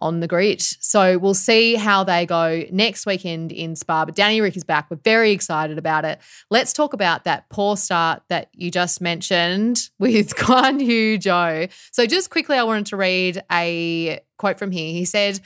on 0.00 0.20
the 0.20 0.28
grid. 0.28 0.60
So 0.60 1.18
we'll 1.18 1.34
see 1.34 1.74
how 1.74 2.04
they 2.04 2.24
go 2.24 2.64
next 2.70 3.06
weekend 3.06 3.52
in 3.52 3.74
Spa. 3.74 4.04
But 4.04 4.14
Danny 4.14 4.40
Ric 4.40 4.56
is 4.56 4.64
back. 4.64 4.90
We're 4.90 4.98
very 4.98 5.32
excited 5.32 5.78
about 5.78 6.04
it. 6.04 6.20
Let's 6.50 6.72
talk 6.72 6.92
about 6.92 7.24
that 7.24 7.48
poor 7.48 7.76
start 7.76 8.22
that 8.28 8.48
you 8.52 8.70
just 8.70 9.00
mentioned 9.00 9.90
with 9.98 10.36
Guan 10.36 10.80
Yu 10.80 11.18
Zhou. 11.18 11.70
So 11.92 12.06
just 12.06 12.30
quickly, 12.30 12.56
I 12.56 12.62
wanted 12.62 12.86
to 12.86 12.96
read 12.96 13.42
a 13.50 14.20
quote 14.36 14.58
from 14.58 14.70
here. 14.70 14.92
He 14.92 15.04
said, 15.04 15.40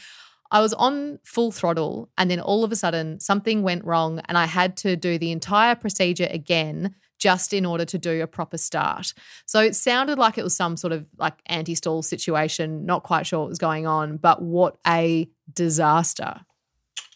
I 0.52 0.60
was 0.60 0.74
on 0.74 1.18
full 1.24 1.50
throttle, 1.50 2.10
and 2.16 2.30
then 2.30 2.38
all 2.38 2.62
of 2.62 2.70
a 2.70 2.76
sudden 2.76 3.18
something 3.18 3.62
went 3.62 3.84
wrong, 3.84 4.20
and 4.26 4.36
I 4.36 4.44
had 4.44 4.76
to 4.78 4.94
do 4.96 5.18
the 5.18 5.32
entire 5.32 5.74
procedure 5.74 6.28
again 6.30 6.94
just 7.18 7.52
in 7.52 7.64
order 7.64 7.84
to 7.84 7.98
do 7.98 8.20
a 8.20 8.26
proper 8.26 8.58
start. 8.58 9.14
So 9.46 9.60
it 9.60 9.76
sounded 9.76 10.18
like 10.18 10.36
it 10.36 10.42
was 10.42 10.56
some 10.56 10.76
sort 10.76 10.92
of 10.92 11.06
like 11.16 11.34
anti 11.46 11.74
stall 11.74 12.02
situation, 12.02 12.84
not 12.84 13.02
quite 13.02 13.26
sure 13.26 13.40
what 13.40 13.48
was 13.48 13.58
going 13.58 13.86
on, 13.86 14.18
but 14.18 14.42
what 14.42 14.76
a 14.86 15.28
disaster. 15.52 16.40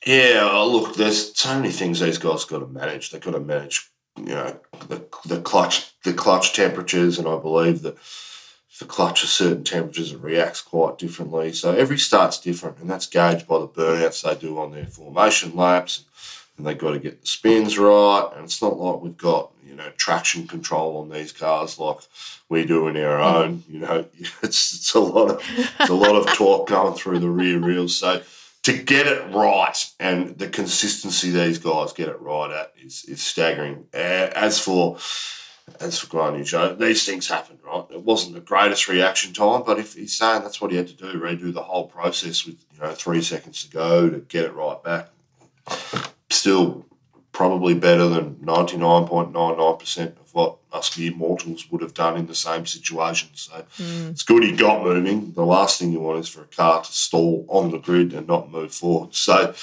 Yeah, 0.06 0.48
oh, 0.50 0.70
look, 0.70 0.96
there's 0.96 1.36
so 1.36 1.54
many 1.56 1.72
things 1.72 2.00
these 2.00 2.18
guys 2.18 2.44
got 2.44 2.60
to 2.60 2.66
manage. 2.68 3.10
They've 3.10 3.20
got 3.20 3.32
to 3.32 3.40
manage, 3.40 3.90
you 4.16 4.26
know, 4.26 4.58
the, 4.88 5.04
the 5.26 5.40
clutch, 5.40 5.92
the 6.04 6.14
clutch 6.14 6.54
temperatures, 6.54 7.18
and 7.18 7.28
I 7.28 7.36
believe 7.38 7.82
that 7.82 7.98
the 8.78 8.84
clutch 8.84 9.22
at 9.22 9.30
certain 9.30 9.64
temperatures 9.64 10.12
it 10.12 10.20
reacts 10.20 10.60
quite 10.60 10.98
differently. 10.98 11.52
So 11.52 11.72
every 11.72 11.98
start's 11.98 12.38
different, 12.38 12.78
and 12.78 12.90
that's 12.90 13.06
gauged 13.06 13.46
by 13.46 13.58
the 13.58 13.68
burnouts 13.68 14.22
they 14.22 14.34
do 14.34 14.58
on 14.58 14.72
their 14.72 14.86
formation 14.86 15.56
laps 15.56 16.04
and 16.56 16.66
they've 16.66 16.78
got 16.78 16.92
to 16.92 16.98
get 16.98 17.20
the 17.20 17.26
spins 17.26 17.78
right. 17.78 18.28
And 18.34 18.44
it's 18.44 18.62
not 18.62 18.78
like 18.78 19.00
we've 19.00 19.16
got 19.16 19.50
you 19.64 19.74
know 19.74 19.90
traction 19.96 20.46
control 20.46 20.98
on 20.98 21.08
these 21.08 21.32
cars 21.32 21.78
like 21.78 21.98
we 22.48 22.64
do 22.64 22.88
in 22.88 22.96
our 22.96 23.18
own. 23.18 23.64
You 23.68 23.80
know, 23.80 24.06
it's 24.42 24.74
it's 24.74 24.94
a 24.94 25.00
lot 25.00 25.30
of 25.30 25.42
it's 25.80 25.90
a 25.90 25.94
lot 25.94 26.16
of 26.16 26.26
torque 26.34 26.68
going 26.68 26.94
through 26.94 27.20
the 27.20 27.30
rear 27.30 27.60
wheels. 27.60 27.96
So 27.96 28.22
to 28.64 28.72
get 28.72 29.06
it 29.06 29.32
right 29.32 29.76
and 30.00 30.36
the 30.38 30.48
consistency 30.48 31.30
these 31.30 31.58
guys 31.58 31.92
get 31.92 32.08
it 32.08 32.20
right 32.20 32.50
at 32.50 32.72
is 32.82 33.04
is 33.04 33.22
staggering. 33.22 33.86
As 33.92 34.58
for 34.58 34.98
as 35.80 35.98
for 35.98 36.36
Yu 36.36 36.44
Zhou, 36.44 36.78
these 36.78 37.04
things 37.04 37.28
happen, 37.28 37.58
right? 37.64 37.84
It 37.90 38.02
wasn't 38.02 38.34
the 38.34 38.40
greatest 38.40 38.88
reaction 38.88 39.32
time, 39.32 39.62
but 39.64 39.78
if 39.78 39.94
he's 39.94 40.16
saying 40.16 40.42
that's 40.42 40.60
what 40.60 40.70
he 40.70 40.76
had 40.76 40.88
to 40.88 40.94
do, 40.94 41.20
redo 41.20 41.52
the 41.52 41.62
whole 41.62 41.86
process 41.86 42.46
with 42.46 42.56
you 42.72 42.80
know 42.80 42.92
three 42.92 43.20
seconds 43.20 43.64
to 43.64 43.70
go 43.70 44.08
to 44.08 44.18
get 44.18 44.44
it 44.44 44.54
right 44.54 44.82
back, 44.82 45.08
still 46.30 46.86
probably 47.32 47.74
better 47.74 48.08
than 48.08 48.36
99.99% 48.36 50.06
of 50.20 50.34
what 50.34 50.56
us 50.72 50.96
mere 50.96 51.12
mortals 51.12 51.70
would 51.70 51.82
have 51.82 51.92
done 51.92 52.16
in 52.16 52.26
the 52.26 52.34
same 52.34 52.64
situation. 52.64 53.28
So 53.34 53.64
mm. 53.76 54.10
it's 54.10 54.22
good 54.22 54.42
he 54.42 54.52
got 54.52 54.82
moving. 54.82 55.32
The 55.32 55.44
last 55.44 55.78
thing 55.78 55.92
you 55.92 56.00
want 56.00 56.20
is 56.20 56.28
for 56.28 56.42
a 56.42 56.46
car 56.46 56.82
to 56.82 56.92
stall 56.92 57.44
on 57.48 57.70
the 57.70 57.78
grid 57.78 58.14
and 58.14 58.26
not 58.26 58.50
move 58.50 58.72
forward. 58.72 59.14
So, 59.14 59.54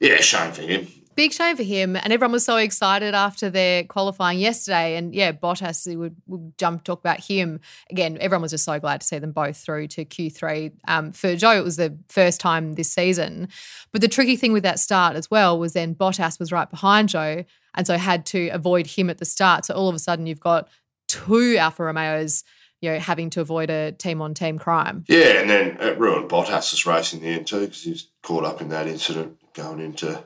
yeah, 0.00 0.16
shame 0.16 0.52
for 0.52 0.62
him 0.62 0.88
big 1.16 1.32
shame 1.32 1.56
for 1.56 1.62
him. 1.62 1.96
And 1.96 2.12
everyone 2.12 2.32
was 2.32 2.44
so 2.44 2.56
excited 2.56 3.14
after 3.14 3.50
their 3.50 3.84
qualifying 3.84 4.38
yesterday. 4.38 4.96
And 4.96 5.14
yeah, 5.14 5.32
Bottas, 5.32 5.86
we 5.86 5.96
would, 5.96 6.16
would 6.26 6.56
jump 6.58 6.84
talk 6.84 7.00
about 7.00 7.20
him 7.20 7.60
again. 7.90 8.18
Everyone 8.20 8.42
was 8.42 8.52
just 8.52 8.64
so 8.64 8.78
glad 8.78 9.00
to 9.00 9.06
see 9.06 9.18
them 9.18 9.32
both 9.32 9.56
through 9.56 9.88
to 9.88 10.04
Q3. 10.04 10.72
Um, 10.86 11.12
for 11.12 11.28
Zhou, 11.28 11.58
it 11.58 11.64
was 11.64 11.76
the 11.76 11.98
first 12.08 12.40
time 12.40 12.74
this 12.74 12.92
season. 12.92 13.48
But 13.90 14.02
the 14.02 14.08
tricky 14.08 14.36
thing 14.36 14.52
with 14.52 14.62
that 14.62 14.78
start 14.78 15.16
as 15.16 15.30
well 15.30 15.58
was 15.58 15.72
then 15.72 15.94
Bottas 15.94 16.38
was 16.38 16.52
right 16.52 16.70
behind 16.70 17.08
Zhou, 17.08 17.44
And 17.74 17.86
so 17.86 17.96
had 17.96 18.26
to 18.26 18.48
avoid 18.48 18.86
him 18.86 19.10
at 19.10 19.18
the 19.18 19.24
start. 19.24 19.64
So 19.64 19.74
all 19.74 19.88
of 19.88 19.94
a 19.94 19.98
sudden, 19.98 20.26
you've 20.26 20.38
got 20.38 20.68
two 21.08 21.56
Alfa 21.56 21.82
Romeos 21.82 22.44
you 22.82 22.90
know, 22.90 22.98
having 22.98 23.30
to 23.30 23.40
avoid 23.40 23.70
a 23.70 23.92
team 23.92 24.20
on 24.20 24.34
team 24.34 24.58
crime. 24.58 25.02
Yeah, 25.08 25.40
and 25.40 25.48
then 25.48 25.78
it 25.80 25.98
ruined 25.98 26.28
Bottas's 26.28 26.84
race 26.84 27.14
in 27.14 27.20
the 27.20 27.28
end 27.28 27.46
too 27.46 27.60
because 27.60 27.82
he 27.82 27.90
was 27.90 28.10
caught 28.22 28.44
up 28.44 28.60
in 28.60 28.68
that 28.68 28.86
incident 28.86 29.38
going 29.54 29.80
into 29.80 30.22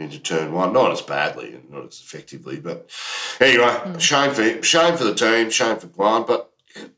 into 0.00 0.18
turn 0.18 0.52
one. 0.52 0.72
Not 0.72 0.92
as 0.92 1.02
badly 1.02 1.54
and 1.54 1.70
not 1.70 1.86
as 1.86 2.00
effectively, 2.00 2.58
but 2.58 2.90
anyway, 3.40 3.64
mm. 3.64 4.00
shame 4.00 4.32
for 4.32 4.42
him, 4.42 4.62
shame 4.62 4.96
for 4.96 5.04
the 5.04 5.14
team, 5.14 5.50
shame 5.50 5.78
for 5.78 5.88
Guan. 5.88 6.26
But 6.26 6.52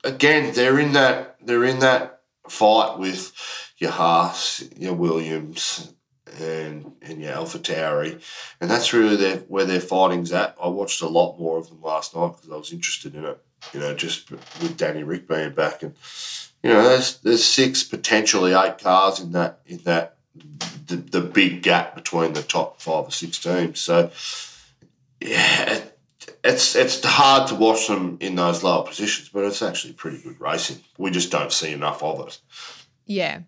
again, 0.05 0.55
they're 0.55 0.79
in 0.79 0.93
that 0.93 1.37
they're 1.45 1.65
in 1.65 1.81
that 1.81 2.21
fight 2.49 2.99
with 2.99 3.33
your 3.79 3.91
Haas, 3.91 4.62
your 4.77 4.95
Williams, 4.95 5.93
and 6.41 6.93
and 7.03 7.21
your 7.21 7.33
Alpha 7.33 7.59
Tauri, 7.59 8.23
and 8.61 8.71
that's 8.71 8.93
really 8.93 9.17
their, 9.17 9.37
where 9.38 9.65
their 9.65 9.81
fighting's 9.81 10.33
at. 10.33 10.57
I 10.62 10.69
watched 10.69 11.03
a 11.03 11.09
lot 11.09 11.38
more 11.38 11.59
of 11.59 11.69
them 11.69 11.83
last 11.83 12.15
night 12.15 12.37
because 12.37 12.51
I 12.51 12.57
was 12.57 12.73
interested 12.73 13.15
in 13.15 13.25
it. 13.25 13.38
You 13.73 13.81
know, 13.81 13.95
just 13.95 14.31
with 14.31 14.77
Danny 14.77 15.03
Ric 15.03 15.29
being 15.29 15.53
back, 15.53 15.83
and 15.83 15.95
you 16.62 16.71
know, 16.71 16.83
there's 16.83 17.19
there's 17.19 17.45
six 17.45 17.83
potentially 17.85 18.55
eight 18.55 18.79
cars 18.79 19.21
in 19.21 19.33
that 19.33 19.61
in 19.67 19.79
that 19.85 20.19
the, 20.35 20.97
the 20.97 21.21
big 21.21 21.62
gap 21.62 21.95
between 21.95 22.33
the 22.33 22.42
top 22.42 22.81
five 22.81 23.05
or 23.07 23.11
six 23.11 23.38
teams. 23.38 23.81
So, 23.81 24.11
yeah, 25.21 25.83
it's 26.45 26.75
it's 26.75 27.05
hard 27.05 27.49
to 27.49 27.55
watch 27.55 27.87
them 27.87 28.18
in 28.21 28.35
those 28.35 28.62
lower 28.62 28.85
positions, 28.85 29.29
but 29.29 29.45
it's 29.45 29.62
actually 29.62 29.95
pretty 29.95 30.21
good 30.23 30.40
racing. 30.40 30.81
We 30.99 31.11
just 31.11 31.31
don't 31.31 31.53
see 31.53 31.73
enough 31.73 32.03
of 32.03 32.27
it. 32.27 32.38
Yeah. 33.07 33.40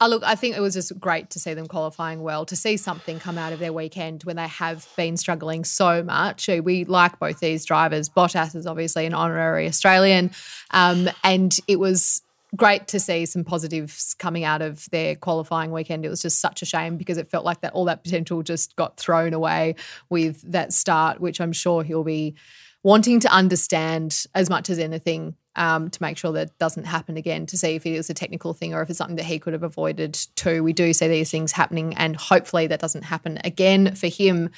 Oh, 0.00 0.08
look, 0.08 0.24
I 0.24 0.34
think 0.34 0.56
it 0.56 0.60
was 0.60 0.74
just 0.74 0.98
great 0.98 1.30
to 1.30 1.38
see 1.38 1.54
them 1.54 1.68
qualifying 1.68 2.22
well, 2.22 2.44
to 2.46 2.56
see 2.56 2.76
something 2.76 3.20
come 3.20 3.38
out 3.38 3.52
of 3.52 3.60
their 3.60 3.72
weekend 3.72 4.24
when 4.24 4.34
they 4.34 4.48
have 4.48 4.88
been 4.96 5.16
struggling 5.16 5.64
so 5.64 6.02
much. 6.02 6.48
We 6.48 6.84
like 6.84 7.20
both 7.20 7.38
these 7.38 7.64
drivers. 7.64 8.08
Bottas 8.08 8.56
is 8.56 8.66
obviously 8.66 9.06
an 9.06 9.14
honorary 9.14 9.68
Australian, 9.68 10.32
um, 10.72 11.08
and 11.22 11.56
it 11.68 11.78
was 11.78 12.22
great 12.54 12.86
to 12.88 13.00
see 13.00 13.24
some 13.24 13.44
positives 13.44 14.14
coming 14.18 14.44
out 14.44 14.60
of 14.60 14.88
their 14.90 15.16
qualifying 15.16 15.70
weekend. 15.70 16.04
It 16.04 16.10
was 16.10 16.22
just 16.22 16.40
such 16.40 16.62
a 16.62 16.66
shame 16.66 16.96
because 16.96 17.16
it 17.16 17.30
felt 17.30 17.44
like 17.44 17.62
that 17.62 17.72
all 17.72 17.86
that 17.86 18.04
potential 18.04 18.42
just 18.42 18.76
got 18.76 18.98
thrown 18.98 19.32
away 19.32 19.76
with 20.10 20.42
that 20.52 20.72
start, 20.72 21.20
which 21.20 21.40
I'm 21.40 21.52
sure 21.52 21.82
he'll 21.82 22.04
be 22.04 22.34
wanting 22.82 23.20
to 23.20 23.28
understand 23.32 24.26
as 24.34 24.50
much 24.50 24.68
as 24.68 24.78
anything 24.78 25.36
um, 25.54 25.90
to 25.90 26.02
make 26.02 26.16
sure 26.16 26.32
that 26.32 26.58
doesn't 26.58 26.84
happen 26.84 27.16
again, 27.16 27.46
to 27.46 27.58
see 27.58 27.74
if 27.74 27.86
it 27.86 27.96
was 27.96 28.10
a 28.10 28.14
technical 28.14 28.54
thing 28.54 28.74
or 28.74 28.82
if 28.82 28.90
it's 28.90 28.98
something 28.98 29.16
that 29.16 29.24
he 29.24 29.38
could 29.38 29.52
have 29.52 29.62
avoided 29.62 30.14
too. 30.34 30.62
We 30.62 30.72
do 30.72 30.92
see 30.92 31.08
these 31.08 31.30
things 31.30 31.52
happening, 31.52 31.94
and 31.94 32.16
hopefully 32.16 32.66
that 32.68 32.80
doesn't 32.80 33.02
happen 33.02 33.38
again 33.44 33.94
for 33.94 34.08
him. 34.08 34.50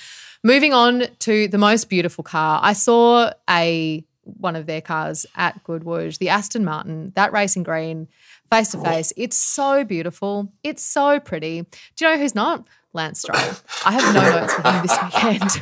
Moving 0.43 0.73
on 0.73 1.05
to 1.21 1.49
the 1.49 1.59
most 1.59 1.89
beautiful 1.89 2.23
car, 2.23 2.61
I 2.63 2.75
saw 2.75 3.33
a 3.49 4.05
one 4.25 4.57
of 4.57 4.67
their 4.67 4.81
cars 4.81 5.27
at 5.37 5.63
Goodwood, 5.65 6.15
the 6.15 6.29
Aston 6.29 6.65
Martin, 6.65 7.13
that 7.17 7.33
racing 7.33 7.63
green, 7.63 8.09
face 8.51 8.71
to 8.71 8.79
face. 8.83 9.13
It's 9.17 9.37
so 9.37 9.85
beautiful. 9.85 10.51
It's 10.63 10.85
so 10.85 11.21
pretty. 11.21 11.63
Do 11.97 12.05
you 12.05 12.11
know 12.13 12.19
who's 12.19 12.35
not? 12.35 12.67
Lance 12.93 13.23
Stroll. 13.23 13.41
I 13.85 13.93
have 13.93 14.15
no 14.15 14.21
notes 14.41 14.55
for 14.55 14.63
him 14.71 14.83
this 14.83 14.99
weekend. 15.03 15.61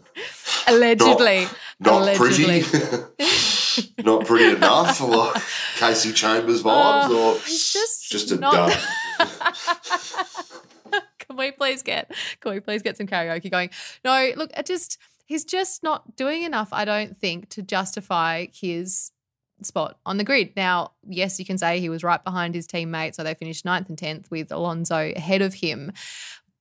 allegedly. 0.66 1.46
Not 1.78 2.02
allegedly. 2.02 2.62
pretty. 2.62 3.92
not 4.04 4.26
pretty 4.26 4.54
enough, 4.56 5.00
or 5.00 5.32
Kasey 5.78 6.14
Chambers 6.14 6.62
vibes, 6.62 7.06
Oh, 7.08 7.34
or 7.34 7.38
just 7.40 8.10
just 8.10 8.30
a 8.32 8.36
not- 8.36 8.52
dud. 8.52 8.78
can 11.30 11.38
we 11.38 11.52
please 11.52 11.82
get 11.82 12.10
can 12.40 12.52
we 12.52 12.60
please 12.60 12.82
get 12.82 12.96
some 12.96 13.06
karaoke 13.06 13.50
going? 13.50 13.70
No, 14.04 14.32
look, 14.36 14.50
I 14.56 14.62
just 14.62 14.98
he's 15.26 15.44
just 15.44 15.82
not 15.82 16.16
doing 16.16 16.42
enough, 16.42 16.70
I 16.72 16.84
don't 16.84 17.16
think, 17.16 17.48
to 17.50 17.62
justify 17.62 18.46
his 18.52 19.12
spot 19.62 19.98
on 20.04 20.16
the 20.16 20.24
grid. 20.24 20.52
Now, 20.56 20.92
yes, 21.06 21.38
you 21.38 21.44
can 21.44 21.56
say 21.56 21.78
he 21.78 21.88
was 21.88 22.02
right 22.02 22.22
behind 22.22 22.54
his 22.54 22.66
teammate, 22.66 23.14
so 23.14 23.22
they 23.22 23.34
finished 23.34 23.64
ninth 23.64 23.88
and 23.88 23.96
tenth 23.96 24.28
with 24.30 24.50
Alonso 24.50 25.12
ahead 25.14 25.42
of 25.42 25.54
him. 25.54 25.92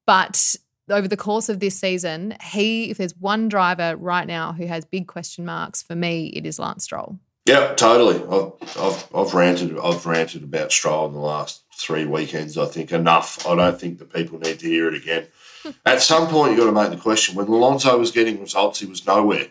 But 0.05 0.55
over 0.89 1.07
the 1.07 1.17
course 1.17 1.49
of 1.49 1.59
this 1.59 1.79
season, 1.79 2.35
he, 2.43 2.91
if 2.91 2.97
there's 2.97 3.15
one 3.15 3.47
driver 3.47 3.95
right 3.97 4.27
now 4.27 4.53
who 4.53 4.67
has 4.67 4.85
big 4.85 5.07
question 5.07 5.45
marks 5.45 5.81
for 5.81 5.95
me, 5.95 6.27
it 6.27 6.45
is 6.45 6.59
Lance 6.59 6.83
Stroll. 6.83 7.19
Yeah, 7.49 7.73
totally. 7.73 8.17
I've, 8.17 8.77
I've 8.77 9.07
I've 9.15 9.33
ranted 9.33 9.75
I've 9.79 10.05
ranted 10.05 10.43
about 10.43 10.71
Stroll 10.71 11.07
in 11.07 11.13
the 11.13 11.19
last 11.19 11.63
three 11.75 12.05
weekends. 12.05 12.59
I 12.59 12.65
think 12.67 12.91
enough. 12.91 13.47
I 13.47 13.55
don't 13.55 13.79
think 13.81 13.97
that 13.97 14.13
people 14.13 14.37
need 14.37 14.59
to 14.59 14.67
hear 14.67 14.87
it 14.87 14.93
again. 14.93 15.25
At 15.87 15.99
some 16.03 16.27
point, 16.27 16.51
you've 16.51 16.59
got 16.59 16.67
to 16.67 16.71
make 16.71 16.91
the 16.95 17.01
question. 17.03 17.33
When 17.33 17.47
Alonso 17.47 17.97
was 17.97 18.11
getting 18.11 18.39
results, 18.39 18.79
he 18.79 18.85
was 18.85 19.07
nowhere. 19.07 19.47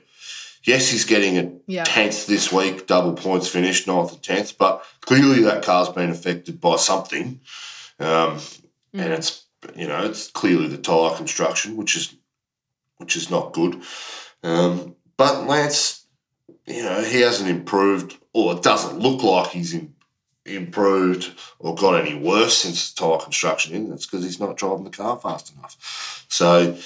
Yes, 0.62 0.88
he's 0.88 1.05
getting 1.05 1.38
a 1.38 1.53
Yeah. 1.66 1.82
tenth 1.82 2.28
this 2.28 2.53
week, 2.53 2.86
double 2.86 3.14
points 3.14 3.49
finish, 3.49 3.84
ninth 3.88 4.12
and 4.12 4.22
tenth. 4.22 4.57
But 4.59 4.84
clearly, 5.01 5.42
that 5.42 5.64
car's 5.64 5.88
been 5.88 6.11
affected 6.11 6.61
by 6.61 6.76
something, 6.76 7.40
um, 7.99 8.38
and 8.94 9.12
it's 9.12 9.44
you 9.74 9.88
know 9.88 10.05
it's 10.05 10.30
clearly 10.30 10.68
the 10.68 10.78
tyre 10.78 11.16
construction, 11.16 11.76
which 11.76 11.96
is 11.96 12.14
which 12.99 13.16
is 13.16 13.28
not 13.28 13.53
good. 13.55 13.82
Um, 14.44 14.94
but 15.16 15.49
Lance, 15.49 15.97
you 16.69 16.83
know, 16.83 17.03
he 17.03 17.21
hasn't 17.21 17.49
improved, 17.49 18.19
or 18.33 18.55
it 18.55 18.62
doesn't 18.62 18.99
look 18.99 19.23
like 19.23 19.49
he's 19.49 19.75
in, 19.75 19.95
improved 20.45 21.33
or 21.59 21.75
got 21.75 22.01
any 22.01 22.14
worse 22.14 22.59
since 22.59 22.93
the 22.93 23.01
tyre 23.01 23.19
construction 23.19 23.75
in. 23.75 23.91
That's 23.91 24.07
because 24.07 24.25
he's 24.25 24.41
not 24.41 24.57
driving 24.57 24.85
the 24.85 24.91
car 24.91 25.19
fast 25.19 25.55
enough. 25.55 26.27
So, 26.29 26.77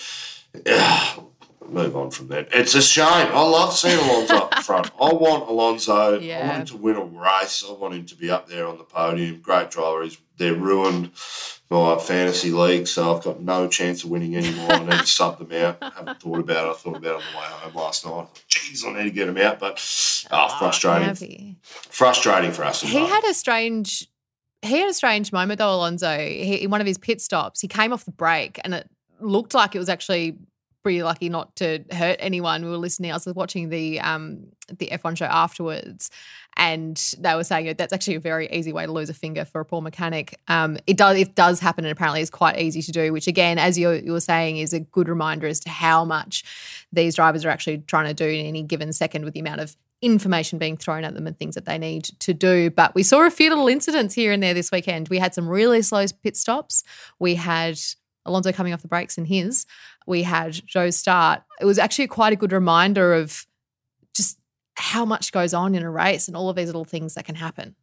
move 1.71 1.97
on 1.97 2.11
from 2.11 2.29
that. 2.29 2.49
It's 2.53 2.75
a 2.75 2.83
shame. 2.83 3.05
I 3.07 3.43
love 3.43 3.75
seeing 3.75 3.99
Alonso 3.99 4.37
up 4.37 4.65
front. 4.65 4.91
I 5.01 5.13
want 5.13 5.49
Alonso. 5.49 5.93
I 5.93 6.11
want 6.13 6.23
him 6.23 6.67
to 6.67 6.77
win 6.77 6.97
a 6.97 7.05
race. 7.05 7.65
I 7.69 7.73
want 7.73 7.95
him 7.95 8.07
to 8.07 8.15
be 8.15 8.31
up 8.31 8.49
there 8.49 8.67
on 8.67 8.79
the 8.79 8.85
podium. 8.85 9.41
Great 9.41 9.71
driver. 9.71 10.03
He's 10.03 10.19
they're 10.39 10.55
ruined 10.55 11.11
my 11.71 11.97
fantasy 11.99 12.51
league, 12.51 12.87
so 12.87 13.15
I've 13.15 13.23
got 13.23 13.41
no 13.41 13.69
chance 13.69 14.03
of 14.03 14.11
winning 14.11 14.37
anymore. 14.37 14.73
I 14.73 14.79
need 14.81 15.01
to 15.01 15.07
sub 15.07 15.39
them 15.39 15.53
out. 15.63 15.79
I 15.81 15.91
haven't 15.97 16.21
thought 16.21 16.41
about 16.41 16.67
it. 16.67 16.71
I 16.71 16.75
thought 16.75 16.97
about 16.97 17.05
it 17.05 17.15
on 17.15 17.33
the 17.33 17.39
way 17.39 17.45
home 17.45 17.75
last 17.75 18.05
night. 18.05 18.27
Jeez, 18.49 18.87
I 18.87 18.93
need 18.93 19.05
to 19.05 19.11
get 19.11 19.27
them 19.27 19.39
out, 19.39 19.61
but 19.61 19.75
ah, 20.31 20.57
frustrating. 20.59 21.09
Happy. 21.09 21.57
Frustrating 21.63 22.53
for 22.53 22.65
us. 22.65 22.81
He 22.81 23.07
had 23.07 23.25
a 23.25 23.35
strange 23.35 24.09
he 24.63 24.79
had 24.79 24.89
a 24.89 24.95
strange 24.95 25.33
moment 25.33 25.59
though, 25.59 25.75
Alonso. 25.75 26.17
He, 26.19 26.63
in 26.63 26.71
one 26.71 26.81
of 26.81 26.87
his 26.87 26.99
pit 26.99 27.21
stops, 27.21 27.61
he 27.61 27.69
came 27.69 27.93
off 27.93 28.05
the 28.05 28.13
brake 28.13 28.61
and 28.65 28.75
it 28.75 28.89
looked 29.21 29.55
like 29.55 29.75
it 29.75 29.79
was 29.79 29.89
actually 29.89 30.37
pretty 30.83 31.03
lucky 31.03 31.29
not 31.29 31.55
to 31.57 31.85
hurt 31.93 32.17
anyone. 32.19 32.65
We 32.65 32.71
were 32.71 32.77
listening. 32.77 33.13
I 33.13 33.15
was 33.15 33.27
watching 33.27 33.69
the 33.69 34.01
um 34.01 34.47
the 34.69 34.89
F1 34.93 35.17
show 35.17 35.27
afterwards, 35.27 36.11
and 36.57 36.97
they 37.19 37.35
were 37.35 37.45
saying 37.45 37.67
that 37.67 37.79
that's 37.79 37.93
actually 37.93 38.17
a 38.17 38.21
very 38.21 38.51
easy 38.51 38.73
way 38.73 38.87
to 38.87 38.93
lose 38.93 39.09
a 39.11 39.15
finger 39.15 39.45
for 39.45 39.61
a 39.61 39.65
poor 39.65 39.81
mechanic. 39.81 40.39
Um, 40.49 40.79
it 40.87 40.97
does 40.97 41.17
it 41.19 41.35
does 41.35 41.61
happen, 41.61 41.85
and 41.85 41.93
apparently 41.93 42.21
is 42.21 42.31
quite 42.31 42.59
easy 42.59 42.83
to 42.83 42.93
do. 42.93 43.13
Which 43.13 43.27
again, 43.27 43.59
as 43.59 43.79
you 43.79 43.91
you 43.91 44.13
were 44.13 44.21
saying, 44.21 44.59
is 44.59 44.73
a 44.73 44.81
good 44.81 45.09
reminder 45.09 45.47
as 45.47 45.61
to 45.61 45.71
how 45.71 46.05
much 46.05 46.45
these 46.93 47.15
drivers 47.15 47.45
are 47.45 47.51
actually 47.51 47.79
trying 47.87 48.07
to 48.07 48.15
do 48.15 48.27
in 48.27 48.47
any 48.47 48.63
given 48.63 48.93
second 48.93 49.25
with 49.25 49.35
the 49.35 49.41
amount 49.41 49.61
of 49.61 49.77
information 50.03 50.59
being 50.59 50.77
thrown 50.77 51.05
at 51.05 51.15
them 51.15 51.29
and 51.29 51.39
things 51.39 51.55
that 51.55 51.65
they 51.65 51.79
need 51.79 52.05
to 52.19 52.35
do. 52.35 52.71
But 52.71 52.95
we 52.95 53.05
saw 53.05 53.25
a 53.25 53.31
few 53.31 53.49
little 53.49 53.69
incidents 53.69 54.15
here 54.15 54.33
and 54.33 54.43
there 54.43 54.53
this 54.53 54.73
weekend. 54.73 55.09
We 55.09 55.19
had 55.19 55.33
some 55.33 55.49
really 55.49 55.81
slow 55.81 56.05
pit 56.23 56.37
stops. 56.37 56.83
We 57.21 57.37
had 57.37 57.79
Alonso 58.27 58.53
coming 58.53 58.73
off 58.73 58.83
the 58.83 58.89
brakes 58.89 59.17
in 59.17 59.25
his. 59.25 59.67
We 60.07 60.23
had 60.23 60.53
Zhou 60.53 60.93
start. 60.93 61.43
It 61.61 61.65
was 61.65 61.79
actually 61.79 62.07
quite 62.09 62.33
a 62.33 62.37
good 62.37 62.53
reminder 62.53 63.15
of 63.15 63.47
just 64.15 64.39
how 64.75 65.05
much 65.05 65.33
goes 65.33 65.55
on 65.55 65.75
in 65.75 65.83
a 65.83 65.91
race 65.91 66.29
and 66.29 66.37
all 66.37 66.49
of 66.49 66.57
these 66.57 66.67
little 66.67 66.85
things 66.85 67.15
that 67.15 67.25
can 67.25 67.35
happen. 67.35 67.77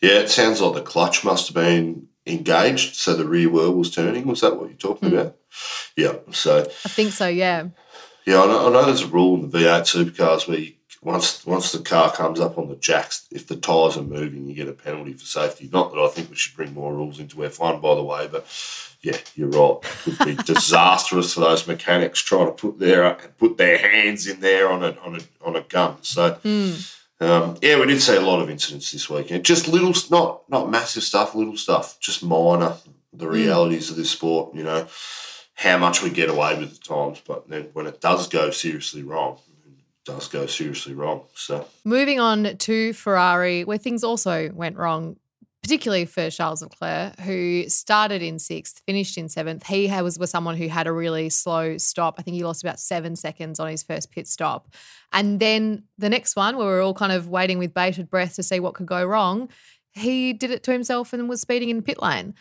Yeah, 0.00 0.20
it 0.20 0.30
sounds 0.30 0.60
like 0.60 0.74
the 0.74 0.80
clutch 0.82 1.24
must 1.24 1.48
have 1.48 1.54
been 1.54 2.08
engaged, 2.26 2.96
so 2.96 3.14
the 3.14 3.26
rear 3.26 3.48
wheel 3.48 3.72
was 3.74 3.94
turning. 3.94 4.26
Was 4.26 4.40
that 4.40 4.56
what 4.56 4.68
you're 4.68 4.78
talking 4.78 5.10
Mm. 5.10 5.12
about? 5.20 5.36
Yeah. 5.96 6.14
So 6.32 6.60
I 6.60 6.88
think 6.88 7.12
so, 7.12 7.28
yeah. 7.28 7.68
yeah, 8.26 8.42
I 8.42 8.46
know, 8.46 8.66
I 8.68 8.72
know 8.72 8.84
there's 8.86 9.02
a 9.02 9.06
rule 9.06 9.34
in 9.36 9.50
the 9.50 9.58
V8 9.58 9.82
supercars 9.82 10.48
where 10.48 10.58
you, 10.58 10.72
once 11.02 11.44
once 11.46 11.72
the 11.72 11.78
car 11.78 12.12
comes 12.12 12.40
up 12.40 12.58
on 12.58 12.68
the 12.68 12.76
jacks, 12.76 13.26
if 13.30 13.46
the 13.46 13.56
tyres 13.56 13.96
are 13.96 14.02
moving, 14.02 14.46
you 14.46 14.54
get 14.54 14.68
a 14.68 14.72
penalty 14.72 15.12
for 15.12 15.24
safety. 15.24 15.68
Not 15.72 15.92
that 15.92 16.00
I 16.00 16.08
think 16.08 16.30
we 16.30 16.36
should 16.36 16.56
bring 16.56 16.74
more 16.74 16.94
rules 16.94 17.20
into 17.20 17.36
F1, 17.36 17.80
by 17.80 17.94
the 17.94 18.02
way, 18.02 18.28
but 18.30 18.46
yeah, 19.02 19.16
you're 19.34 19.48
right. 19.48 19.78
It 20.06 20.18
would 20.18 20.36
be 20.36 20.42
disastrous 20.44 21.34
for 21.34 21.40
those 21.40 21.66
mechanics 21.66 22.20
trying 22.20 22.46
to 22.46 22.52
put 22.52 22.78
their 22.78 23.14
put 23.38 23.56
their 23.56 23.78
hands 23.78 24.26
in 24.26 24.40
there 24.40 24.70
on 24.70 24.82
a 24.82 24.96
on 25.04 25.16
a 25.16 25.20
on 25.46 25.56
a 25.56 25.62
gun. 25.62 25.96
So. 26.02 26.34
Mm. 26.44 26.92
Um, 27.18 27.56
yeah, 27.62 27.80
we 27.80 27.86
did 27.86 28.02
see 28.02 28.14
a 28.14 28.20
lot 28.20 28.42
of 28.42 28.50
incidents 28.50 28.92
this 28.92 29.08
weekend. 29.08 29.42
Just 29.42 29.68
little, 29.68 29.94
not 30.10 30.42
not 30.50 30.70
massive 30.70 31.02
stuff, 31.02 31.34
little 31.34 31.56
stuff, 31.56 31.98
just 31.98 32.22
minor. 32.22 32.74
The 33.14 33.26
realities 33.26 33.88
of 33.88 33.96
this 33.96 34.10
sport, 34.10 34.54
you 34.54 34.62
know, 34.62 34.86
how 35.54 35.78
much 35.78 36.02
we 36.02 36.10
get 36.10 36.28
away 36.28 36.58
with 36.58 36.74
at 36.74 36.84
times, 36.84 37.22
but 37.26 37.48
then 37.48 37.70
when 37.72 37.86
it 37.86 38.02
does 38.02 38.28
go 38.28 38.50
seriously 38.50 39.02
wrong, 39.02 39.38
does 40.06 40.28
go 40.28 40.46
seriously 40.46 40.94
wrong. 40.94 41.24
So 41.34 41.66
Moving 41.84 42.20
on 42.20 42.56
to 42.56 42.92
Ferrari, 42.92 43.64
where 43.64 43.78
things 43.78 44.04
also 44.04 44.50
went 44.52 44.76
wrong, 44.76 45.16
particularly 45.62 46.04
for 46.04 46.30
Charles 46.30 46.62
Leclerc, 46.62 47.18
who 47.20 47.68
started 47.68 48.22
in 48.22 48.38
sixth, 48.38 48.80
finished 48.86 49.18
in 49.18 49.28
seventh. 49.28 49.66
He 49.66 49.88
was, 49.88 50.18
was 50.18 50.30
someone 50.30 50.56
who 50.56 50.68
had 50.68 50.86
a 50.86 50.92
really 50.92 51.28
slow 51.28 51.76
stop. 51.76 52.14
I 52.18 52.22
think 52.22 52.36
he 52.36 52.44
lost 52.44 52.62
about 52.62 52.78
seven 52.78 53.16
seconds 53.16 53.58
on 53.58 53.68
his 53.68 53.82
first 53.82 54.12
pit 54.12 54.28
stop. 54.28 54.68
And 55.12 55.40
then 55.40 55.82
the 55.98 56.08
next 56.08 56.36
one, 56.36 56.56
where 56.56 56.66
we 56.66 56.72
were 56.72 56.82
all 56.82 56.94
kind 56.94 57.12
of 57.12 57.28
waiting 57.28 57.58
with 57.58 57.74
bated 57.74 58.08
breath 58.08 58.36
to 58.36 58.42
see 58.42 58.60
what 58.60 58.74
could 58.74 58.86
go 58.86 59.04
wrong, 59.04 59.48
he 59.92 60.32
did 60.32 60.50
it 60.50 60.62
to 60.64 60.72
himself 60.72 61.12
and 61.12 61.28
was 61.28 61.40
speeding 61.40 61.68
in 61.68 61.82
pit 61.82 62.00
lane. 62.00 62.34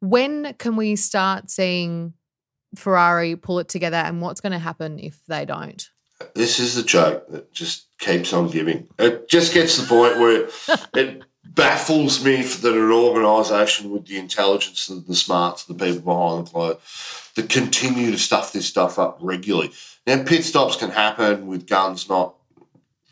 When 0.00 0.54
can 0.54 0.76
we 0.76 0.96
start 0.96 1.50
seeing 1.50 2.14
Ferrari 2.74 3.36
pull 3.36 3.60
it 3.60 3.68
together 3.68 3.96
and 3.96 4.20
what's 4.20 4.40
going 4.40 4.52
to 4.52 4.58
happen 4.58 4.98
if 4.98 5.24
they 5.26 5.44
don't? 5.44 5.88
This 6.34 6.58
is 6.60 6.74
the 6.74 6.82
joke 6.82 7.28
that 7.30 7.52
just 7.52 7.86
keeps 7.98 8.32
on 8.32 8.50
giving. 8.50 8.88
It 8.98 9.28
just 9.28 9.54
gets 9.54 9.76
to 9.76 9.82
the 9.82 9.88
point 9.88 10.18
where 10.18 10.48
it, 10.94 11.22
baffles 11.56 12.24
me 12.24 12.42
that 12.42 12.74
an 12.74 12.90
organisation 12.90 13.90
with 13.90 14.06
the 14.06 14.18
intelligence, 14.18 14.88
and 14.88 15.04
the 15.06 15.14
smarts, 15.14 15.68
of 15.68 15.76
the 15.76 15.84
people 15.84 16.02
behind 16.02 16.46
the 16.46 16.50
clothes, 16.50 17.30
that 17.34 17.48
continue 17.48 18.10
to 18.10 18.18
stuff 18.18 18.52
this 18.52 18.66
stuff 18.66 18.98
up 18.98 19.18
regularly. 19.20 19.72
Now, 20.06 20.22
pit 20.22 20.44
stops 20.44 20.76
can 20.76 20.90
happen 20.90 21.46
with 21.46 21.66
guns, 21.66 22.08
not. 22.08 22.34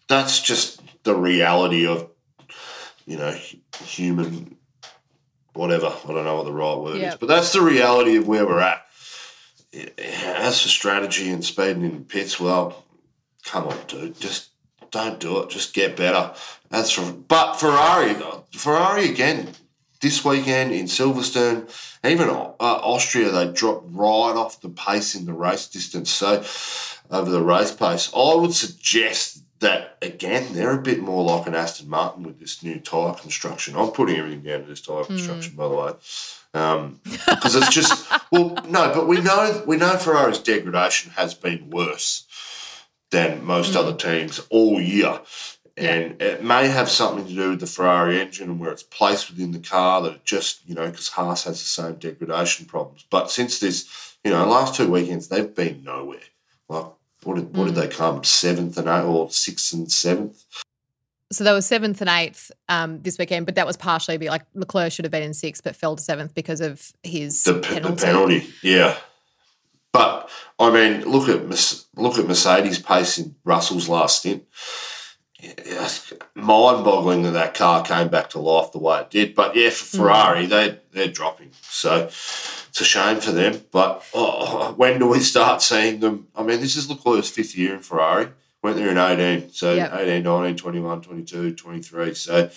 That's 0.09 0.40
just 0.40 0.80
the 1.05 1.14
reality 1.14 1.86
of, 1.86 2.11
you 3.07 3.16
know, 3.16 3.34
human, 3.82 4.57
whatever. 5.55 5.86
I 5.86 6.07
don't 6.09 6.24
know 6.24 6.36
what 6.36 6.44
the 6.44 6.52
right 6.52 6.76
word 6.76 6.96
is, 6.96 7.16
but 7.16 7.28
that's 7.28 7.52
the 7.52 7.62
reality 7.62 8.16
of 8.16 8.28
where 8.28 8.46
we're 8.46 8.61
at. 8.61 8.82
As 9.98 10.62
for 10.62 10.68
strategy 10.68 11.30
and 11.30 11.44
speeding 11.44 11.82
in 11.84 12.05
pits, 12.05 12.38
well, 12.38 12.84
come 13.45 13.68
on, 13.68 13.76
dude, 13.86 14.18
just 14.18 14.51
don't 14.90 15.20
do 15.20 15.40
it. 15.40 15.51
Just 15.51 15.74
get 15.74 15.97
better. 15.97 16.32
That's 16.70 16.90
for, 16.90 17.12
but 17.12 17.55
Ferrari, 17.55 18.14
Ferrari 18.53 19.11
again 19.11 19.49
this 20.01 20.24
weekend 20.24 20.72
in 20.72 20.86
Silverstone, 20.86 21.68
even 22.05 22.28
uh, 22.28 22.55
Austria, 22.61 23.30
they 23.30 23.51
dropped 23.53 23.86
right 23.90 24.34
off 24.36 24.61
the 24.61 24.68
pace 24.68 25.14
in 25.14 25.24
the 25.24 25.32
race 25.32 25.66
distance. 25.66 26.11
So 26.11 26.45
over 27.11 27.30
the 27.30 27.42
race 27.42 27.72
pace, 27.72 28.11
I 28.14 28.34
would 28.34 28.55
suggest 28.55 29.42
that 29.61 29.97
again 30.03 30.53
they're 30.53 30.78
a 30.78 30.82
bit 30.82 31.01
more 31.01 31.24
like 31.24 31.47
an 31.47 31.55
Aston 31.55 31.88
Martin 31.88 32.22
with 32.22 32.38
this 32.38 32.62
new 32.62 32.78
tyre 32.80 33.14
construction. 33.14 33.76
I'm 33.76 33.92
putting 33.92 34.16
everything 34.16 34.42
down 34.42 34.61
to 34.61 34.66
this 34.66 34.80
tyre 34.80 35.05
construction, 35.05 35.57
by 35.57 35.68
the 35.68 35.74
way 35.74 35.92
because 36.55 37.57
it's 37.57 37.74
just 37.74 38.09
well 38.30 38.55
no 38.68 38.92
but 38.95 39.09
we 39.09 39.20
know 39.20 39.62
we 39.66 39.76
know 39.76 39.97
Ferrari's 39.97 40.38
degradation 40.38 41.11
has 41.11 41.34
been 41.34 41.68
worse 41.68 42.24
than 43.15 43.45
most 43.45 43.77
other 43.77 43.95
teams 44.09 44.41
all 44.51 44.81
year 44.81 45.15
and 45.77 46.23
it 46.23 46.45
may 46.45 46.69
have 46.69 46.89
something 46.89 47.27
to 47.27 47.35
do 47.35 47.51
with 47.51 47.61
the 47.61 47.67
Ferrari 47.67 48.21
engine 48.21 48.49
and 48.51 48.61
where 48.61 48.71
it's 48.71 48.83
placed 48.99 49.31
within 49.31 49.51
the 49.53 49.59
car 49.75 50.03
that 50.03 50.15
it 50.15 50.25
just 50.25 50.53
you 50.69 50.75
know 50.75 50.87
because 50.91 51.09
Haas 51.09 51.45
has 51.45 51.59
the 51.61 51.73
same 51.83 51.95
degradation 51.95 52.67
problems 52.67 53.05
but 53.11 53.31
since 53.31 53.59
this 53.61 53.79
You 54.25 54.33
know, 54.33 54.47
last 54.49 54.75
two 54.75 54.89
weekends 54.91 55.29
they've 55.29 55.55
been 55.55 55.85
nowhere. 55.85 56.29
Like, 56.71 56.87
what 57.25 57.35
did, 57.37 57.55
what 57.57 57.67
did 57.67 57.75
they 57.75 57.89
come? 57.89 58.25
Seventh 58.25 58.79
and 58.79 58.89
eighth, 58.89 59.05
or 59.05 59.31
sixth 59.31 59.75
and 59.75 59.91
seventh? 59.93 60.39
So 61.31 61.45
they 61.45 61.53
were 61.53 61.61
seventh 61.61 62.01
and 62.01 62.09
eighth 62.09 62.51
um, 62.71 63.03
this 63.03 63.19
weekend, 63.19 63.45
but 63.45 63.55
that 63.57 63.67
was 63.67 63.77
partially 63.77 64.17
be 64.17 64.31
like 64.31 64.45
Leclerc 64.55 64.93
should 64.93 65.05
have 65.05 65.12
been 65.12 65.23
in 65.31 65.35
sixth, 65.35 65.62
but 65.62 65.77
fell 65.77 65.95
to 65.97 66.03
seventh 66.03 66.33
because 66.35 66.62
of 66.62 66.93
his 67.03 67.43
The, 67.43 67.59
penalty. 67.61 67.95
the 67.95 68.07
penalty, 68.07 68.41
yeah. 68.62 68.97
But 69.95 70.28
I 70.59 70.70
mean, 70.70 71.09
look 71.09 71.28
at 71.28 71.40
look 71.95 72.18
at 72.18 72.26
Mercedes 72.26 72.80
pace 72.80 73.16
in 73.18 73.36
Russell's 73.45 73.88
last 73.88 74.18
stint. 74.18 74.45
Yeah, 75.40 75.88
mind-boggling 76.34 77.22
that 77.22 77.32
that 77.32 77.55
car 77.55 77.84
came 77.84 78.09
back 78.09 78.30
to 78.30 78.40
life 78.40 78.72
the 78.72 78.78
way 78.78 79.03
it 79.03 79.11
did. 79.11 79.34
But 79.36 79.55
yeah, 79.55 79.70
for 79.70 79.84
hmm. 79.84 80.03
Ferrari, 80.03 80.47
they 80.47 80.80
they're 80.90 81.07
dropping. 81.07 81.53
So 81.62 82.07
it's 82.07 82.80
a 82.80 82.84
shame 82.84 83.20
for 83.20 83.30
them. 83.30 83.62
But 83.70 84.05
oh, 84.12 84.72
when 84.76 84.99
do 84.99 85.07
we 85.07 85.20
start 85.20 85.62
seeing 85.62 86.01
them? 86.01 86.26
I 86.34 86.42
mean, 86.42 86.61
this 86.61 86.74
is 86.74 86.90
Leclerc's 86.90 87.30
fifth 87.30 87.57
year 87.57 87.74
in 87.74 87.80
Ferrari. 87.80 88.28
Went 88.62 88.76
there 88.76 88.90
in 88.90 88.99
18. 88.99 89.53
So 89.53 89.74
Yep. 89.74 89.92
18, 89.95 90.22
19, 90.24 90.57
21, 90.57 91.03
22, 91.03 91.55
23. 91.55 92.14
So 92.14 92.51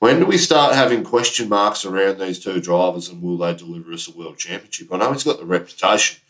when 0.00 0.18
do 0.18 0.26
we 0.26 0.36
start 0.36 0.74
having 0.74 1.04
question 1.04 1.48
marks 1.48 1.86
around 1.86 2.18
these 2.18 2.38
two 2.38 2.60
drivers 2.60 3.08
and 3.08 3.22
will 3.22 3.38
they 3.38 3.54
deliver 3.54 3.92
us 3.92 4.08
a 4.08 4.18
world 4.18 4.36
championship? 4.36 4.92
I 4.92 4.98
know 4.98 5.12
he's 5.12 5.24
got 5.24 5.38
the 5.38 5.46
reputation. 5.46 6.20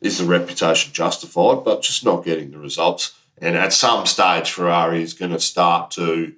Is 0.00 0.18
the 0.18 0.24
reputation 0.24 0.92
justified? 0.92 1.64
But 1.64 1.82
just 1.82 2.04
not 2.04 2.24
getting 2.24 2.50
the 2.50 2.58
results. 2.58 3.14
And 3.38 3.56
at 3.56 3.72
some 3.72 4.06
stage, 4.06 4.50
Ferrari 4.50 5.02
is 5.02 5.14
going 5.14 5.32
to 5.32 5.40
start 5.40 5.90
to 5.92 6.32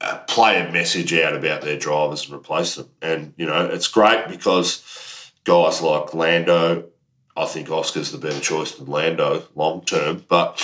uh, 0.00 0.18
play 0.28 0.60
a 0.60 0.70
message 0.72 1.12
out 1.14 1.34
about 1.34 1.62
their 1.62 1.78
drivers 1.78 2.24
and 2.26 2.34
replace 2.34 2.74
them. 2.76 2.88
And, 3.00 3.34
you 3.36 3.46
know, 3.46 3.66
it's 3.66 3.88
great 3.88 4.28
because 4.28 5.32
guys 5.44 5.80
like 5.82 6.14
Lando, 6.14 6.88
I 7.36 7.46
think 7.46 7.70
Oscar's 7.70 8.12
the 8.12 8.18
better 8.18 8.40
choice 8.40 8.72
than 8.72 8.86
Lando 8.86 9.44
long 9.54 9.84
term, 9.84 10.24
but 10.28 10.60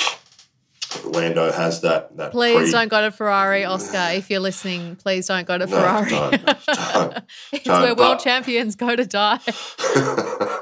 Lando 1.04 1.50
has 1.52 1.80
that. 1.82 2.16
that 2.16 2.32
Please 2.32 2.70
pre- 2.70 2.72
don't 2.72 2.88
go 2.88 3.00
to 3.02 3.10
Ferrari, 3.10 3.64
Oscar. 3.64 4.08
If 4.12 4.30
you're 4.30 4.40
listening, 4.40 4.96
please 4.96 5.26
don't 5.26 5.46
go 5.46 5.58
to 5.58 5.66
No, 5.66 5.76
Ferrari. 5.76 6.10
don't, 6.10 6.30
don't, 6.66 7.24
it's 7.52 7.64
don't, 7.64 7.82
where 7.82 7.94
world 7.94 8.20
champions 8.20 8.74
go 8.76 8.94
to 8.94 9.04
die. 9.04 9.38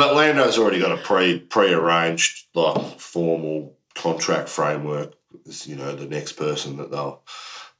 but 0.00 0.14
Lando's 0.14 0.56
already 0.56 0.80
got 0.80 0.92
a 0.92 0.96
pre 0.96 1.38
pre 1.38 1.74
arranged 1.74 2.46
like 2.54 2.98
formal 2.98 3.76
contract 3.94 4.48
framework. 4.48 5.12
Is, 5.44 5.66
you 5.66 5.76
know 5.76 5.94
the 5.94 6.06
next 6.06 6.32
person 6.32 6.78
that 6.78 6.90
they'll 6.90 7.20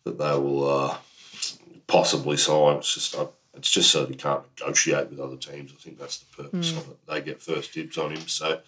that 0.04 0.18
they 0.18 0.32
will 0.38 0.68
uh, 0.68 0.96
possibly 1.86 2.36
sign. 2.36 2.76
It's 2.76 2.92
just 2.92 3.16
uh, 3.16 3.28
it's 3.54 3.70
just 3.70 3.90
so 3.90 4.04
they 4.04 4.16
can't 4.16 4.42
negotiate 4.58 5.08
with 5.08 5.18
other 5.18 5.38
teams. 5.38 5.72
I 5.72 5.80
think 5.80 5.98
that's 5.98 6.18
the 6.18 6.42
purpose 6.42 6.72
of 6.72 6.90
it. 6.90 6.98
They 7.06 7.22
get 7.22 7.40
first 7.40 7.72
dibs 7.72 7.96
on 7.96 8.10
him. 8.10 8.28
So 8.28 8.60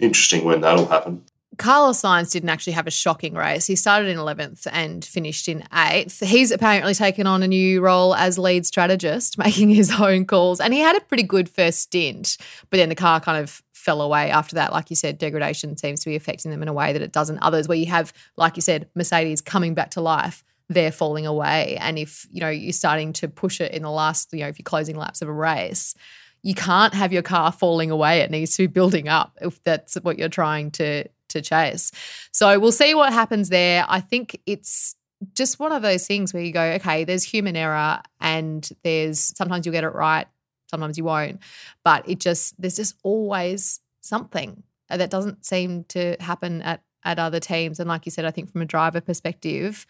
interesting 0.00 0.44
when 0.44 0.62
that'll 0.62 0.86
happen. 0.86 1.22
Carlos 1.58 2.02
Sainz 2.02 2.32
didn't 2.32 2.48
actually 2.48 2.74
have 2.74 2.86
a 2.86 2.90
shocking 2.90 3.34
race. 3.34 3.66
He 3.66 3.76
started 3.76 4.08
in 4.08 4.18
11th 4.18 4.66
and 4.70 5.04
finished 5.04 5.48
in 5.48 5.60
8th. 5.72 6.24
He's 6.24 6.50
apparently 6.50 6.94
taken 6.94 7.26
on 7.26 7.42
a 7.42 7.48
new 7.48 7.80
role 7.80 8.14
as 8.14 8.38
lead 8.38 8.66
strategist, 8.66 9.38
making 9.38 9.70
his 9.70 10.00
own 10.00 10.26
calls. 10.26 10.60
And 10.60 10.74
he 10.74 10.80
had 10.80 10.96
a 10.96 11.00
pretty 11.00 11.22
good 11.22 11.48
first 11.48 11.80
stint, 11.80 12.36
but 12.70 12.76
then 12.76 12.88
the 12.88 12.94
car 12.94 13.20
kind 13.20 13.42
of 13.42 13.62
fell 13.72 14.02
away 14.02 14.30
after 14.30 14.56
that. 14.56 14.72
Like 14.72 14.90
you 14.90 14.96
said, 14.96 15.18
degradation 15.18 15.76
seems 15.76 16.00
to 16.00 16.10
be 16.10 16.16
affecting 16.16 16.50
them 16.50 16.62
in 16.62 16.68
a 16.68 16.72
way 16.72 16.92
that 16.92 17.02
it 17.02 17.12
doesn't 17.12 17.38
others, 17.38 17.68
where 17.68 17.78
you 17.78 17.86
have, 17.86 18.12
like 18.36 18.56
you 18.56 18.62
said, 18.62 18.88
Mercedes 18.94 19.40
coming 19.40 19.74
back 19.74 19.90
to 19.92 20.00
life. 20.00 20.42
They're 20.68 20.92
falling 20.92 21.26
away. 21.26 21.78
And 21.80 21.96
if, 21.96 22.26
you 22.32 22.40
know, 22.40 22.48
you're 22.48 22.72
starting 22.72 23.12
to 23.14 23.28
push 23.28 23.60
it 23.60 23.72
in 23.72 23.82
the 23.82 23.90
last, 23.90 24.32
you 24.32 24.40
know, 24.40 24.48
if 24.48 24.58
you're 24.58 24.64
closing 24.64 24.96
laps 24.96 25.22
of 25.22 25.28
a 25.28 25.32
race, 25.32 25.94
you 26.42 26.54
can't 26.54 26.94
have 26.94 27.12
your 27.12 27.22
car 27.22 27.52
falling 27.52 27.90
away. 27.90 28.20
It 28.20 28.30
needs 28.30 28.56
to 28.56 28.64
be 28.64 28.66
building 28.66 29.08
up 29.08 29.36
if 29.40 29.62
that's 29.62 29.94
what 29.96 30.18
you're 30.18 30.28
trying 30.28 30.70
to 30.72 31.04
to 31.28 31.42
chase. 31.42 31.92
So 32.32 32.58
we'll 32.58 32.72
see 32.72 32.94
what 32.94 33.12
happens 33.12 33.48
there. 33.48 33.84
I 33.88 34.00
think 34.00 34.40
it's 34.46 34.96
just 35.34 35.58
one 35.58 35.72
of 35.72 35.82
those 35.82 36.06
things 36.06 36.34
where 36.34 36.42
you 36.42 36.52
go, 36.52 36.62
okay, 36.62 37.04
there's 37.04 37.24
human 37.24 37.56
error 37.56 38.00
and 38.20 38.68
there's 38.82 39.18
sometimes 39.18 39.64
you'll 39.64 39.72
get 39.72 39.84
it 39.84 39.88
right, 39.88 40.26
sometimes 40.70 40.98
you 40.98 41.04
won't. 41.04 41.40
But 41.84 42.08
it 42.08 42.20
just 42.20 42.60
there's 42.60 42.76
just 42.76 42.96
always 43.02 43.80
something 44.00 44.62
that 44.88 45.10
doesn't 45.10 45.44
seem 45.44 45.84
to 45.84 46.16
happen 46.20 46.62
at 46.62 46.82
at 47.04 47.18
other 47.18 47.40
teams. 47.40 47.78
And 47.78 47.88
like 47.88 48.04
you 48.04 48.10
said, 48.10 48.24
I 48.24 48.30
think 48.30 48.50
from 48.50 48.62
a 48.62 48.66
driver 48.66 49.00
perspective, 49.00 49.86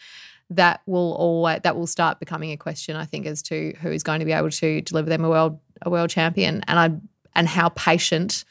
that 0.50 0.82
will 0.86 1.14
always 1.14 1.60
that 1.62 1.76
will 1.76 1.86
start 1.86 2.20
becoming 2.20 2.52
a 2.52 2.56
question, 2.56 2.94
I 2.94 3.04
think, 3.04 3.26
as 3.26 3.42
to 3.44 3.74
who 3.80 3.90
is 3.90 4.02
going 4.02 4.20
to 4.20 4.26
be 4.26 4.32
able 4.32 4.50
to 4.50 4.80
deliver 4.82 5.08
them 5.08 5.24
a 5.24 5.28
world 5.28 5.58
a 5.82 5.90
world 5.90 6.10
champion 6.10 6.62
and 6.68 6.78
I 6.78 6.90
and 7.34 7.48
how 7.48 7.70
patient 7.70 8.44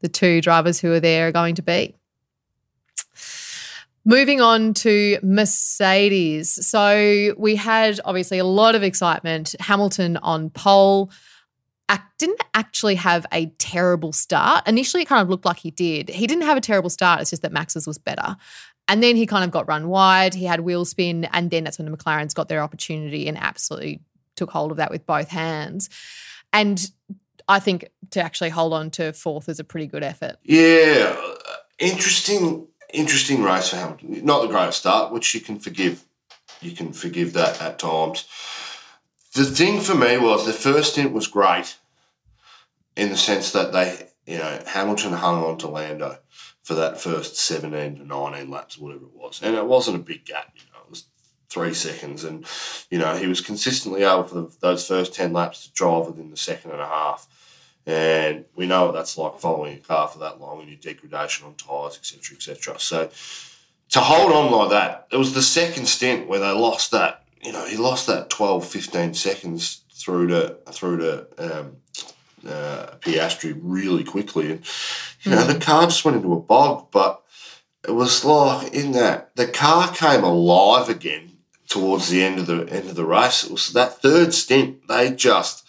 the 0.00 0.08
two 0.08 0.40
drivers 0.40 0.80
who 0.80 0.92
are 0.92 1.00
there 1.00 1.28
are 1.28 1.32
going 1.32 1.54
to 1.54 1.62
be. 1.62 1.94
Moving 4.06 4.40
on 4.40 4.72
to 4.74 5.18
Mercedes. 5.22 6.66
So 6.66 7.34
we 7.36 7.56
had 7.56 8.00
obviously 8.04 8.38
a 8.38 8.44
lot 8.44 8.74
of 8.74 8.82
excitement. 8.82 9.54
Hamilton 9.60 10.16
on 10.16 10.48
pole. 10.48 11.10
Didn't 12.18 12.40
actually 12.54 12.94
have 12.94 13.26
a 13.30 13.46
terrible 13.58 14.10
start. 14.10 14.66
Initially, 14.66 15.02
it 15.02 15.06
kind 15.06 15.20
of 15.20 15.28
looked 15.28 15.44
like 15.44 15.58
he 15.58 15.70
did. 15.70 16.08
He 16.08 16.26
didn't 16.26 16.44
have 16.44 16.56
a 16.56 16.62
terrible 16.62 16.88
start. 16.88 17.20
It's 17.20 17.28
just 17.28 17.42
that 17.42 17.52
Max's 17.52 17.86
was 17.86 17.98
better. 17.98 18.38
And 18.88 19.02
then 19.02 19.16
he 19.16 19.26
kind 19.26 19.44
of 19.44 19.50
got 19.50 19.68
run 19.68 19.88
wide. 19.88 20.32
He 20.32 20.46
had 20.46 20.60
wheel 20.60 20.86
spin. 20.86 21.24
And 21.24 21.50
then 21.50 21.64
that's 21.64 21.78
when 21.78 21.90
the 21.90 21.94
McLarens 21.94 22.32
got 22.32 22.48
their 22.48 22.62
opportunity 22.62 23.28
and 23.28 23.36
absolutely 23.36 24.00
took 24.34 24.50
hold 24.50 24.70
of 24.70 24.78
that 24.78 24.90
with 24.90 25.04
both 25.04 25.28
hands. 25.28 25.90
And 26.54 26.90
I 27.48 27.58
think 27.58 27.90
to 28.12 28.22
actually 28.22 28.48
hold 28.48 28.72
on 28.72 28.90
to 28.92 29.12
fourth 29.12 29.50
is 29.50 29.60
a 29.60 29.64
pretty 29.64 29.86
good 29.86 30.02
effort. 30.02 30.36
Yeah, 30.42 31.14
interesting, 31.78 32.66
interesting 32.96 33.42
race 33.42 33.68
for 33.68 33.76
Hamilton. 33.76 34.24
Not 34.24 34.42
the 34.42 34.48
greatest 34.48 34.78
start, 34.78 35.12
which 35.12 35.34
you 35.34 35.40
can 35.40 35.58
forgive. 35.58 36.04
You 36.60 36.72
can 36.72 36.92
forgive 36.92 37.34
that 37.34 37.60
at 37.60 37.78
times. 37.78 38.26
The 39.34 39.44
thing 39.44 39.80
for 39.80 39.94
me 39.94 40.16
was 40.16 40.46
the 40.46 40.52
first 40.52 40.92
stint 40.92 41.12
was 41.12 41.26
great, 41.26 41.76
in 42.96 43.10
the 43.10 43.16
sense 43.16 43.52
that 43.52 43.72
they, 43.72 44.08
you 44.26 44.38
know, 44.38 44.62
Hamilton 44.66 45.12
hung 45.12 45.44
on 45.44 45.58
to 45.58 45.68
Lando 45.68 46.18
for 46.62 46.74
that 46.74 47.00
first 47.00 47.36
seventeen 47.36 47.96
to 47.96 48.04
nineteen 48.04 48.50
laps, 48.50 48.78
whatever 48.78 49.04
it 49.04 49.14
was, 49.14 49.40
and 49.42 49.54
it 49.54 49.66
wasn't 49.66 49.96
a 49.96 50.00
big 50.00 50.24
gap. 50.24 50.52
You 50.56 50.62
know, 50.72 50.80
it 50.84 50.90
was 50.90 51.04
three 51.50 51.74
seconds, 51.74 52.24
and 52.24 52.46
you 52.90 52.98
know 52.98 53.14
he 53.14 53.26
was 53.26 53.40
consistently 53.40 54.02
able 54.02 54.24
for 54.24 54.48
those 54.60 54.88
first 54.88 55.14
ten 55.14 55.32
laps 55.32 55.66
to 55.66 55.72
drive 55.72 56.06
within 56.06 56.30
the 56.30 56.36
second 56.36 56.70
and 56.72 56.80
a 56.80 56.86
half. 56.86 57.28
And 57.86 58.44
we 58.56 58.66
know 58.66 58.86
what 58.86 58.94
that's 58.94 59.16
like 59.16 59.38
following 59.38 59.76
a 59.76 59.80
car 59.80 60.08
for 60.08 60.18
that 60.18 60.40
long 60.40 60.60
and 60.60 60.68
your 60.68 60.78
degradation 60.78 61.46
on 61.46 61.54
tyres, 61.54 61.96
etc., 61.96 62.36
etc. 62.36 62.80
So 62.80 63.10
to 63.90 64.00
hold 64.00 64.32
on 64.32 64.50
like 64.50 64.70
that, 64.70 65.06
it 65.12 65.16
was 65.16 65.34
the 65.34 65.42
second 65.42 65.86
stint 65.86 66.26
where 66.28 66.40
they 66.40 66.50
lost 66.50 66.90
that. 66.90 67.22
You 67.42 67.52
know, 67.52 67.64
he 67.64 67.76
lost 67.76 68.08
that 68.08 68.28
12, 68.30 68.66
15 68.66 69.14
seconds 69.14 69.82
through 69.92 70.28
to 70.28 70.56
through 70.72 70.98
to 70.98 71.26
um, 71.38 71.76
uh, 72.46 72.86
Piastri 73.00 73.56
really 73.60 74.04
quickly, 74.04 74.50
and 74.50 74.64
you 75.22 75.30
know 75.30 75.44
the 75.44 75.58
car 75.58 75.84
just 75.84 76.04
went 76.04 76.16
into 76.16 76.32
a 76.32 76.40
bog. 76.40 76.88
But 76.90 77.22
it 77.86 77.92
was 77.92 78.24
like 78.24 78.74
in 78.74 78.92
that 78.92 79.34
the 79.36 79.46
car 79.46 79.92
came 79.92 80.24
alive 80.24 80.88
again 80.88 81.38
towards 81.68 82.08
the 82.08 82.22
end 82.22 82.38
of 82.38 82.46
the 82.46 82.68
end 82.68 82.88
of 82.88 82.96
the 82.96 83.04
race. 83.04 83.44
It 83.44 83.52
was 83.52 83.72
that 83.72 84.02
third 84.02 84.34
stint. 84.34 84.88
They 84.88 85.12
just 85.12 85.68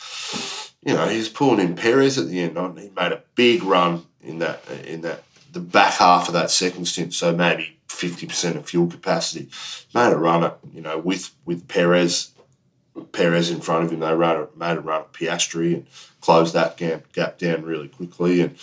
you 0.87 0.93
know, 0.93 1.05
he 1.05 1.17
was 1.17 1.27
pulling 1.27 1.59
in 1.59 1.75
Perez 1.75 2.17
at 2.17 2.29
the 2.29 2.39
end. 2.39 2.57
and 2.57 2.79
He 2.79 2.89
made 2.95 3.11
a 3.11 3.21
big 3.35 3.61
run 3.61 4.05
in 4.21 4.39
that 4.39 4.63
in 4.85 5.01
that 5.01 5.23
the 5.51 5.59
back 5.59 5.95
half 5.95 6.29
of 6.29 6.33
that 6.33 6.49
second 6.49 6.85
stint. 6.85 7.13
So 7.13 7.35
maybe 7.35 7.77
fifty 7.89 8.25
percent 8.25 8.55
of 8.55 8.69
fuel 8.69 8.87
capacity. 8.87 9.49
Made 9.93 10.13
a 10.13 10.17
run 10.17 10.45
at 10.45 10.57
you 10.73 10.81
know 10.81 10.97
with 10.97 11.29
with 11.43 11.67
Perez, 11.67 12.31
Perez 13.11 13.51
in 13.51 13.59
front 13.59 13.83
of 13.83 13.91
him. 13.91 13.99
They 13.99 14.13
ran, 14.13 14.47
made 14.55 14.77
a 14.77 14.79
run 14.79 15.01
at 15.01 15.11
Piastri 15.11 15.73
and 15.73 15.85
closed 16.21 16.53
that 16.53 16.77
gap 16.77 17.11
gap 17.11 17.37
down 17.37 17.63
really 17.63 17.89
quickly. 17.89 18.39
And 18.39 18.57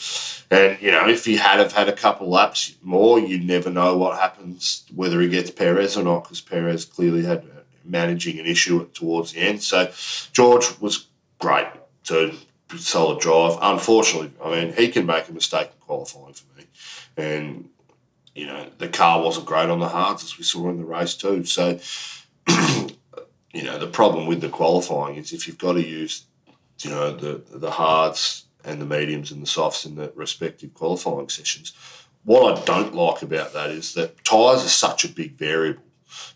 and 0.51 0.81
you 0.81 0.93
know 0.93 1.07
if 1.07 1.27
he 1.27 1.37
had 1.37 1.59
have 1.59 1.73
had 1.73 1.91
a 1.91 1.93
couple 1.93 2.31
laps 2.31 2.75
more, 2.83 3.19
you 3.19 3.39
never 3.39 3.69
know 3.69 3.99
what 3.99 4.19
happens 4.19 4.85
whether 4.95 5.21
he 5.21 5.29
gets 5.29 5.51
Perez 5.51 5.99
or 5.99 6.05
not 6.05 6.25
because 6.25 6.41
Perez 6.41 6.87
clearly 6.87 7.23
had 7.23 7.41
uh, 7.41 7.61
managing 7.85 8.39
an 8.39 8.47
issue 8.47 8.89
towards 8.95 9.33
the 9.33 9.41
end. 9.41 9.63
So 9.63 9.93
George 10.33 10.81
was 10.81 11.07
great 11.39 11.67
to 12.05 12.35
solid 12.77 13.21
drive. 13.21 13.59
Unfortunately, 13.61 14.33
I 14.43 14.51
mean, 14.51 14.73
he 14.73 14.89
can 14.89 15.07
make 15.07 15.29
a 15.29 15.33
mistake 15.33 15.69
in 15.69 15.81
qualifying 15.81 16.35
for 16.35 16.59
me. 16.59 16.65
And, 17.17 17.69
you 18.35 18.47
know, 18.47 18.67
the 18.79 18.89
car 18.89 19.23
wasn't 19.23 19.47
great 19.47 19.69
on 19.69 19.81
the 19.81 19.89
hards 19.89 20.25
as 20.25 20.39
we 20.39 20.45
saw 20.45 20.69
in 20.71 20.79
the 20.79 20.85
race 20.85 21.15
too. 21.15 21.45
So, 21.45 21.79
you 22.49 23.63
know, 23.63 23.79
the 23.79 23.91
problem 23.91 24.27
with 24.27 24.41
the 24.41 24.49
qualifying 24.49 25.17
is 25.17 25.33
if 25.33 25.47
you've 25.47 25.59
got 25.59 25.75
to 25.75 25.87
use, 25.87 26.25
you 26.83 26.91
know, 26.91 27.15
the, 27.15 27.43
the 27.51 27.71
hards 27.71 28.45
and 28.65 28.81
the 28.81 28.87
mediums 28.87 29.31
and 29.31 29.43
the 29.43 29.47
softs 29.47 29.85
in 29.85 29.95
the 29.95 30.13
respective 30.15 30.75
qualifying 30.75 31.29
sessions. 31.29 31.73
What 32.25 32.59
I 32.59 32.65
don't 32.65 32.95
like 32.95 33.23
about 33.23 33.53
that 33.53 33.71
is 33.71 33.95
that 33.95 34.25
tyres 34.25 34.65
are 34.65 34.69
such 34.69 35.05
a 35.05 35.09
big 35.09 35.33
variable 35.33 35.83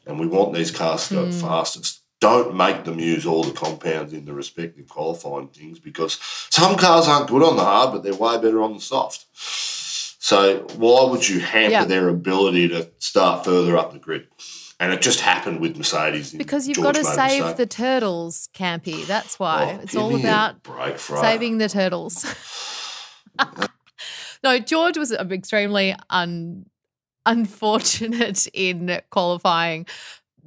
and 0.07 0.19
we 0.19 0.27
want 0.27 0.55
these 0.55 0.71
cars 0.71 1.09
to 1.09 1.14
go 1.14 1.25
hmm. 1.27 1.31
fastest 1.31 1.97
don't 2.21 2.57
make 2.57 2.85
them 2.85 2.99
use 2.99 3.27
all 3.27 3.45
the 3.45 3.53
compounds 3.53 4.12
in 4.12 4.25
the 4.25 4.33
respective 4.33 4.89
qualifying 4.89 5.49
things 5.49 5.79
because 5.79 6.19
some 6.51 6.77
cars 6.77 7.07
aren't 7.07 7.29
good 7.29 7.43
on 7.43 7.57
the 7.57 7.64
hard, 7.64 7.93
but 7.93 8.03
they're 8.03 8.14
way 8.14 8.37
better 8.39 8.62
on 8.62 8.75
the 8.75 8.81
soft. 8.81 9.27
So 9.35 10.66
why 10.77 11.05
would 11.05 11.29
you 11.29 11.41
hamper 11.41 11.71
Yeah. 11.73 11.85
their 11.85 12.09
ability 12.09 12.69
to 12.69 12.91
start 12.99 13.45
further 13.45 13.77
up 13.77 13.93
the 13.93 13.99
grid? 13.99 14.27
And 14.81 14.93
it 14.93 15.01
just 15.01 15.21
happened 15.21 15.61
with 15.61 15.77
Mercedes. 15.77 16.33
Because 16.33 16.69
you've 16.69 16.77
George 16.77 16.95
got 16.95 16.95
to 16.97 17.05
save 17.05 17.43
so- 17.43 17.53
the 17.53 17.66
turtles, 17.66 18.49
Campy. 18.55 19.07
That's 19.07 19.39
why. 19.39 19.77
Oh, 19.79 19.83
it's 19.83 19.97
all 19.97 20.14
about 20.14 20.62
break, 20.62 20.99
saving 20.99 21.59
the 21.59 21.69
turtles. 21.69 22.25
no, 24.45 24.59
George 24.59 24.97
was 24.97 25.12
um, 25.12 25.33
extremely 25.33 25.97
un, 26.11 26.66
unfortunate 27.27 28.47
in 28.55 29.01
qualifying 29.11 29.87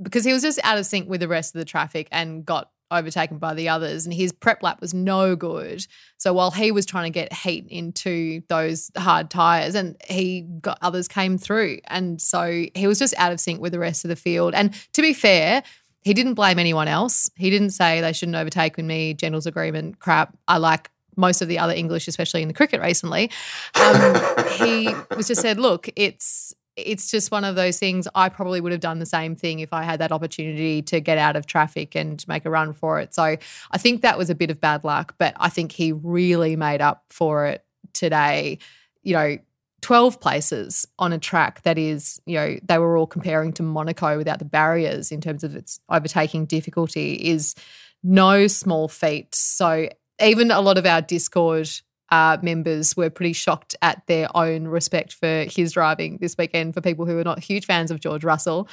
because 0.01 0.25
he 0.25 0.33
was 0.33 0.41
just 0.41 0.59
out 0.63 0.77
of 0.77 0.85
sync 0.85 1.09
with 1.09 1.19
the 1.21 1.27
rest 1.27 1.55
of 1.55 1.59
the 1.59 1.65
traffic 1.65 2.07
and 2.11 2.45
got 2.45 2.71
overtaken 2.91 3.37
by 3.37 3.53
the 3.53 3.69
others 3.69 4.05
and 4.05 4.13
his 4.13 4.31
prep 4.31 4.61
lap 4.61 4.81
was 4.81 4.93
no 4.93 5.35
good. 5.35 5.85
So 6.17 6.33
while 6.33 6.51
he 6.51 6.71
was 6.71 6.85
trying 6.85 7.05
to 7.05 7.09
get 7.09 7.31
heat 7.33 7.65
into 7.69 8.41
those 8.49 8.91
hard 8.97 9.29
tires 9.29 9.75
and 9.75 9.95
he 10.07 10.41
got 10.41 10.77
others 10.81 11.07
came 11.07 11.37
through. 11.37 11.79
And 11.85 12.21
so 12.21 12.65
he 12.75 12.87
was 12.87 12.99
just 12.99 13.13
out 13.17 13.31
of 13.31 13.39
sync 13.39 13.61
with 13.61 13.71
the 13.71 13.79
rest 13.79 14.03
of 14.03 14.09
the 14.09 14.15
field. 14.15 14.53
And 14.53 14.73
to 14.93 15.01
be 15.01 15.13
fair 15.13 15.63
he 16.03 16.15
didn't 16.15 16.33
blame 16.33 16.57
anyone 16.57 16.87
else. 16.87 17.29
He 17.35 17.51
didn't 17.51 17.71
say 17.71 18.01
they 18.01 18.13
shouldn't 18.13 18.35
overtake 18.35 18.75
with 18.75 18.85
me 18.85 19.13
general's 19.13 19.45
agreement 19.45 19.99
crap. 19.99 20.35
I 20.47 20.57
like 20.57 20.89
most 21.17 21.41
of 21.41 21.47
the 21.47 21.59
other 21.59 21.73
english 21.73 22.07
especially 22.07 22.41
in 22.41 22.47
the 22.47 22.53
cricket 22.53 22.81
recently. 22.81 23.29
Um, 23.75 24.15
he 24.57 24.93
was 25.15 25.27
just 25.27 25.41
said 25.41 25.59
look 25.59 25.89
it's 25.95 26.53
it's 26.75 27.11
just 27.11 27.31
one 27.31 27.43
of 27.43 27.55
those 27.55 27.79
things 27.79 28.07
I 28.15 28.29
probably 28.29 28.61
would 28.61 28.71
have 28.71 28.81
done 28.81 28.99
the 28.99 29.05
same 29.05 29.35
thing 29.35 29.59
if 29.59 29.73
I 29.73 29.83
had 29.83 29.99
that 29.99 30.11
opportunity 30.11 30.81
to 30.83 30.99
get 30.99 31.17
out 31.17 31.35
of 31.35 31.45
traffic 31.45 31.95
and 31.95 32.25
make 32.27 32.45
a 32.45 32.49
run 32.49 32.73
for 32.73 32.99
it. 32.99 33.13
So 33.13 33.23
I 33.23 33.77
think 33.77 34.01
that 34.01 34.17
was 34.17 34.29
a 34.29 34.35
bit 34.35 34.51
of 34.51 34.61
bad 34.61 34.83
luck, 34.83 35.15
but 35.17 35.35
I 35.37 35.49
think 35.49 35.71
he 35.71 35.91
really 35.91 36.55
made 36.55 36.81
up 36.81 37.03
for 37.09 37.47
it 37.47 37.65
today. 37.93 38.59
You 39.03 39.13
know, 39.13 39.37
12 39.81 40.21
places 40.21 40.87
on 40.99 41.11
a 41.11 41.17
track 41.17 41.63
that 41.63 41.77
is, 41.77 42.21
you 42.25 42.35
know, 42.35 42.57
they 42.63 42.77
were 42.77 42.95
all 42.95 43.07
comparing 43.07 43.51
to 43.53 43.63
Monaco 43.63 44.17
without 44.17 44.39
the 44.39 44.45
barriers 44.45 45.11
in 45.11 45.21
terms 45.21 45.43
of 45.43 45.55
its 45.55 45.79
overtaking 45.89 46.45
difficulty 46.45 47.13
is 47.13 47.55
no 48.03 48.47
small 48.47 48.87
feat. 48.87 49.33
So 49.35 49.89
even 50.21 50.51
a 50.51 50.61
lot 50.61 50.77
of 50.77 50.85
our 50.85 51.01
Discord 51.01 51.69
uh, 52.11 52.37
members 52.41 52.95
were 52.95 53.09
pretty 53.09 53.33
shocked 53.33 53.75
at 53.81 54.05
their 54.07 54.27
own 54.35 54.67
respect 54.67 55.13
for 55.13 55.45
his 55.49 55.71
driving 55.71 56.17
this 56.17 56.35
weekend 56.37 56.73
for 56.73 56.81
people 56.81 57.05
who 57.05 57.17
are 57.17 57.23
not 57.23 57.39
huge 57.39 57.65
fans 57.65 57.89
of 57.89 57.99
George 57.99 58.23
Russell, 58.23 58.67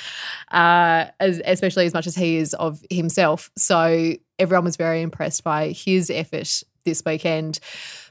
uh, 0.50 1.06
as, 1.20 1.40
especially 1.44 1.86
as 1.86 1.94
much 1.94 2.06
as 2.06 2.16
he 2.16 2.36
is 2.36 2.52
of 2.54 2.84
himself. 2.90 3.50
So 3.56 4.14
everyone 4.38 4.64
was 4.64 4.76
very 4.76 5.00
impressed 5.00 5.44
by 5.44 5.68
his 5.68 6.10
effort 6.10 6.62
this 6.84 7.02
weekend. 7.06 7.60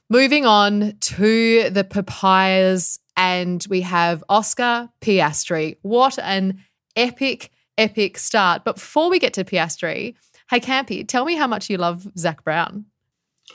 Moving 0.10 0.46
on 0.46 0.94
to 1.02 1.70
the 1.70 1.84
papayas, 1.84 3.00
and 3.18 3.66
we 3.70 3.82
have 3.82 4.24
Oscar 4.30 4.90
Piastri. 5.02 5.78
What 5.82 6.18
an 6.20 6.64
epic, 6.96 7.52
epic 7.78 8.18
start. 8.18 8.64
But 8.64 8.76
before 8.76 9.10
we 9.10 9.20
get 9.20 9.34
to 9.34 9.44
Piastri, 9.44 10.16
hey, 10.50 10.60
Campy, 10.62 11.06
tell 11.06 11.26
me 11.26 11.36
how 11.36 11.48
much 11.48 11.70
you 11.70 11.78
love 11.78 12.08
Zak 12.18 12.44
Brown. 12.46 12.86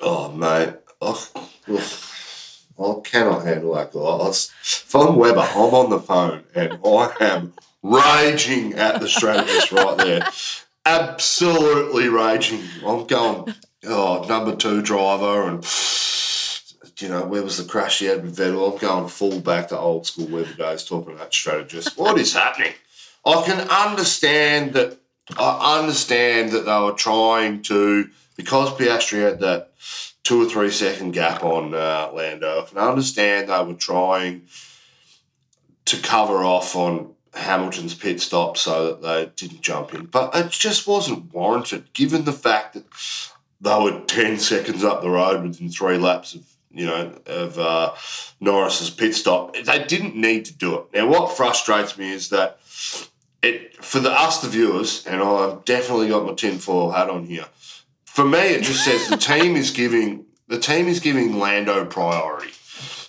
Oh, 0.03 0.31
mate. 0.33 0.75
Oh. 1.05 1.29
I 2.79 3.01
cannot 3.03 3.45
handle 3.45 3.75
that 3.75 3.93
If 3.93 4.95
I'm 4.95 5.17
Webber, 5.17 5.41
I'm 5.41 5.75
on 5.75 5.91
the 5.91 5.99
phone 5.99 6.45
and 6.55 6.79
I 6.85 7.13
am 7.21 7.55
raging 7.83 8.75
at 8.75 9.01
the 9.01 9.09
strategist 9.09 9.73
right 9.73 9.97
there. 9.99 10.29
Absolutely 10.87 12.09
raging. 12.09 12.63
I'm 12.87 13.07
going, 13.07 13.53
oh, 13.85 14.25
number 14.29 14.55
two 14.55 14.81
driver 14.81 15.49
and, 15.49 15.67
you 16.99 17.09
know, 17.09 17.25
where 17.27 17.43
was 17.43 17.59
the 17.59 17.65
crash 17.69 17.99
he 17.99 18.07
had 18.07 18.23
with 18.23 18.37
Vettel? 18.37 18.73
I'm 18.73 18.79
going 18.79 19.09
full 19.09 19.41
back 19.41 19.69
to 19.69 19.79
old 19.79 20.07
school 20.07 20.29
Webber 20.29 20.55
days 20.55 20.85
talking 20.85 21.15
about 21.15 21.35
strategist. 21.35 21.99
What 21.99 22.17
is 22.19 22.33
happening? 22.33 22.75
I 23.27 23.43
can 23.45 23.69
understand 23.69 24.75
that. 24.75 24.99
I 25.37 25.81
understand 25.81 26.53
that 26.53 26.65
they 26.67 26.81
were 26.81 26.93
trying 26.93 27.63
to 27.63 28.09
because 28.37 28.71
Piastri 28.71 29.23
had 29.23 29.41
that 29.41 29.73
two 30.23 30.43
or 30.43 30.49
three 30.49 30.71
second 30.71 31.13
gap 31.13 31.43
on 31.43 31.75
uh, 31.75 32.11
Lando. 32.13 32.67
I 32.77 32.89
understand 32.89 33.49
they 33.49 33.63
were 33.65 33.75
trying 33.75 34.47
to 35.87 35.97
cover 35.99 36.45
off 36.45 36.77
on 36.77 37.13
Hamilton's 37.35 37.95
pit 37.95 38.21
stop 38.21 38.57
so 38.57 38.89
that 38.89 39.03
they 39.03 39.33
didn't 39.37 39.63
jump 39.63 39.95
in, 39.95 40.07
but 40.07 40.35
it 40.35 40.51
just 40.51 40.87
wasn't 40.87 41.33
warranted 41.33 41.93
given 41.93 42.25
the 42.25 42.33
fact 42.33 42.75
that 42.75 42.85
they 43.61 43.79
were 43.79 44.01
ten 44.07 44.39
seconds 44.39 44.85
up 44.85 45.03
the 45.03 45.11
road 45.11 45.43
within 45.43 45.71
three 45.71 45.97
laps 45.97 46.35
of 46.35 46.45
you 46.71 46.87
know 46.87 47.15
of 47.27 47.59
uh, 47.59 47.93
Norris's 48.41 48.91
pit 48.91 49.15
stop. 49.15 49.55
They 49.55 49.85
didn't 49.85 50.17
need 50.17 50.45
to 50.47 50.55
do 50.55 50.77
it. 50.77 50.85
Now, 50.95 51.09
what 51.09 51.37
frustrates 51.37 51.97
me 51.97 52.11
is 52.13 52.29
that 52.31 52.59
it 53.43 53.83
for 53.83 54.01
the 54.01 54.11
us 54.11 54.41
the 54.41 54.49
viewers, 54.49 55.07
and 55.07 55.23
I've 55.23 55.65
definitely 55.65 56.09
got 56.09 56.27
my 56.27 56.35
tinfoil 56.35 56.91
hat 56.91 57.11
on 57.11 57.27
here. 57.27 57.47
For 58.13 58.27
me, 58.27 58.41
it 58.41 58.63
just 58.63 58.85
says 58.85 59.09
the 59.09 59.17
team 59.17 59.57
is 59.57 59.71
giving 59.71 60.27
the 60.47 60.59
team 60.59 60.87
is 60.87 61.01
giving 61.01 61.39
Lando 61.39 61.87
priority, 61.87 62.53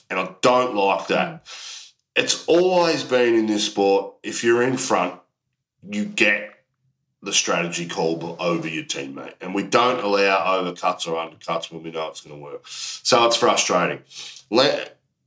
and 0.09 0.17
I 0.17 0.29
don't 0.39 0.75
like 0.75 1.07
that. 1.07 1.45
It's 2.15 2.45
always 2.45 3.03
been 3.03 3.35
in 3.35 3.45
this 3.45 3.65
sport. 3.65 4.15
If 4.23 4.45
you're 4.45 4.63
in 4.63 4.77
front, 4.77 5.19
you 5.91 6.05
get 6.05 6.53
the 7.21 7.33
strategy 7.33 7.85
call 7.85 8.37
over 8.39 8.65
your 8.65 8.85
teammate, 8.85 9.33
and 9.41 9.53
we 9.53 9.63
don't 9.63 10.01
allow 10.01 10.61
overcuts 10.63 11.05
or 11.05 11.15
undercuts 11.15 11.69
when 11.69 11.83
we 11.83 11.91
know 11.91 12.07
it's 12.07 12.21
going 12.21 12.37
to 12.37 12.41
work. 12.41 12.61
So 12.65 13.25
it's 13.25 13.35
frustrating. 13.35 13.99
Le- 14.51 14.85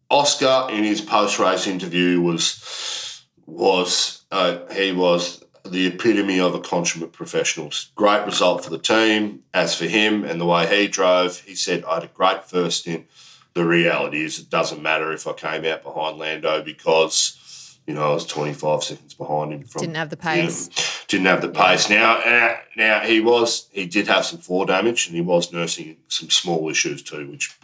Oscar 0.09 0.69
in 0.71 0.85
his 0.85 1.03
post 1.03 1.39
race 1.39 1.67
interview 1.67 2.23
was 2.23 3.27
was 3.45 4.23
uh, 4.31 4.61
he 4.73 4.93
was 4.93 5.45
the 5.71 5.87
epitome 5.87 6.41
of 6.41 6.55
a 6.55 6.61
consummate 6.61 7.13
professional. 7.13 7.71
Great 7.95 8.25
result 8.25 8.65
for 8.65 8.71
the 8.71 8.79
team. 8.79 9.43
As 9.55 9.75
for 9.75 9.87
him 9.87 10.25
and 10.25 10.41
the 10.41 10.47
way 10.47 10.67
he 10.67 10.89
drove, 10.89 11.41
he 11.41 11.55
said, 11.55 11.85
I 11.85 11.95
had 11.95 12.05
a 12.05 12.09
great 12.09 12.45
first 12.45 12.81
stint. 12.81 13.07
The 13.55 13.65
reality 13.65 14.23
is, 14.23 14.39
it 14.39 14.51
doesn't 14.51 14.83
matter 14.83 15.13
if 15.13 15.27
I 15.27 15.33
came 15.33 15.65
out 15.65 15.83
behind 15.83 16.19
Lando 16.19 16.63
because, 16.63 17.79
you 17.87 17.95
know, 17.95 18.11
I 18.11 18.15
was 18.15 18.27
25 18.27 18.85
seconds 18.85 19.15
behind 19.15 19.53
him. 19.53 19.65
From, 19.65 19.81
Didn't 19.81 19.97
have 19.97 20.11
the 20.11 20.19
you 20.23 20.43
know, 20.43 20.47
pace. 20.47 21.05
didn't 21.09 21.27
have 21.27 21.41
the 21.41 21.49
pace. 21.49 21.89
Now, 21.89 22.19
uh, 22.19 22.57
now 22.77 23.01
he 23.01 23.21
was 23.21 23.69
he 23.73 23.87
did 23.87 24.09
have 24.09 24.27
some 24.27 24.41
floor 24.41 24.67
damage, 24.67 25.07
and 25.07 25.15
he 25.15 25.23
was 25.23 25.53
nursing 25.55 25.97
some 26.09 26.29
small 26.29 26.69
issues 26.69 27.03
too, 27.03 27.31
which 27.31 27.57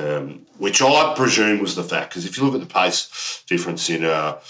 um, 0.00 0.44
which 0.58 0.82
I 0.82 1.14
presume 1.14 1.60
was 1.60 1.76
the 1.76 1.84
fact. 1.84 2.10
Because 2.10 2.26
if 2.26 2.36
you 2.36 2.44
look 2.44 2.54
at 2.54 2.60
the 2.60 2.74
pace 2.74 3.44
difference 3.46 3.88
in 3.90 4.04
uh, 4.04 4.40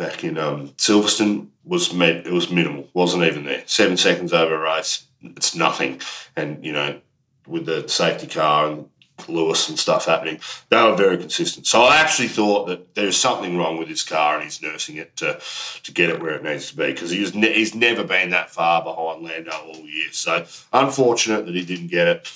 back 0.00 0.24
in 0.24 0.38
um, 0.38 0.68
Silverstone, 0.70 1.48
was 1.62 1.92
met, 1.92 2.26
it 2.26 2.32
was 2.32 2.50
minimal, 2.50 2.88
wasn't 2.94 3.22
even 3.22 3.44
there. 3.44 3.62
Seven 3.66 3.98
seconds 3.98 4.32
over 4.32 4.54
a 4.54 4.58
race, 4.58 5.06
it's 5.22 5.54
nothing. 5.54 6.00
And 6.34 6.64
you 6.64 6.72
know, 6.72 7.00
with 7.46 7.66
the 7.66 7.86
safety 7.86 8.26
car 8.26 8.70
and 8.70 8.88
Lewis 9.28 9.68
and 9.68 9.78
stuff 9.78 10.06
happening, 10.06 10.40
they 10.70 10.82
were 10.82 10.96
very 10.96 11.18
consistent. 11.18 11.66
So 11.66 11.82
I 11.82 11.98
actually 11.98 12.28
thought 12.28 12.66
that 12.68 12.94
there's 12.94 13.18
something 13.18 13.58
wrong 13.58 13.76
with 13.76 13.88
his 13.88 14.02
car, 14.02 14.36
and 14.36 14.44
he's 14.44 14.62
nursing 14.62 14.96
it 14.96 15.14
to 15.18 15.38
to 15.82 15.92
get 15.92 16.08
it 16.08 16.20
where 16.20 16.34
it 16.34 16.42
needs 16.42 16.70
to 16.70 16.76
be 16.78 16.86
because 16.86 17.10
he's 17.10 17.34
ne- 17.34 17.52
he's 17.52 17.74
never 17.74 18.02
been 18.02 18.30
that 18.30 18.50
far 18.50 18.82
behind 18.82 19.22
Lando 19.22 19.52
all 19.52 19.76
year. 19.76 20.08
So 20.12 20.46
unfortunate 20.72 21.44
that 21.44 21.54
he 21.54 21.64
didn't 21.64 21.88
get 21.88 22.08
it. 22.08 22.32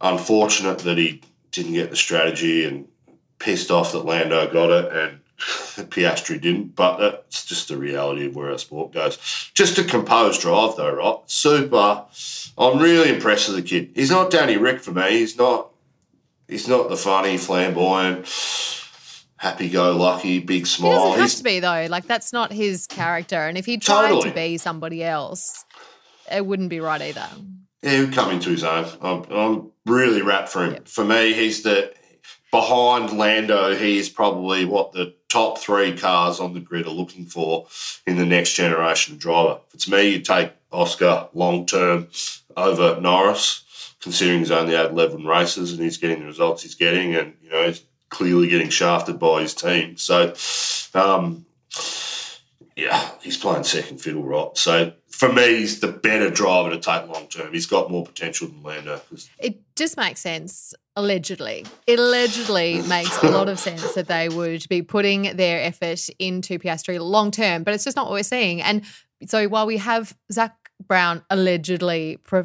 Unfortunate 0.00 0.78
that 0.78 0.96
he 0.96 1.20
didn't 1.50 1.74
get 1.74 1.90
the 1.90 1.96
strategy, 1.96 2.64
and 2.64 2.88
pissed 3.38 3.70
off 3.70 3.92
that 3.92 4.06
Lando 4.06 4.50
got 4.50 4.70
it 4.70 4.92
and 4.92 5.18
Piastri 5.90 6.40
didn't. 6.40 6.74
But 6.76 6.98
that's 6.98 7.44
just 7.44 7.68
the 7.68 7.76
reality 7.76 8.26
of 8.26 8.36
where 8.36 8.50
our 8.50 8.58
sport 8.58 8.92
goes. 8.92 9.18
Just 9.54 9.78
a 9.78 9.84
composed 9.84 10.40
drive 10.40 10.76
though, 10.76 10.94
right? 10.94 11.18
Super. 11.26 12.04
I'm 12.58 12.78
really 12.78 13.08
impressed 13.08 13.48
with 13.48 13.56
the 13.56 13.62
kid. 13.62 13.90
He's 13.94 14.10
not 14.10 14.30
Danny 14.30 14.56
Ric 14.56 14.80
for 14.80 14.92
me. 14.92 15.10
He's 15.10 15.36
not. 15.36 15.70
He's 16.48 16.68
not 16.68 16.90
the 16.90 16.96
funny, 16.96 17.38
flamboyant, 17.38 18.26
happy-go-lucky, 19.38 20.40
big 20.40 20.60
He 20.60 20.64
smile. 20.66 20.92
doesn't 20.92 21.10
have 21.12 21.18
He's- 21.20 21.34
to 21.36 21.44
be 21.44 21.60
though. 21.60 21.86
Like 21.88 22.06
that's 22.06 22.32
not 22.32 22.52
his 22.52 22.86
character. 22.86 23.36
And 23.36 23.56
if 23.56 23.66
he 23.66 23.78
tried 23.78 24.08
Totally. 24.08 24.28
to 24.30 24.34
be 24.34 24.58
somebody 24.58 25.02
else, 25.02 25.64
it 26.30 26.44
wouldn't 26.44 26.68
be 26.70 26.80
right 26.80 27.00
either. 27.00 27.26
Yeah, 27.82 28.02
he'd 28.04 28.12
come 28.12 28.30
into 28.30 28.50
his 28.50 28.62
own. 28.64 28.86
I'm, 29.00 29.24
I'm 29.30 29.70
really 29.86 30.22
wrapped 30.22 30.50
for 30.50 30.64
him. 30.64 30.72
Yep. 30.74 30.88
For 30.88 31.04
me, 31.04 31.32
he's 31.32 31.62
the 31.62 31.92
behind 32.50 33.16
Lando. 33.16 33.74
He 33.74 33.98
is 33.98 34.08
probably 34.08 34.64
what 34.64 34.92
the 34.92 35.14
top 35.32 35.56
three 35.56 35.96
cars 35.96 36.40
on 36.40 36.52
the 36.52 36.60
grid 36.60 36.86
are 36.86 36.90
looking 36.90 37.24
for 37.24 37.66
in 38.06 38.16
the 38.16 38.26
next 38.26 38.52
generation 38.52 39.16
driver. 39.16 39.58
It's 39.72 39.88
me, 39.88 40.10
you 40.10 40.20
take 40.20 40.52
Oscar 40.70 41.28
long 41.32 41.64
term 41.64 42.08
over 42.54 43.00
Norris, 43.00 43.94
considering 44.02 44.40
he's 44.40 44.50
only 44.50 44.74
had 44.74 44.90
11 44.90 45.24
races 45.24 45.72
and 45.72 45.80
he's 45.80 45.96
getting 45.96 46.20
the 46.20 46.26
results 46.26 46.62
he's 46.62 46.74
getting, 46.74 47.14
and 47.14 47.34
you 47.42 47.50
know 47.50 47.66
he's 47.66 47.82
clearly 48.10 48.46
getting 48.46 48.68
shafted 48.68 49.18
by 49.18 49.40
his 49.40 49.54
team. 49.54 49.96
So, 49.96 50.34
um, 50.94 51.46
yeah, 52.76 53.10
he's 53.20 53.36
playing 53.36 53.64
second 53.64 53.98
fiddle, 53.98 54.22
right? 54.22 54.56
So 54.56 54.92
for 55.08 55.32
me, 55.32 55.56
he's 55.56 55.80
the 55.80 55.88
better 55.88 56.30
driver 56.30 56.70
to 56.70 56.78
take 56.78 57.06
long 57.08 57.26
term. 57.28 57.52
He's 57.52 57.66
got 57.66 57.90
more 57.90 58.04
potential 58.04 58.48
than 58.48 58.62
Lando. 58.62 59.00
It 59.38 59.60
just 59.76 59.96
makes 59.96 60.20
sense, 60.20 60.74
allegedly. 60.96 61.66
It 61.86 61.98
allegedly 61.98 62.82
makes 62.88 63.22
a 63.22 63.30
lot 63.30 63.48
of 63.48 63.58
sense 63.58 63.94
that 63.94 64.08
they 64.08 64.28
would 64.28 64.66
be 64.68 64.82
putting 64.82 65.36
their 65.36 65.62
effort 65.62 66.08
into 66.18 66.58
Piastri 66.58 66.98
long 66.98 67.30
term, 67.30 67.62
but 67.62 67.74
it's 67.74 67.84
just 67.84 67.96
not 67.96 68.06
what 68.06 68.12
we're 68.12 68.22
seeing. 68.22 68.62
And 68.62 68.82
so 69.26 69.48
while 69.48 69.66
we 69.66 69.76
have 69.76 70.16
Zak 70.32 70.56
Brown 70.86 71.22
allegedly 71.30 72.18
pre- 72.24 72.44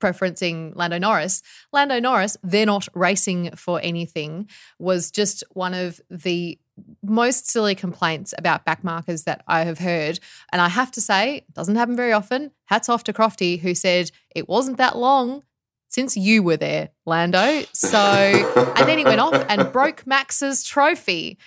preferencing 0.00 0.74
Lando 0.76 0.98
Norris, 0.98 1.42
Lando 1.72 1.98
Norris, 1.98 2.36
they're 2.42 2.66
not 2.66 2.88
racing 2.94 3.50
for 3.56 3.80
anything, 3.82 4.48
was 4.78 5.10
just 5.10 5.42
one 5.52 5.74
of 5.74 6.00
the 6.10 6.58
most 7.02 7.48
silly 7.48 7.74
complaints 7.74 8.34
about 8.36 8.66
backmarkers 8.66 9.24
that 9.24 9.42
I 9.46 9.64
have 9.64 9.78
heard. 9.78 10.20
And 10.52 10.60
I 10.60 10.68
have 10.68 10.90
to 10.92 11.00
say, 11.00 11.38
it 11.38 11.54
doesn't 11.54 11.76
happen 11.76 11.96
very 11.96 12.12
often. 12.12 12.50
Hats 12.66 12.88
off 12.88 13.04
to 13.04 13.12
Crofty, 13.12 13.60
who 13.60 13.74
said 13.74 14.10
it 14.34 14.48
wasn't 14.48 14.78
that 14.78 14.96
long 14.96 15.42
since 15.88 16.16
you 16.16 16.42
were 16.42 16.56
there, 16.56 16.90
Lando. 17.06 17.62
So, 17.72 17.98
and 17.98 18.88
then 18.88 18.98
he 18.98 19.04
went 19.04 19.20
off 19.20 19.46
and 19.48 19.72
broke 19.72 20.06
Max's 20.06 20.62
trophy. 20.64 21.38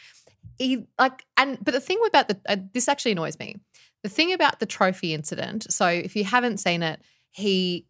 He 0.57 0.85
like, 0.97 1.25
and 1.37 1.57
but 1.63 1.73
the 1.73 1.79
thing 1.79 1.99
about 2.07 2.27
the 2.27 2.39
uh, 2.47 2.57
this 2.73 2.87
actually 2.87 3.11
annoys 3.11 3.37
me. 3.39 3.57
The 4.01 4.09
thing 4.09 4.33
about 4.33 4.59
the 4.59 4.65
trophy 4.65 5.13
incident. 5.13 5.71
So, 5.71 5.87
if 5.87 6.15
you 6.15 6.23
haven't 6.23 6.57
seen 6.57 6.83
it, 6.83 7.01
he 7.31 7.85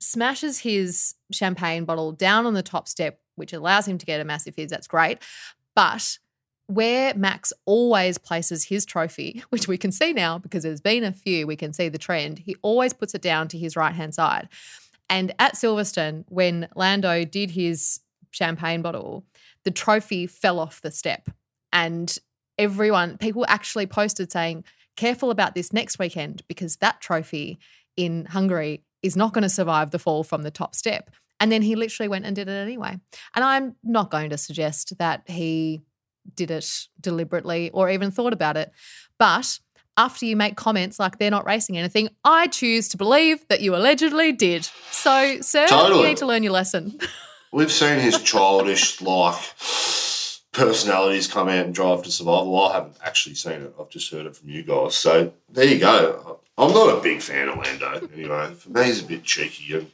smashes 0.00 0.60
his 0.60 1.14
champagne 1.32 1.84
bottle 1.84 2.12
down 2.12 2.46
on 2.46 2.54
the 2.54 2.62
top 2.62 2.88
step, 2.88 3.20
which 3.34 3.52
allows 3.52 3.86
him 3.86 3.98
to 3.98 4.06
get 4.06 4.20
a 4.20 4.24
massive 4.24 4.54
fizz. 4.54 4.70
That's 4.70 4.86
great, 4.86 5.18
but 5.74 6.18
where 6.66 7.14
Max 7.14 7.52
always 7.66 8.18
places 8.18 8.64
his 8.64 8.86
trophy, 8.86 9.42
which 9.50 9.68
we 9.68 9.76
can 9.76 9.92
see 9.92 10.12
now 10.12 10.38
because 10.38 10.62
there's 10.62 10.80
been 10.80 11.04
a 11.04 11.12
few, 11.12 11.46
we 11.46 11.56
can 11.56 11.72
see 11.72 11.88
the 11.88 11.98
trend, 11.98 12.38
he 12.38 12.56
always 12.62 12.92
puts 12.92 13.14
it 13.14 13.22
down 13.22 13.48
to 13.48 13.58
his 13.58 13.76
right 13.76 13.94
hand 13.94 14.14
side. 14.14 14.48
And 15.10 15.34
at 15.38 15.54
Silverstone, 15.54 16.24
when 16.28 16.68
Lando 16.74 17.24
did 17.24 17.50
his 17.50 18.00
champagne 18.30 18.82
bottle, 18.82 19.24
the 19.64 19.70
trophy 19.70 20.26
fell 20.26 20.58
off 20.58 20.80
the 20.80 20.90
step. 20.90 21.28
And 21.72 22.16
everyone, 22.58 23.18
people 23.18 23.44
actually 23.48 23.86
posted 23.86 24.32
saying, 24.32 24.64
careful 24.96 25.30
about 25.30 25.54
this 25.54 25.72
next 25.72 25.98
weekend 25.98 26.42
because 26.48 26.76
that 26.76 27.00
trophy 27.00 27.58
in 27.96 28.26
Hungary 28.26 28.82
is 29.02 29.16
not 29.16 29.32
going 29.32 29.42
to 29.42 29.48
survive 29.48 29.90
the 29.90 29.98
fall 29.98 30.24
from 30.24 30.42
the 30.42 30.50
top 30.50 30.74
step. 30.74 31.10
And 31.40 31.50
then 31.52 31.62
he 31.62 31.74
literally 31.74 32.08
went 32.08 32.24
and 32.24 32.34
did 32.34 32.48
it 32.48 32.52
anyway. 32.52 32.98
And 33.34 33.44
I'm 33.44 33.76
not 33.82 34.10
going 34.10 34.30
to 34.30 34.38
suggest 34.38 34.96
that 34.98 35.28
he 35.28 35.82
did 36.34 36.50
it 36.50 36.88
deliberately 37.00 37.70
or 37.70 37.90
even 37.90 38.10
thought 38.10 38.32
about 38.32 38.56
it. 38.56 38.70
But 39.18 39.58
after 39.96 40.26
you 40.26 40.36
make 40.36 40.56
comments 40.56 40.98
like 40.98 41.18
they're 41.18 41.30
not 41.30 41.46
racing 41.46 41.78
anything, 41.78 42.08
I 42.24 42.48
choose 42.48 42.88
to 42.88 42.96
believe 42.96 43.46
that 43.48 43.60
you 43.60 43.76
allegedly 43.76 44.32
did. 44.32 44.68
So, 44.90 45.40
sir, 45.40 45.66
totally. 45.66 46.00
you 46.00 46.08
need 46.08 46.16
to 46.18 46.26
learn 46.26 46.42
your 46.42 46.52
lesson. 46.52 46.98
We've 47.52 47.70
seen 47.70 48.00
his 48.00 48.20
childish, 48.20 49.00
like, 49.00 49.40
personalities 50.54 51.26
come 51.26 51.48
out 51.48 51.66
and 51.66 51.74
drive 51.74 52.02
to 52.04 52.10
survival. 52.10 52.58
I 52.66 52.74
haven't 52.74 52.96
actually 53.04 53.34
seen 53.34 53.62
it. 53.62 53.74
I've 53.78 53.90
just 53.90 54.10
heard 54.10 54.26
it 54.26 54.36
from 54.36 54.48
you 54.48 54.62
guys. 54.62 54.94
So 54.94 55.32
there 55.50 55.66
you 55.66 55.78
go. 55.78 56.40
I'm 56.56 56.72
not 56.72 56.98
a 56.98 57.00
big 57.00 57.20
fan 57.20 57.48
of 57.48 57.58
Lando. 57.58 58.08
Anyway, 58.14 58.54
for 58.54 58.70
me, 58.70 58.84
he's 58.84 59.02
a 59.02 59.06
bit 59.06 59.24
cheeky. 59.24 59.74
And 59.74 59.90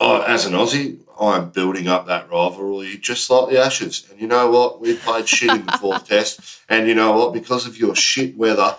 oh, 0.00 0.22
as 0.22 0.46
an 0.46 0.52
Aussie, 0.52 1.00
I'm 1.18 1.50
building 1.50 1.88
up 1.88 2.06
that 2.06 2.30
rivalry 2.30 2.98
just 2.98 3.30
like 3.30 3.50
the 3.50 3.60
Ashes. 3.60 4.06
And 4.10 4.20
you 4.20 4.26
know 4.26 4.50
what? 4.50 4.80
We 4.80 4.96
played 4.96 5.28
shit 5.28 5.50
in 5.50 5.64
the 5.64 5.72
fourth 5.80 6.06
test. 6.06 6.60
And 6.68 6.88
you 6.88 6.94
know 6.94 7.12
what? 7.12 7.32
Because 7.32 7.66
of 7.66 7.78
your 7.78 7.94
shit 7.94 8.36
weather, 8.36 8.76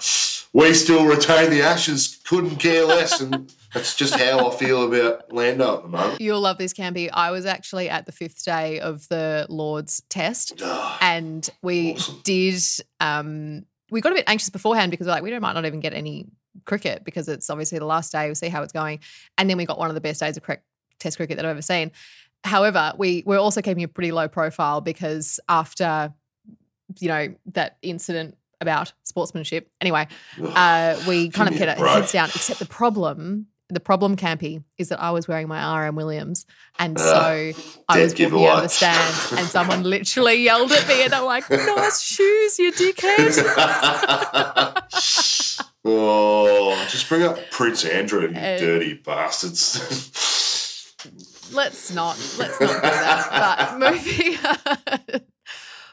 we 0.54 0.74
still 0.74 1.06
retain 1.06 1.50
the 1.50 1.62
Ashes. 1.62 2.20
Couldn't 2.26 2.58
care 2.58 2.86
less. 2.86 3.20
And 3.20 3.52
that's 3.74 3.96
just 3.96 4.16
how 4.16 4.50
I 4.50 4.56
feel 4.56 4.84
about 4.84 5.34
Lando 5.34 5.78
at 5.78 5.84
the 5.84 5.90
moment. 5.90 6.22
You'll 6.22 6.42
love 6.42 6.58
this, 6.58 6.74
Campy. 6.74 7.10
I 7.12 7.32
was 7.32 7.46
actually 7.46 7.90
at 7.90 8.06
the 8.06 8.12
fifth 8.12 8.44
day 8.46 8.80
of 8.80 9.08
the 9.10 9.48
Lord's 9.50 10.02
test. 10.10 10.62
And 11.02 11.50
we 11.62 11.94
awesome. 11.94 12.22
did. 12.24 12.64
Um, 13.00 13.66
we 13.90 14.02
got 14.02 14.12
a 14.12 14.16
bit 14.16 14.26
anxious 14.28 14.50
beforehand 14.50 14.92
because 14.92 15.08
we're 15.08 15.14
like, 15.14 15.24
we 15.24 15.38
might 15.40 15.54
not 15.54 15.66
even 15.66 15.80
get 15.80 15.94
any 15.94 16.28
cricket 16.66 17.04
because 17.04 17.30
it's 17.30 17.50
obviously 17.50 17.80
the 17.80 17.86
last 17.86 18.12
day. 18.12 18.26
We'll 18.28 18.36
see 18.36 18.50
how 18.50 18.62
it's 18.62 18.74
going. 18.74 19.00
And 19.38 19.50
then 19.50 19.58
we 19.58 19.66
got 19.66 19.80
one 19.80 19.90
of 19.90 19.96
the 19.96 20.02
best 20.02 20.20
days 20.20 20.38
of 20.38 20.44
cricket 20.44 20.64
Test 21.00 21.18
cricket 21.18 21.38
that 21.38 21.46
I've 21.46 21.52
ever 21.52 21.62
seen. 21.62 21.92
However, 22.44 22.94
we 22.98 23.24
we're 23.26 23.40
also 23.40 23.62
keeping 23.62 23.84
a 23.84 23.88
pretty 23.88 24.12
low 24.12 24.28
profile 24.28 24.82
because 24.82 25.40
after 25.50 26.14
you 27.00 27.08
know 27.10 27.36
that 27.48 27.78
incident 27.82 28.38
about 28.62 28.94
sportsmanship, 29.04 29.70
anyway, 29.82 30.08
uh, 30.42 31.00
we 31.08 31.30
kind 31.32 31.50
of 31.50 31.56
kept 31.56 31.80
our 31.80 31.88
heads 31.88 32.12
down. 32.12 32.30
Except 32.30 32.60
the 32.60 32.66
problem, 32.66 33.48
the 33.70 33.80
problem, 33.80 34.16
Campy, 34.16 34.64
is 34.78 34.90
that 34.90 35.02
I 35.02 35.12
was 35.12 35.28
wearing 35.28 35.48
my 35.48 35.88
RM 35.88 35.96
Williams, 35.96 36.46
and 36.80 36.98
so 37.00 37.06
uh, 37.06 37.54
I 37.90 38.02
was 38.02 38.14
walking 38.14 38.46
out 38.48 38.58
of 38.58 38.64
the 38.64 38.70
stands, 38.70 39.34
and 39.34 39.48
someone 39.48 39.84
literally 39.84 40.36
yelled 40.36 40.72
at 40.72 40.88
me, 40.88 41.04
and 41.04 41.14
I'm 41.14 41.26
like, 41.26 41.50
"Nice 41.50 42.02
shoes, 42.02 42.60
you 42.60 42.72
dickhead." 42.72 43.44
oh, 45.86 46.88
just 46.90 47.10
bring 47.10 47.24
up 47.24 47.38
Prince 47.52 47.84
Andrew, 47.84 48.30
you 48.30 48.38
uh, 48.38 48.58
dirty 48.58 48.94
bastards 48.94 50.27
let's 51.54 51.94
not 51.94 52.18
let's 52.38 52.60
not 52.60 52.76
do 52.76 52.82
that. 52.82 53.78
But 53.80 53.80
moving 55.12 55.22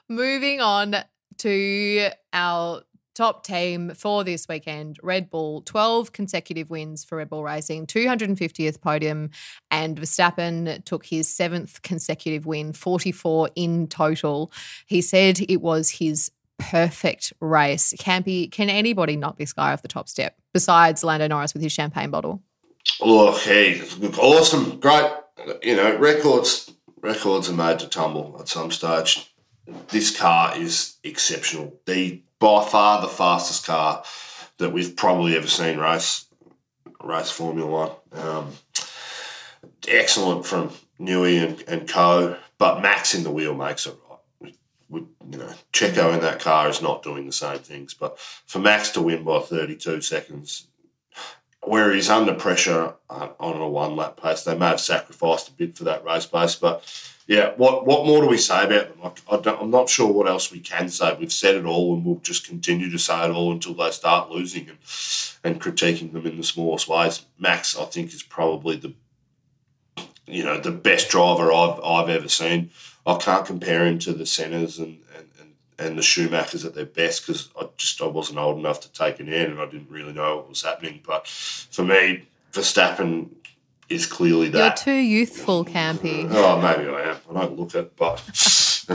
moving 0.09 0.61
on 0.61 0.97
to 1.39 2.09
our 2.33 2.83
top 3.15 3.47
team 3.47 3.93
for 3.95 4.25
this 4.25 4.49
weekend 4.49 4.99
Red 5.03 5.31
Bull, 5.31 5.63
12 5.63 6.13
consecutive 6.13 6.71
wins 6.71 7.05
for 7.05 7.19
Red 7.19 7.31
Bull 7.31 7.45
Racing, 7.45 7.87
250th 7.87 8.81
podium, 8.81 9.31
and 9.71 9.99
Verstappen 9.99 10.85
took 10.85 11.07
his 11.07 11.29
seventh 11.29 11.83
consecutive 11.83 12.47
win, 12.47 12.73
44 12.73 13.51
in 13.55 13.87
total. 13.87 14.53
He 14.87 15.01
said 15.01 15.41
it 15.49 15.61
was 15.61 15.91
his 15.91 16.33
perfect 16.59 17.33
race. 17.41 17.95
Campy, 17.99 18.51
can 18.51 18.69
anybody 18.69 19.17
knock 19.17 19.39
this 19.39 19.53
guy 19.53 19.73
off 19.73 19.83
the 19.83 19.89
top 19.89 20.09
step 20.09 20.37
besides 20.53 21.05
Lando 21.05 21.27
Norris 21.29 21.55
with 21.55 21.63
his 21.63 21.73
champagne 21.73 22.11
bottle? 22.11 22.43
Look, 23.01 23.39
hey, 23.41 23.83
awesome, 24.19 24.79
great 24.79 25.11
you 25.63 25.77
know, 25.77 25.97
records 25.97 26.73
records 27.01 27.49
are 27.51 27.55
made 27.55 27.79
to 27.81 27.89
tumble 27.89 28.37
at 28.41 28.49
some 28.49 28.71
stage. 28.71 29.31
This 29.89 30.17
car 30.17 30.57
is 30.57 30.97
exceptional. 31.05 31.79
The 31.87 32.23
by 32.39 32.65
far 32.65 33.01
the 33.01 33.09
fastest 33.09 33.67
car 33.67 34.05
that 34.59 34.71
we've 34.71 34.97
probably 34.97 35.37
ever 35.37 35.47
seen 35.47 35.79
race 35.79 36.27
race 37.03 37.31
Formula 37.31 37.71
One. 37.71 37.91
Um, 38.13 38.51
excellent 39.89 40.47
from 40.47 40.71
Newey 41.01 41.47
and, 41.47 41.65
and 41.69 41.89
Co. 41.89 42.37
But 42.59 42.83
Max 42.83 43.15
in 43.15 43.25
the 43.25 43.31
wheel 43.31 43.55
makes 43.55 43.87
it 43.87 43.97
right. 44.09 44.55
We, 44.89 45.01
you 45.31 45.39
know, 45.39 45.53
Checo 45.73 46.15
in 46.15 46.21
that 46.21 46.41
car 46.41 46.69
is 46.69 46.81
not 46.81 47.03
doing 47.03 47.27
the 47.27 47.33
same 47.33 47.59
things. 47.59 47.95
But 47.95 48.19
for 48.19 48.61
Max 48.61 48.91
to 48.91 49.03
win 49.03 49.25
by 49.25 49.41
32 49.41 50.01
seconds 50.03 50.69
where 51.69 51.93
he's 51.93 52.11
under 52.11 52.35
pressure 52.35 52.95
uh, 53.11 53.29
on 53.41 53.61
a 53.61 53.69
one 53.69 53.97
lap 53.97 54.21
pace. 54.21 54.43
They 54.43 54.57
may 54.57 54.69
have 54.69 54.81
sacrificed 54.81 55.49
a 55.49 55.53
bit 55.53 55.77
for 55.77 55.85
that 55.85 56.05
race 56.05 56.27
pace, 56.27 56.55
but 56.55 56.85
yeah, 57.27 57.53
what 57.57 57.87
what 57.87 58.05
more 58.05 58.21
do 58.21 58.29
we 58.29 58.37
say 58.37 58.65
about 58.65 59.17
them? 59.29 59.49
I, 59.49 59.63
am 59.63 59.71
not 59.71 59.89
sure 59.89 60.13
what 60.13 60.29
else 60.29 60.53
we 60.53 60.61
can 60.61 60.89
say. 60.89 61.17
We've 61.19 61.33
said 61.33 61.55
it 61.55 61.65
all, 61.65 61.95
and 61.95 62.05
we'll 62.05 62.17
just 62.17 62.47
continue 62.47 62.91
to 62.91 62.99
say 62.99 63.25
it 63.25 63.31
all 63.31 63.53
until 63.53 63.75
they 63.75 63.91
start 63.91 64.31
losing 64.31 64.69
and 64.69 64.79
and 65.43 65.61
critiquing 65.61 66.13
them 66.13 66.27
in 66.27 66.37
the 66.37 66.45
smallest 66.45 66.87
ways. 66.89 67.25
Max, 67.39 67.79
I 67.79 67.85
think, 67.85 68.13
is 68.13 68.23
probably 68.23 68.77
the 68.77 68.93
you 70.27 70.45
know 70.45 70.61
the 70.61 70.71
best 70.71 71.09
driver 71.09 71.53
I've 71.53 71.81
I've 71.83 72.11
ever 72.11 72.29
seen. 72.29 72.71
I 73.07 73.17
can't 73.17 73.47
compare 73.47 73.87
him 73.87 73.99
to 74.01 74.13
the 74.13 74.25
Sennas 74.25 74.79
and, 74.79 74.99
and, 75.17 75.29
and 75.79 75.99
the 75.99 76.03
Schumachers 76.03 76.65
at 76.65 76.75
their 76.75 76.87
best 76.87 77.27
because 77.27 77.51
I 77.61 77.67
just 77.77 78.01
I 78.01 78.07
wasn't 78.07 78.39
old 78.39 78.59
enough 78.59 78.81
to 78.81 78.93
take 78.93 79.21
it 79.21 79.29
in 79.29 79.51
and 79.51 79.61
I 79.61 79.67
didn't 79.67 79.91
really 79.91 80.13
know 80.13 80.37
what 80.37 80.49
was 80.49 80.63
happening. 80.63 81.01
But 81.05 81.27
for 81.27 81.85
me, 81.85 82.25
Verstappen 82.53 83.31
is 83.89 84.07
clearly 84.07 84.49
that. 84.51 84.87
You're 84.87 84.95
too 84.95 85.01
youthful, 85.01 85.65
Campy. 85.65 86.29
Oh, 86.31 86.61
maybe 86.61 86.89
I 86.89 87.11
am. 87.11 87.17
I 87.31 87.41
don't 87.41 87.59
look 87.59 87.75
it, 87.75 87.97
but. 87.97 88.23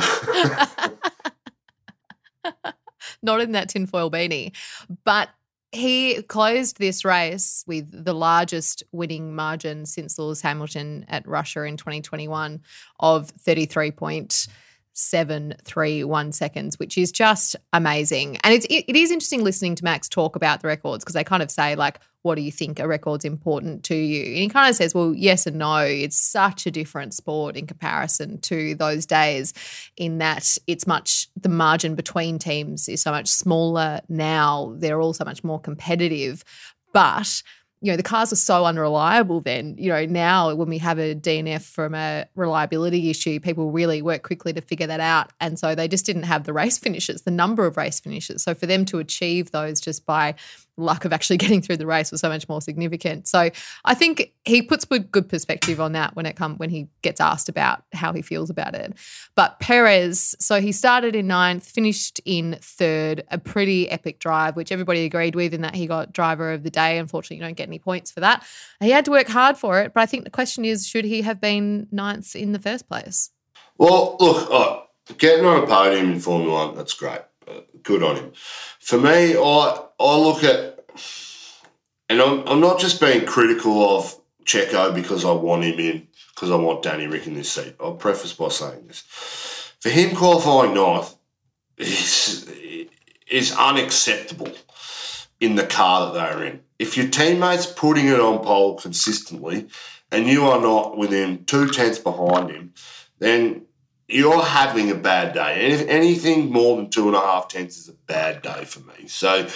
Not 3.22 3.42
in 3.42 3.52
that 3.52 3.70
tinfoil 3.70 4.10
beanie. 4.10 4.56
But 5.04 5.30
he 5.72 6.24
closed 6.24 6.80
this 6.80 7.06
race 7.06 7.64
with 7.68 8.06
the 8.06 8.14
largest 8.14 8.82
winning 8.92 9.36
margin 9.36 9.86
since 9.86 10.18
Lewis 10.18 10.42
Hamilton 10.42 11.06
at 11.08 11.28
Russia 11.28 11.64
in 11.64 11.78
2021 11.78 12.62
of 13.00 13.30
33 13.30 13.92
points 13.92 14.48
seven 15.00 15.56
three 15.64 16.04
one 16.04 16.32
seconds, 16.32 16.78
which 16.78 16.98
is 16.98 17.12
just 17.12 17.56
amazing. 17.74 18.38
And 18.44 18.54
it's 18.54 18.66
it, 18.66 18.86
it 18.88 18.96
is 18.96 19.12
interesting 19.12 19.44
listening 19.44 19.76
to 19.76 19.84
Max 19.84 20.10
talk 20.10 20.36
about 20.36 20.62
the 20.62 20.68
records 20.68 21.04
because 21.04 21.16
they 21.16 21.24
kind 21.24 21.42
of 21.42 21.50
say 21.50 21.76
like 21.76 22.00
what 22.22 22.36
do 22.36 22.42
you 22.42 22.52
think 22.52 22.80
a 22.80 22.88
record's 22.88 23.24
important 23.24 23.84
to 23.86 23.96
you? 23.96 24.26
And 24.26 24.36
he 24.36 24.50
kind 24.50 24.70
of 24.70 24.76
says, 24.76 24.94
well, 24.94 25.14
yes 25.14 25.48
and 25.48 25.58
no. 25.58 25.78
It's 25.78 26.20
such 26.20 26.66
a 26.66 26.72
different 26.72 27.14
sport 27.14 27.56
in 27.56 27.66
comparison 27.66 28.40
to 28.42 28.76
those 28.76 29.06
days, 29.06 29.54
in 29.96 30.18
that 30.18 30.58
it's 30.68 30.86
much, 30.86 31.30
the 31.40 31.50
margin 31.50 31.96
between 31.96 32.38
teams 32.38 32.90
is 32.90 33.02
so 33.02 33.12
much 33.12 33.30
smaller 33.30 34.02
now. 34.10 34.76
They're 34.78 35.00
all 35.00 35.14
so 35.14 35.24
much 35.24 35.44
more 35.46 35.62
competitive. 35.62 36.44
But 36.92 37.42
you 37.82 37.92
know, 37.92 37.96
the 37.96 38.04
cars 38.04 38.32
were 38.32 38.38
so 38.38 38.66
unreliable 38.66 39.40
then. 39.40 39.76
You 39.78 39.90
know, 39.90 40.06
now 40.06 40.54
when 40.54 40.68
we 40.68 40.80
have 40.80 41.00
a 41.00 41.16
DNF 41.16 41.62
from 41.62 41.96
a 41.96 42.26
reliability 42.36 43.10
issue, 43.10 43.40
people 43.40 43.72
really 43.72 44.02
work 44.02 44.24
quickly 44.24 44.52
to 44.52 44.60
figure 44.60 44.88
that 44.88 45.00
out. 45.00 45.32
And 45.40 45.58
so 45.58 45.76
they 45.76 45.88
just 45.88 46.06
didn't 46.06 46.24
have 46.24 46.44
the 46.44 46.52
race 46.52 46.78
finishes, 46.80 47.22
the 47.22 47.32
number 47.32 47.66
of 47.66 47.78
race 47.78 48.00
finishes. 48.02 48.44
So 48.44 48.54
for 48.54 48.66
them 48.66 48.84
to 48.86 49.00
achieve 49.00 49.52
those 49.52 49.80
just 49.80 50.06
by 50.06 50.36
luck 50.80 51.06
of 51.06 51.14
actually 51.14 51.38
getting 51.44 51.62
through 51.62 51.78
the 51.78 51.86
race 51.86 52.12
was 52.12 52.22
so 52.22 52.30
much 52.30 52.48
more 52.50 52.62
significant. 52.62 53.28
So 53.28 53.50
I 53.86 53.94
think 53.94 54.34
he 54.46 54.62
puts 54.62 54.86
good 54.86 55.30
perspective 55.30 55.80
on 55.80 55.94
that 55.94 56.16
when 56.16 56.26
it 56.26 56.36
come 56.36 56.58
when 56.58 56.70
he 56.70 56.88
gets 57.02 57.22
asked 57.22 57.50
about 57.50 57.84
how 57.94 58.14
he 58.14 58.22
feels 58.22 58.50
about 58.50 58.76
it. 58.76 58.94
But 59.36 59.60
Perez, 59.60 60.36
so 60.40 60.60
he 60.62 60.72
started 60.72 61.16
in 61.16 61.28
ninth, 61.28 61.68
finished 61.68 62.20
in 62.26 62.58
third, 62.62 63.24
a 63.30 63.38
pretty 63.38 63.90
epic 63.90 64.20
drive, 64.20 64.56
which 64.56 64.72
everybody 64.72 65.06
agreed 65.06 65.36
with, 65.36 65.54
in 65.54 65.62
that 65.62 65.76
he 65.76 65.88
got 65.88 66.14
driver 66.14 66.52
of 66.52 66.64
the 66.64 66.70
day. 66.70 66.98
Unfortunately, 66.98 67.38
you 67.38 67.44
don't 67.44 67.58
get 67.58 67.68
any 67.68 67.80
points 67.80 68.12
for 68.12 68.20
that. 68.22 68.46
He 68.80 68.92
had 68.92 69.06
to 69.06 69.12
work 69.12 69.28
hard 69.28 69.58
for 69.58 69.82
it, 69.82 69.94
but 69.94 70.02
I 70.02 70.06
think 70.06 70.24
the 70.24 70.30
question 70.30 70.66
is, 70.66 70.88
should 70.88 71.06
he 71.06 71.22
have 71.22 71.40
been 71.40 71.88
ninth 71.92 72.36
in 72.36 72.52
the 72.52 72.60
first 72.60 72.88
place? 72.88 73.32
Well, 73.78 74.18
look, 74.20 74.48
oh, 74.52 74.84
getting 75.18 75.46
on 75.46 75.64
a 75.64 75.68
podium 75.68 76.12
in 76.14 76.20
Formula 76.20 76.68
One, 76.68 76.76
that's 76.76 76.94
great. 76.94 77.22
Good 77.84 78.04
on 78.04 78.16
him. 78.18 78.32
For 78.80 78.98
me, 79.00 79.36
I 79.36 79.86
I 80.00 80.18
look 80.18 80.44
at, 80.44 80.86
and 82.10 82.22
I'm, 82.22 82.48
I'm 82.48 82.60
not 82.60 82.80
just 82.80 83.02
being 83.02 83.26
critical 83.26 83.98
of 83.98 84.16
Checo 84.46 84.94
because 84.94 85.26
I 85.26 85.32
want 85.32 85.64
him 85.64 85.80
in, 85.80 86.08
because 86.34 86.52
I 86.52 86.56
want 86.56 86.84
Danny 86.84 87.08
Ric 87.08 87.28
in 87.28 87.34
this 87.36 87.52
seat. 87.52 87.76
I'll 87.80 87.94
preface 87.96 88.34
by 88.34 88.50
saying 88.50 88.88
this. 88.88 89.02
For 89.80 89.90
him 89.90 90.16
qualifying 90.16 90.74
ninth 90.74 91.16
is, 91.78 92.50
is 93.30 93.56
unacceptable 93.56 94.52
in 95.40 95.56
the 95.56 95.66
car 95.66 96.08
that 96.08 96.14
they're 96.14 96.46
in. 96.46 96.62
If 96.80 96.98
your 96.98 97.08
teammate's 97.08 97.66
putting 97.66 98.08
it 98.08 98.20
on 98.20 98.44
pole 98.44 98.76
consistently 98.78 99.68
and 100.12 100.28
you 100.28 100.48
are 100.48 100.62
not 100.62 100.98
within 100.98 101.46
two 101.46 101.70
tenths 101.70 102.00
behind 102.00 102.50
him, 102.50 102.74
then 103.20 103.66
you're 104.10 104.44
having 104.44 104.92
a 104.92 104.96
bad 104.96 105.34
day. 105.34 105.64
And 105.64 105.74
if 105.74 105.88
anything 105.88 106.52
more 106.52 106.76
than 106.78 106.90
two 106.90 107.08
and 107.08 107.16
a 107.16 107.20
half 107.20 107.48
tenths 107.48 107.78
is 107.78 107.90
a 107.90 107.94
bad 107.94 108.42
day 108.42 108.66
for 108.66 108.80
me. 108.80 109.08
So 109.08 109.48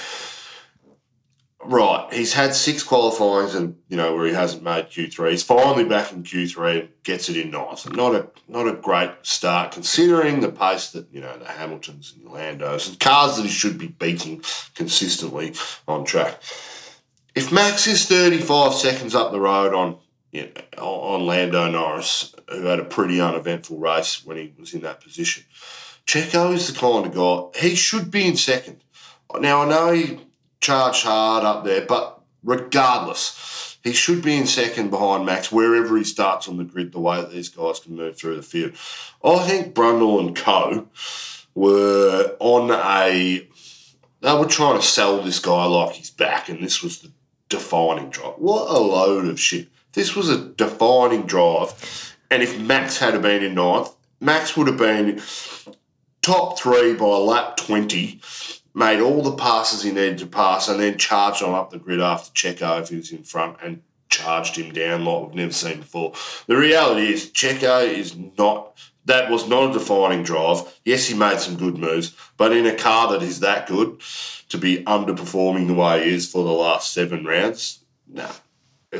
Right, 1.65 2.11
he's 2.11 2.33
had 2.33 2.53
six 2.53 2.83
qualifyings, 2.83 3.55
and 3.55 3.77
you 3.87 3.95
know 3.95 4.13
where 4.13 4.25
he 4.25 4.33
hasn't 4.33 4.63
made 4.63 4.89
Q 4.89 5.07
three. 5.07 5.31
He's 5.31 5.43
finally 5.43 5.85
back 5.85 6.11
in 6.11 6.23
Q 6.23 6.45
three 6.47 6.81
and 6.81 6.89
gets 7.03 7.29
it 7.29 7.37
in 7.37 7.51
ninth. 7.51 7.89
Not 7.89 8.15
a 8.15 8.27
not 8.49 8.67
a 8.67 8.73
great 8.73 9.11
start 9.21 9.71
considering 9.71 10.41
the 10.41 10.51
pace 10.51 10.91
that 10.91 11.07
you 11.13 11.21
know 11.21 11.37
the 11.37 11.45
Hamiltons 11.45 12.13
and 12.15 12.25
the 12.25 12.29
Landos 12.29 12.89
and 12.89 12.99
cars 12.99 13.37
that 13.37 13.43
he 13.43 13.49
should 13.49 13.77
be 13.77 13.87
beating 13.87 14.43
consistently 14.75 15.53
on 15.87 16.03
track. 16.03 16.41
If 17.33 17.51
Max 17.51 17.87
is 17.87 18.07
thirty 18.07 18.39
five 18.39 18.73
seconds 18.73 19.15
up 19.15 19.31
the 19.31 19.39
road 19.39 19.73
on 19.73 19.99
you 20.33 20.51
know, 20.77 20.83
on 20.83 21.25
Lando 21.25 21.69
Norris, 21.69 22.33
who 22.49 22.65
had 22.65 22.79
a 22.79 22.85
pretty 22.85 23.21
uneventful 23.21 23.77
race 23.77 24.25
when 24.25 24.35
he 24.35 24.51
was 24.59 24.73
in 24.73 24.81
that 24.81 24.99
position, 24.99 25.43
Checo 26.07 26.53
is 26.53 26.67
the 26.67 26.77
kind 26.77 27.05
of 27.05 27.13
guy 27.13 27.59
he 27.61 27.75
should 27.75 28.11
be 28.11 28.27
in 28.27 28.35
second. 28.35 28.83
Now 29.39 29.61
I 29.61 29.69
know 29.69 29.91
he 29.93 30.19
charged 30.59 31.03
hard 31.03 31.43
up 31.43 31.63
there, 31.63 31.85
but 31.85 32.19
regardless, 32.43 33.77
he 33.83 33.93
should 33.93 34.23
be 34.23 34.35
in 34.35 34.47
second 34.47 34.89
behind 34.89 35.25
Max 35.25 35.51
wherever 35.51 35.95
he 35.97 36.03
starts 36.03 36.47
on 36.47 36.57
the 36.57 36.63
grid, 36.63 36.91
the 36.91 36.99
way 36.99 37.17
that 37.17 37.31
these 37.31 37.49
guys 37.49 37.79
can 37.79 37.95
move 37.95 38.17
through 38.17 38.35
the 38.35 38.41
field. 38.41 38.73
I 39.23 39.47
think 39.47 39.75
Brundle 39.75 40.19
and 40.19 40.35
co 40.35 40.87
were 41.53 42.35
on 42.39 42.71
a. 42.71 43.47
They 44.21 44.33
were 44.33 44.45
trying 44.45 44.79
to 44.79 44.85
sell 44.85 45.21
this 45.21 45.39
guy 45.39 45.65
like 45.65 45.95
he's 45.95 46.09
back, 46.09 46.49
and 46.49 46.63
this 46.63 46.81
was 46.81 46.99
the 46.99 47.11
defining 47.49 48.09
drop. 48.09 48.39
What 48.39 48.69
a 48.69 48.79
load 48.79 49.25
of 49.25 49.39
shit. 49.39 49.67
This 49.93 50.15
was 50.15 50.29
a 50.29 50.49
defining 50.49 51.23
drive. 51.23 52.15
And 52.29 52.43
if 52.43 52.59
Max 52.59 52.97
had 52.97 53.21
been 53.21 53.43
in 53.43 53.55
ninth, 53.55 53.95
Max 54.19 54.57
would 54.57 54.67
have 54.67 54.77
been 54.77 55.21
top 56.21 56.57
three 56.57 56.93
by 56.93 57.05
lap 57.05 57.57
20 57.57 58.21
made 58.73 58.99
all 58.99 59.21
the 59.21 59.35
passes 59.35 59.83
he 59.83 59.91
needed 59.91 60.17
to 60.19 60.27
pass, 60.27 60.67
and 60.67 60.79
then 60.79 60.97
charged 60.97 61.43
on 61.43 61.53
up 61.53 61.69
the 61.69 61.77
grid 61.77 62.01
after 62.01 62.31
Checo 62.31 62.81
if 62.81 62.89
he 62.89 62.95
was 62.95 63.11
in 63.11 63.23
front 63.23 63.57
and 63.61 63.81
charged 64.09 64.55
him 64.55 64.73
down 64.73 65.05
like 65.05 65.27
we've 65.27 65.35
never 65.35 65.53
seen 65.53 65.79
before. 65.79 66.13
The 66.47 66.57
reality 66.57 67.11
is, 67.11 67.29
Checo 67.31 67.87
is 67.87 68.15
not. 68.37 68.77
That 69.05 69.29
was 69.29 69.49
not 69.49 69.69
a 69.69 69.73
defining 69.73 70.23
drive. 70.23 70.61
Yes, 70.85 71.07
he 71.07 71.13
made 71.13 71.39
some 71.39 71.57
good 71.57 71.77
moves, 71.77 72.15
but 72.37 72.53
in 72.53 72.65
a 72.65 72.75
car 72.75 73.11
that 73.11 73.21
is 73.21 73.41
that 73.41 73.67
good, 73.67 74.01
to 74.47 74.57
be 74.57 74.83
underperforming 74.85 75.67
the 75.67 75.73
way 75.73 76.05
he 76.05 76.15
is 76.15 76.31
for 76.31 76.45
the 76.45 76.51
last 76.51 76.93
seven 76.93 77.25
rounds, 77.25 77.79
no, 78.07 78.23
nah, 78.23 78.31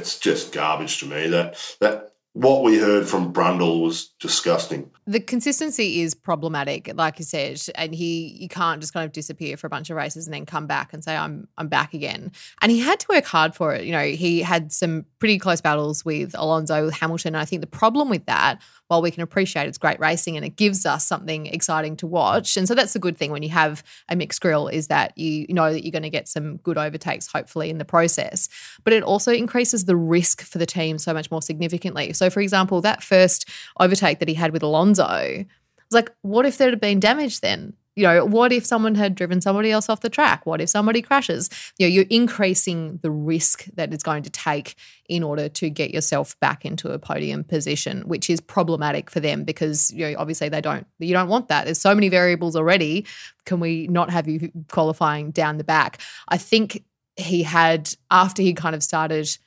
it's 0.04 0.20
just 0.20 0.52
garbage 0.52 1.00
to 1.00 1.06
me. 1.06 1.28
That 1.28 1.56
that 1.80 2.13
what 2.34 2.64
we 2.64 2.80
heard 2.80 3.08
from 3.08 3.32
Brundle 3.32 3.84
was 3.84 4.08
disgusting. 4.20 4.90
The 5.06 5.20
consistency 5.20 6.02
is 6.02 6.16
problematic, 6.16 6.92
like 6.96 7.20
you 7.20 7.26
said, 7.26 7.62
and 7.76 7.94
he 7.94 8.38
you 8.40 8.48
can't 8.48 8.82
just 8.82 8.92
kind 8.92 9.06
of 9.06 9.12
disappear 9.12 9.56
for 9.56 9.68
a 9.68 9.70
bunch 9.70 9.92
of 9.92 9.98
races 9.98 10.26
and 10.26 10.34
then 10.34 10.46
come 10.46 10.66
back 10.66 10.94
and 10.94 11.04
say 11.04 11.16
I'm 11.16 11.48
I'm 11.58 11.68
back 11.68 11.94
again. 11.94 12.32
And 12.62 12.72
he 12.72 12.80
had 12.80 13.00
to 13.02 13.06
work 13.10 13.26
hard 13.26 13.54
for 13.54 13.76
it. 13.76 13.86
You 13.86 13.92
know, 13.92 14.04
he 14.04 14.42
had 14.42 14.72
some 14.72 15.06
pretty 15.20 15.38
close 15.38 15.62
battles 15.62 16.04
with 16.04 16.34
Alonso, 16.38 16.86
with 16.86 16.96
Hamilton. 16.96 17.36
And 17.36 17.42
I 17.42 17.46
think 17.46 17.62
the 17.62 17.68
problem 17.68 18.10
with 18.10 18.26
that 18.26 18.62
while 18.88 19.02
we 19.02 19.12
can 19.12 19.24
appreciate 19.24 19.68
it's 19.68 19.78
great 19.78 20.00
racing 20.00 20.36
and 20.36 20.46
it 20.46 20.56
gives 20.56 20.86
us 20.86 21.06
something 21.06 21.48
exciting 21.48 21.96
to 21.98 22.08
watch. 22.08 22.58
And 22.58 22.68
so 22.68 22.76
that's 22.76 22.96
a 22.96 23.00
good 23.00 23.18
thing 23.18 23.32
when 23.32 23.44
you 23.44 23.50
have 23.50 23.84
a 24.10 24.16
mixed 24.16 24.42
grill 24.42 24.68
is 24.68 24.88
that 24.88 25.18
you 25.18 25.46
know 25.50 25.72
that 25.72 25.84
you're 25.84 25.92
going 25.92 26.04
to 26.04 26.10
get 26.10 26.28
some 26.28 26.58
good 26.58 26.78
overtakes 26.78 27.28
hopefully 27.28 27.70
in 27.70 27.78
the 27.78 27.86
process. 27.86 28.50
But 28.84 28.94
it 28.94 29.04
also 29.04 29.32
increases 29.32 29.86
the 29.86 29.96
risk 29.96 30.42
for 30.42 30.58
the 30.58 30.66
team 30.66 30.98
so 30.98 31.14
much 31.14 31.30
more 31.30 31.42
significantly. 31.42 32.14
So 32.14 32.23
for 32.30 32.42
example, 32.42 32.82
that 32.82 33.04
first 33.04 33.50
overtake 33.80 34.20
that 34.20 34.28
he 34.28 34.36
had 34.36 34.52
with 34.52 34.64
Alonso, 34.64 35.04
was 35.04 35.94
like 35.94 36.12
what 36.22 36.46
if 36.46 36.58
there 36.58 36.70
had 36.70 36.82
been 36.82 37.00
damage 37.00 37.42
then? 37.42 37.74
you 37.96 38.04
know, 38.04 38.26
what 38.26 38.52
if 38.52 38.66
someone 38.66 38.96
had 38.96 39.14
driven 39.14 39.40
somebody 39.40 39.72
else 39.72 39.88
off 39.88 40.02
the 40.02 40.10
track? 40.10 40.46
What 40.46 40.62
if 40.62 40.70
somebody 40.70 41.02
crashes? 41.02 41.50
You 41.78 41.88
know, 41.88 41.94
you're 41.94 42.06
increasing 42.10 42.98
the 43.04 43.12
risk 43.12 43.66
that 43.76 43.94
it's 43.94 44.04
going 44.04 44.24
to 44.24 44.30
take 44.30 44.76
in 45.08 45.22
order 45.22 45.48
to 45.50 45.70
get 45.70 45.94
yourself 45.94 46.40
back 46.40 46.66
into 46.66 46.92
a 46.92 46.98
podium 46.98 47.44
position, 47.44 48.02
which 48.08 48.30
is 48.30 48.42
problematic 48.42 49.10
for 49.10 49.20
them 49.20 49.44
because 49.44 49.92
you 49.92 50.10
know, 50.10 50.16
obviously 50.18 50.50
they 50.50 50.62
don't 50.62 50.88
you 50.98 51.14
don't 51.14 51.30
want 51.30 51.50
that. 51.50 51.66
There's 51.66 51.82
so 51.82 51.94
many 51.94 52.10
variables 52.10 52.56
already. 52.56 53.06
Can 53.46 53.60
we 53.60 53.88
not 53.88 54.10
have 54.10 54.28
you 54.28 54.52
qualifying 54.70 55.32
down 55.32 55.58
the 55.58 55.64
back? 55.64 56.02
I 56.28 56.38
think 56.38 56.84
he 57.16 57.44
had 57.44 57.94
after 58.10 58.42
he 58.42 58.54
kind 58.54 58.74
of 58.74 58.82
started 58.82 59.38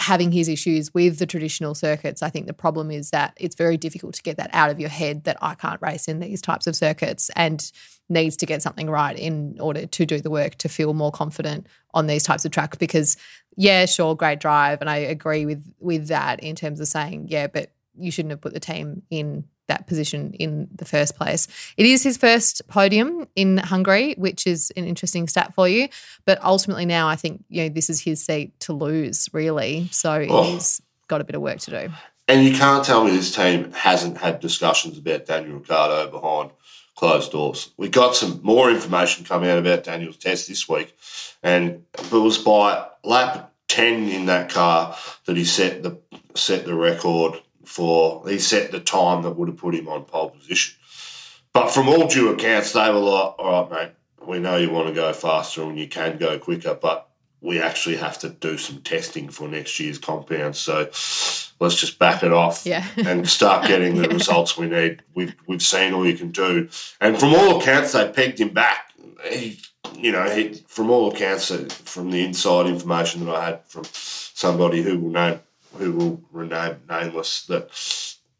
having 0.00 0.32
his 0.32 0.48
issues 0.48 0.94
with 0.94 1.18
the 1.18 1.26
traditional 1.26 1.74
circuits. 1.74 2.22
I 2.22 2.30
think 2.30 2.46
the 2.46 2.54
problem 2.54 2.90
is 2.90 3.10
that 3.10 3.34
it's 3.36 3.54
very 3.54 3.76
difficult 3.76 4.14
to 4.14 4.22
get 4.22 4.38
that 4.38 4.48
out 4.54 4.70
of 4.70 4.80
your 4.80 4.88
head 4.88 5.24
that 5.24 5.36
I 5.42 5.54
can't 5.54 5.80
race 5.82 6.08
in 6.08 6.20
these 6.20 6.40
types 6.40 6.66
of 6.66 6.74
circuits 6.74 7.30
and 7.36 7.70
needs 8.08 8.34
to 8.38 8.46
get 8.46 8.62
something 8.62 8.88
right 8.88 9.16
in 9.16 9.58
order 9.60 9.84
to 9.84 10.06
do 10.06 10.18
the 10.18 10.30
work 10.30 10.56
to 10.56 10.70
feel 10.70 10.94
more 10.94 11.12
confident 11.12 11.66
on 11.92 12.06
these 12.06 12.22
types 12.22 12.46
of 12.46 12.50
tracks 12.50 12.78
because 12.78 13.18
yeah, 13.56 13.84
sure, 13.84 14.16
great 14.16 14.40
drive 14.40 14.80
and 14.80 14.88
I 14.88 14.96
agree 14.96 15.44
with 15.44 15.62
with 15.80 16.08
that 16.08 16.40
in 16.40 16.56
terms 16.56 16.80
of 16.80 16.88
saying 16.88 17.26
yeah, 17.28 17.46
but 17.46 17.70
you 17.94 18.10
shouldn't 18.10 18.30
have 18.30 18.40
put 18.40 18.54
the 18.54 18.60
team 18.60 19.02
in 19.10 19.44
that 19.70 19.86
position 19.86 20.34
in 20.34 20.68
the 20.74 20.84
first 20.84 21.16
place. 21.16 21.48
It 21.76 21.86
is 21.86 22.02
his 22.02 22.16
first 22.16 22.66
podium 22.68 23.26
in 23.34 23.56
Hungary, 23.56 24.14
which 24.18 24.46
is 24.46 24.70
an 24.76 24.84
interesting 24.84 25.28
stat 25.28 25.54
for 25.54 25.68
you. 25.68 25.88
But 26.26 26.42
ultimately, 26.44 26.84
now 26.84 27.08
I 27.08 27.16
think 27.16 27.44
you 27.48 27.62
know 27.62 27.68
this 27.70 27.88
is 27.88 28.00
his 28.00 28.22
seat 28.22 28.58
to 28.60 28.72
lose, 28.72 29.28
really. 29.32 29.88
So 29.92 30.26
oh. 30.28 30.42
he's 30.44 30.82
got 31.08 31.20
a 31.20 31.24
bit 31.24 31.36
of 31.36 31.42
work 31.42 31.58
to 31.60 31.70
do. 31.70 31.92
And 32.28 32.44
you 32.44 32.56
can't 32.56 32.84
tell 32.84 33.02
me 33.02 33.10
this 33.10 33.34
team 33.34 33.72
hasn't 33.72 34.18
had 34.18 34.40
discussions 34.40 34.98
about 34.98 35.26
Daniel 35.26 35.58
Ricciardo 35.58 36.10
behind 36.10 36.50
closed 36.94 37.32
doors. 37.32 37.70
We 37.76 37.88
got 37.88 38.14
some 38.14 38.40
more 38.42 38.70
information 38.70 39.24
coming 39.24 39.50
out 39.50 39.58
about 39.58 39.84
Daniel's 39.84 40.16
test 40.16 40.48
this 40.48 40.68
week, 40.68 40.94
and 41.42 41.84
it 41.98 42.12
was 42.12 42.38
by 42.38 42.86
lap 43.02 43.52
ten 43.68 44.08
in 44.08 44.26
that 44.26 44.50
car 44.50 44.96
that 45.24 45.36
he 45.36 45.44
set 45.44 45.82
the 45.82 45.98
set 46.34 46.64
the 46.66 46.74
record 46.74 47.40
for 47.70 48.28
he 48.28 48.36
set 48.36 48.72
the 48.72 48.80
time 48.80 49.22
that 49.22 49.30
would 49.30 49.48
have 49.48 49.56
put 49.56 49.76
him 49.76 49.86
on 49.86 50.04
pole 50.04 50.30
position. 50.30 50.74
But 51.52 51.70
from 51.70 51.88
all 51.88 52.08
due 52.08 52.30
accounts, 52.30 52.72
they 52.72 52.90
were 52.90 52.98
like, 52.98 53.34
all 53.38 53.68
right, 53.68 53.70
mate, 53.70 54.26
we 54.26 54.40
know 54.40 54.56
you 54.56 54.70
want 54.70 54.88
to 54.88 54.92
go 54.94 55.12
faster 55.12 55.62
and 55.62 55.78
you 55.78 55.86
can 55.86 56.18
go 56.18 56.36
quicker, 56.36 56.74
but 56.74 57.08
we 57.40 57.60
actually 57.60 57.96
have 57.96 58.18
to 58.18 58.28
do 58.28 58.58
some 58.58 58.80
testing 58.80 59.28
for 59.28 59.46
next 59.46 59.78
year's 59.78 59.98
compound. 59.98 60.56
So 60.56 60.90
let's 61.60 61.76
just 61.76 62.00
back 62.00 62.24
it 62.24 62.32
off 62.32 62.66
yeah. 62.66 62.84
and 62.96 63.28
start 63.28 63.68
getting 63.68 63.94
the 63.94 64.02
yeah. 64.08 64.14
results 64.14 64.58
we 64.58 64.66
need. 64.66 65.04
We've, 65.14 65.34
we've 65.46 65.62
seen 65.62 65.94
all 65.94 66.04
you 66.04 66.18
can 66.18 66.32
do. 66.32 66.68
And 67.00 67.20
from 67.20 67.34
all 67.34 67.60
accounts, 67.60 67.92
they 67.92 68.10
pegged 68.10 68.40
him 68.40 68.48
back. 68.48 68.92
He, 69.30 69.60
you 69.96 70.10
know, 70.10 70.28
he, 70.28 70.54
from 70.66 70.90
all 70.90 71.12
accounts, 71.12 71.52
uh, 71.52 71.68
from 71.70 72.10
the 72.10 72.24
inside 72.24 72.66
information 72.66 73.24
that 73.26 73.34
I 73.36 73.44
had 73.44 73.64
from 73.64 73.84
somebody 73.92 74.82
who 74.82 74.98
will 74.98 75.10
name 75.10 75.40
who 75.76 75.92
will 75.92 76.22
remain 76.32 76.76
nameless, 76.88 77.46
that 77.46 77.70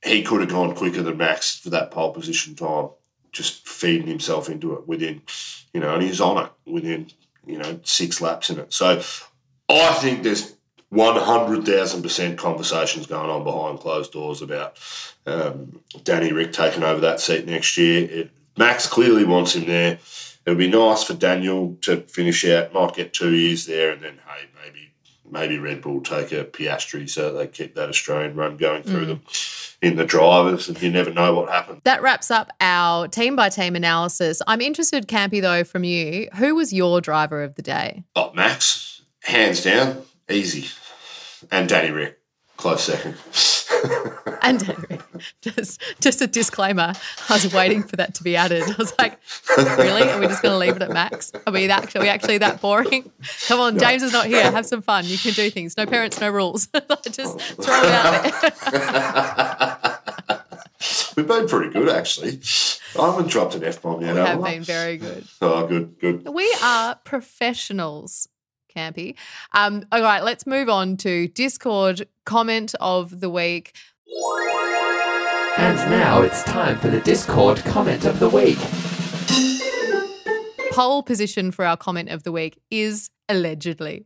he 0.04 0.22
could 0.22 0.40
have 0.40 0.50
gone 0.50 0.74
quicker 0.74 1.02
than 1.02 1.16
Max 1.16 1.56
for 1.56 1.70
that 1.70 1.90
pole 1.90 2.12
position 2.12 2.54
time, 2.54 2.88
just 3.32 3.66
feeding 3.68 4.06
himself 4.06 4.48
into 4.48 4.74
it 4.74 4.88
within, 4.88 5.22
you 5.72 5.80
know, 5.80 5.94
and 5.94 6.02
he's 6.02 6.20
on 6.20 6.44
it 6.44 6.52
within, 6.66 7.10
you 7.46 7.58
know, 7.58 7.80
six 7.84 8.20
laps 8.20 8.50
in 8.50 8.58
it. 8.58 8.72
So 8.72 9.00
I 9.68 9.92
think 9.94 10.22
there's 10.22 10.56
100,000% 10.92 12.36
conversations 12.36 13.06
going 13.06 13.30
on 13.30 13.44
behind 13.44 13.78
closed 13.78 14.12
doors 14.12 14.42
about 14.42 14.76
um, 15.26 15.80
Danny 16.02 16.32
Ric 16.32 16.52
taking 16.52 16.82
over 16.82 17.00
that 17.00 17.20
seat 17.20 17.46
next 17.46 17.76
year. 17.76 18.08
It, 18.10 18.30
Max 18.58 18.88
clearly 18.88 19.24
wants 19.24 19.54
him 19.54 19.66
there. 19.66 19.98
It 20.44 20.50
would 20.50 20.58
be 20.58 20.68
nice 20.68 21.04
for 21.04 21.14
Daniel 21.14 21.76
to 21.82 21.98
finish 22.02 22.44
out, 22.46 22.72
might 22.72 22.94
get 22.94 23.12
two 23.12 23.34
years 23.34 23.66
there, 23.66 23.92
and 23.92 24.02
then, 24.02 24.18
hey, 24.26 24.48
maybe 24.64 24.89
maybe 25.30 25.58
Red 25.58 25.82
Bull 25.82 26.00
take 26.00 26.32
a 26.32 26.44
Piastri 26.44 27.08
so 27.08 27.32
they 27.32 27.46
keep 27.46 27.74
that 27.74 27.88
Australian 27.88 28.34
run 28.34 28.56
going 28.56 28.82
through 28.82 29.04
mm. 29.04 29.08
them 29.08 29.22
in 29.82 29.96
the 29.96 30.04
drivers, 30.04 30.68
and 30.68 30.80
you 30.82 30.90
never 30.90 31.10
know 31.10 31.34
what 31.34 31.48
happens. 31.48 31.80
That 31.84 32.02
wraps 32.02 32.30
up 32.30 32.52
our 32.60 33.08
team 33.08 33.34
by 33.34 33.48
team 33.48 33.76
analysis. 33.76 34.42
I'm 34.46 34.60
interested, 34.60 35.08
Campy, 35.08 35.40
though, 35.40 35.64
from 35.64 35.84
you. 35.84 36.28
Who 36.36 36.54
was 36.54 36.72
your 36.72 37.00
driver 37.00 37.42
of 37.42 37.56
the 37.56 37.62
day? 37.62 38.04
Oh, 38.14 38.32
Max, 38.34 39.02
hands 39.22 39.62
down, 39.62 40.02
easy, 40.28 40.68
and 41.50 41.68
Danny 41.68 41.90
Ric, 41.90 42.18
close 42.56 42.84
second. 42.84 43.16
and 44.42 44.62
Henry. 44.62 44.98
Just, 45.40 45.82
just 46.00 46.20
a 46.20 46.26
disclaimer. 46.26 46.92
I 47.28 47.32
was 47.32 47.52
waiting 47.52 47.82
for 47.82 47.96
that 47.96 48.14
to 48.14 48.22
be 48.22 48.36
added. 48.36 48.62
I 48.62 48.74
was 48.78 48.92
like, 48.98 49.18
really? 49.56 50.08
Are 50.08 50.20
we 50.20 50.26
just 50.26 50.42
going 50.42 50.52
to 50.52 50.58
leave 50.58 50.76
it 50.76 50.82
at 50.82 50.90
max? 50.90 51.32
Are 51.46 51.52
we 51.52 51.68
actually, 51.68 52.00
are 52.00 52.04
we 52.04 52.08
actually 52.08 52.38
that 52.38 52.60
boring? 52.60 53.10
Come 53.46 53.60
on, 53.60 53.78
James 53.78 54.02
is 54.02 54.12
not 54.12 54.26
here. 54.26 54.50
Have 54.50 54.66
some 54.66 54.82
fun. 54.82 55.04
You 55.06 55.18
can 55.18 55.32
do 55.32 55.50
things. 55.50 55.76
No 55.76 55.86
parents, 55.86 56.20
no 56.20 56.30
rules. 56.30 56.66
just 57.10 57.40
throw 57.40 57.82
it 57.82 57.92
out 57.92 58.40
there. 58.70 59.98
We've 61.16 61.26
been 61.26 61.48
pretty 61.48 61.70
good, 61.70 61.88
actually. 61.90 62.40
I 62.98 63.10
haven't 63.10 63.28
dropped 63.28 63.54
an 63.54 63.64
F 63.64 63.82
bomb 63.82 64.00
yet. 64.00 64.14
We 64.14 64.20
have 64.20 64.42
been 64.42 64.62
very 64.62 64.96
good. 64.96 65.26
Oh, 65.42 65.66
good, 65.66 65.98
good. 65.98 66.28
We 66.28 66.56
are 66.62 66.96
professionals 67.04 68.28
campy. 68.74 69.14
Um, 69.52 69.84
all 69.92 70.02
right, 70.02 70.22
let's 70.22 70.46
move 70.46 70.68
on 70.68 70.96
to 70.98 71.28
Discord 71.28 72.06
comment 72.24 72.74
of 72.80 73.20
the 73.20 73.30
week. 73.30 73.74
And 74.12 75.76
now 75.90 76.22
it's 76.22 76.42
time 76.42 76.78
for 76.78 76.88
the 76.88 77.00
Discord 77.00 77.58
comment 77.64 78.04
of 78.04 78.18
the 78.18 78.28
week. 78.28 78.58
Pole 80.72 81.02
position 81.02 81.52
for 81.52 81.64
our 81.64 81.76
comment 81.76 82.08
of 82.08 82.24
the 82.24 82.32
week 82.32 82.60
is 82.70 83.10
allegedly. 83.28 84.04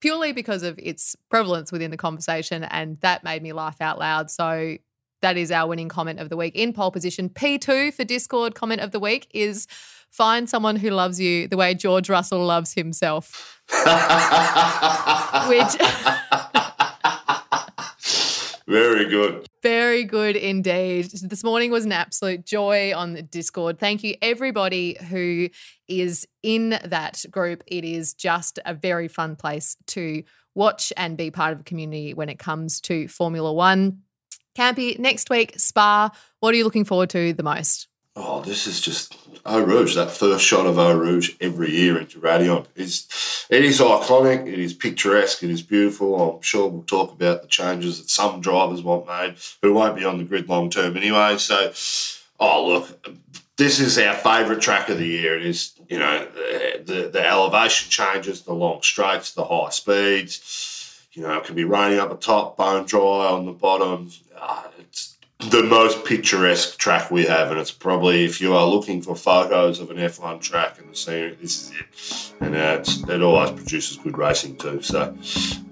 Purely 0.00 0.32
because 0.32 0.62
of 0.62 0.78
its 0.78 1.14
prevalence 1.30 1.70
within 1.70 1.90
the 1.90 1.96
conversation, 1.96 2.64
and 2.64 2.98
that 3.02 3.22
made 3.22 3.42
me 3.42 3.52
laugh 3.52 3.80
out 3.80 3.98
loud. 3.98 4.30
So 4.30 4.78
that 5.22 5.36
is 5.36 5.52
our 5.52 5.68
winning 5.68 5.88
comment 5.88 6.18
of 6.18 6.28
the 6.28 6.36
week 6.36 6.56
in 6.56 6.72
pole 6.72 6.90
position. 6.90 7.28
P2 7.28 7.94
for 7.94 8.04
Discord 8.04 8.54
comment 8.54 8.80
of 8.80 8.90
the 8.90 9.00
week 9.00 9.28
is 9.32 9.68
find 10.10 10.50
someone 10.50 10.76
who 10.76 10.90
loves 10.90 11.20
you 11.20 11.46
the 11.46 11.56
way 11.56 11.74
George 11.74 12.08
Russell 12.08 12.44
loves 12.44 12.74
himself. 12.74 13.60
Which 15.48 15.76
Very 18.68 19.08
good. 19.08 19.46
Very 19.62 20.04
good 20.04 20.34
indeed. 20.34 21.10
This 21.22 21.44
morning 21.44 21.70
was 21.70 21.84
an 21.84 21.92
absolute 21.92 22.44
joy 22.44 22.92
on 22.94 23.12
the 23.12 23.22
Discord. 23.22 23.78
Thank 23.78 24.02
you, 24.02 24.16
everybody 24.20 24.96
who 25.08 25.50
is 25.86 26.26
in 26.42 26.70
that 26.70 27.24
group. 27.30 27.62
It 27.66 27.84
is 27.84 28.14
just 28.14 28.58
a 28.66 28.74
very 28.74 29.06
fun 29.06 29.36
place 29.36 29.76
to 29.88 30.24
watch 30.54 30.92
and 30.96 31.16
be 31.16 31.30
part 31.30 31.52
of 31.52 31.60
a 31.60 31.64
community 31.64 32.12
when 32.12 32.28
it 32.28 32.38
comes 32.40 32.80
to 32.82 33.06
Formula 33.06 33.52
One. 33.52 34.02
Campy, 34.56 34.98
next 34.98 35.30
week, 35.30 35.54
Spa. 35.58 36.10
What 36.40 36.54
are 36.54 36.56
you 36.56 36.64
looking 36.64 36.84
forward 36.84 37.10
to 37.10 37.32
the 37.34 37.42
most? 37.42 37.88
Oh, 38.18 38.40
this 38.40 38.66
is 38.66 38.80
just 38.80 39.14
Eau 39.44 39.62
Rouge. 39.62 39.94
That 39.94 40.10
first 40.10 40.42
shot 40.42 40.66
of 40.66 40.78
Eau 40.78 40.96
Rouge 40.96 41.34
every 41.38 41.70
year 41.70 41.98
into 41.98 42.18
Raidillon 42.18 42.64
is 42.74 43.06
it 43.50 43.62
is 43.62 43.78
iconic. 43.78 44.46
It 44.46 44.58
is 44.58 44.72
picturesque. 44.72 45.42
It 45.42 45.50
is 45.50 45.60
beautiful. 45.60 46.36
I'm 46.36 46.40
sure 46.40 46.66
we'll 46.66 46.82
talk 46.84 47.12
about 47.12 47.42
the 47.42 47.48
changes 47.48 47.98
that 47.98 48.08
some 48.08 48.40
drivers 48.40 48.82
want 48.82 49.06
made 49.06 49.36
who 49.60 49.74
won't 49.74 49.96
be 49.96 50.06
on 50.06 50.16
the 50.16 50.24
grid 50.24 50.48
long 50.48 50.70
term 50.70 50.96
anyway. 50.96 51.36
So, 51.36 51.72
oh 52.40 52.66
look, 52.66 53.06
this 53.56 53.80
is 53.80 53.98
our 53.98 54.14
favourite 54.14 54.62
track 54.62 54.88
of 54.88 54.96
the 54.96 55.06
year. 55.06 55.36
It 55.36 55.44
is 55.44 55.74
you 55.90 55.98
know 55.98 56.26
the, 56.84 57.10
the, 57.12 57.26
elevation 57.26 57.90
changes, 57.90 58.42
the 58.42 58.54
long 58.54 58.80
straights, 58.80 59.34
the 59.34 59.44
high 59.44 59.68
speeds. 59.68 61.04
You 61.12 61.22
know, 61.22 61.36
it 61.36 61.44
can 61.44 61.54
be 61.54 61.64
raining 61.64 61.98
up 61.98 62.08
the 62.08 62.16
top, 62.16 62.56
bone 62.56 62.86
dry 62.86 63.00
on 63.00 63.44
the 63.44 63.52
bottom. 63.52 64.10
Uh, 64.38 64.64
it's 64.78 65.15
the 65.50 65.62
most 65.62 66.04
picturesque 66.04 66.78
track 66.78 67.10
we 67.10 67.24
have, 67.24 67.50
and 67.50 67.60
it's 67.60 67.70
probably 67.70 68.24
if 68.24 68.40
you 68.40 68.54
are 68.54 68.66
looking 68.66 69.00
for 69.00 69.14
photos 69.14 69.80
of 69.80 69.90
an 69.90 69.96
F1 69.96 70.40
track 70.40 70.78
and 70.78 70.96
scenery, 70.96 71.36
this 71.40 71.62
is 71.62 71.70
it. 71.70 72.34
And 72.40 72.54
uh, 72.54 72.82
it 73.12 73.22
always 73.22 73.50
produces 73.50 73.96
good 73.96 74.18
racing 74.18 74.56
too, 74.56 74.82
so 74.82 75.16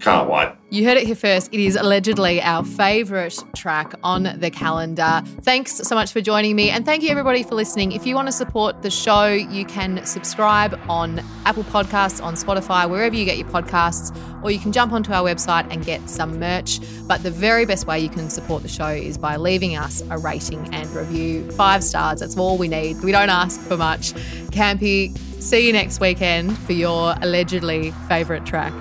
can't 0.01 0.29
wait. 0.29 0.51
You 0.71 0.85
heard 0.85 0.97
it 0.97 1.07
here 1.07 1.15
first. 1.15 1.53
It 1.53 1.61
is 1.61 1.77
allegedly 1.77 2.43
our 2.43 2.65
favourite 2.65 3.39
track 3.55 3.95
on 4.03 4.25
the 4.41 4.51
calendar. 4.51 5.23
Thanks 5.43 5.77
so 5.77 5.95
much 5.95 6.13
for 6.13 6.21
joining 6.21 6.57
me, 6.57 6.71
and 6.71 6.85
thank 6.85 7.03
you 7.03 7.11
everybody 7.11 7.43
for 7.43 7.55
listening. 7.55 7.93
If 7.93 8.07
you 8.07 8.15
want 8.15 8.29
to 8.29 8.33
support 8.33 8.83
the 8.83 8.91
show, 8.91 9.27
you 9.27 9.65
can 9.65 10.05
subscribe 10.05 10.79
on 10.89 11.21
Apple 11.47 11.65
Podcasts, 11.65 12.23
on 12.23 12.35
Spotify, 12.35 12.89
wherever 12.89 13.15
you 13.15 13.25
get 13.25 13.39
your 13.39 13.49
podcasts, 13.49 14.17
or 14.43 14.51
you 14.51 14.59
can 14.59 14.73
jump 14.73 14.93
onto 14.93 15.13
our 15.13 15.23
website 15.23 15.67
and 15.71 15.85
get 15.85 16.09
some 16.11 16.39
merch. 16.39 16.81
But 17.07 17.23
the 17.23 17.31
very 17.31 17.65
best 17.65 17.87
way 17.87 18.01
you 18.01 18.09
can 18.09 18.29
support 18.31 18.63
the 18.63 18.69
show 18.69 18.89
is 18.89 19.17
by 19.17 19.37
leaving 19.37 19.64
leaving 19.65 19.77
us 19.79 20.03
a 20.11 20.19
rating 20.19 20.75
and 20.75 20.89
review. 20.91 21.51
Five 21.53 21.83
stars, 21.83 22.21
that's 22.21 22.37
all 22.37 22.59
we 22.59 22.69
need. 22.69 23.03
We 23.03 23.13
don't 23.13 23.31
ask 23.31 23.61
for 23.61 23.77
much. 23.77 24.13
Campy, 24.51 25.17
see 25.41 25.67
you 25.67 25.73
next 25.73 26.01
weekend 26.01 26.57
for 26.59 26.75
your 26.75 27.15
allegedly 27.23 27.93
favourite 28.09 28.45
track. 28.45 28.75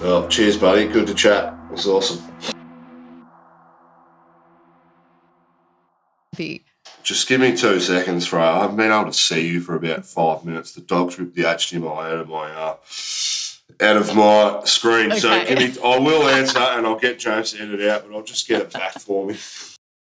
Well, 0.00 0.28
cheers, 0.28 0.56
buddy. 0.56 0.86
Good 0.86 1.08
to 1.08 1.14
chat. 1.14 1.54
It 1.70 1.72
was 1.72 1.86
awesome. 1.88 2.22
Just 7.02 7.26
give 7.26 7.40
me 7.40 7.56
two 7.56 7.80
seconds, 7.80 8.26
Freya. 8.26 8.44
I 8.44 8.60
haven't 8.60 8.76
been 8.76 8.92
able 8.92 9.06
to 9.06 9.12
see 9.12 9.48
you 9.48 9.60
for 9.60 9.74
about 9.74 10.06
five 10.06 10.44
minutes. 10.44 10.72
The 10.72 10.82
dog's 10.82 11.18
ripped 11.18 11.34
the 11.34 11.42
HDMI 11.42 12.12
out 12.12 12.20
of 12.20 12.28
my 12.28 12.48
uh, 12.48 12.76
out 13.80 13.96
of 13.96 14.14
my 14.14 14.60
screen. 14.64 15.10
Okay. 15.10 15.18
So 15.18 15.28
me, 15.30 15.74
I 15.84 15.98
will 15.98 16.28
answer 16.28 16.58
and 16.60 16.86
I'll 16.86 16.98
get 16.98 17.18
James 17.18 17.52
to 17.52 17.62
edit 17.62 17.80
it 17.80 17.88
out, 17.88 18.06
but 18.06 18.16
I'll 18.16 18.22
just 18.22 18.46
get 18.46 18.60
it 18.60 18.72
back 18.72 18.92
for 19.00 19.26
me. 19.26 19.36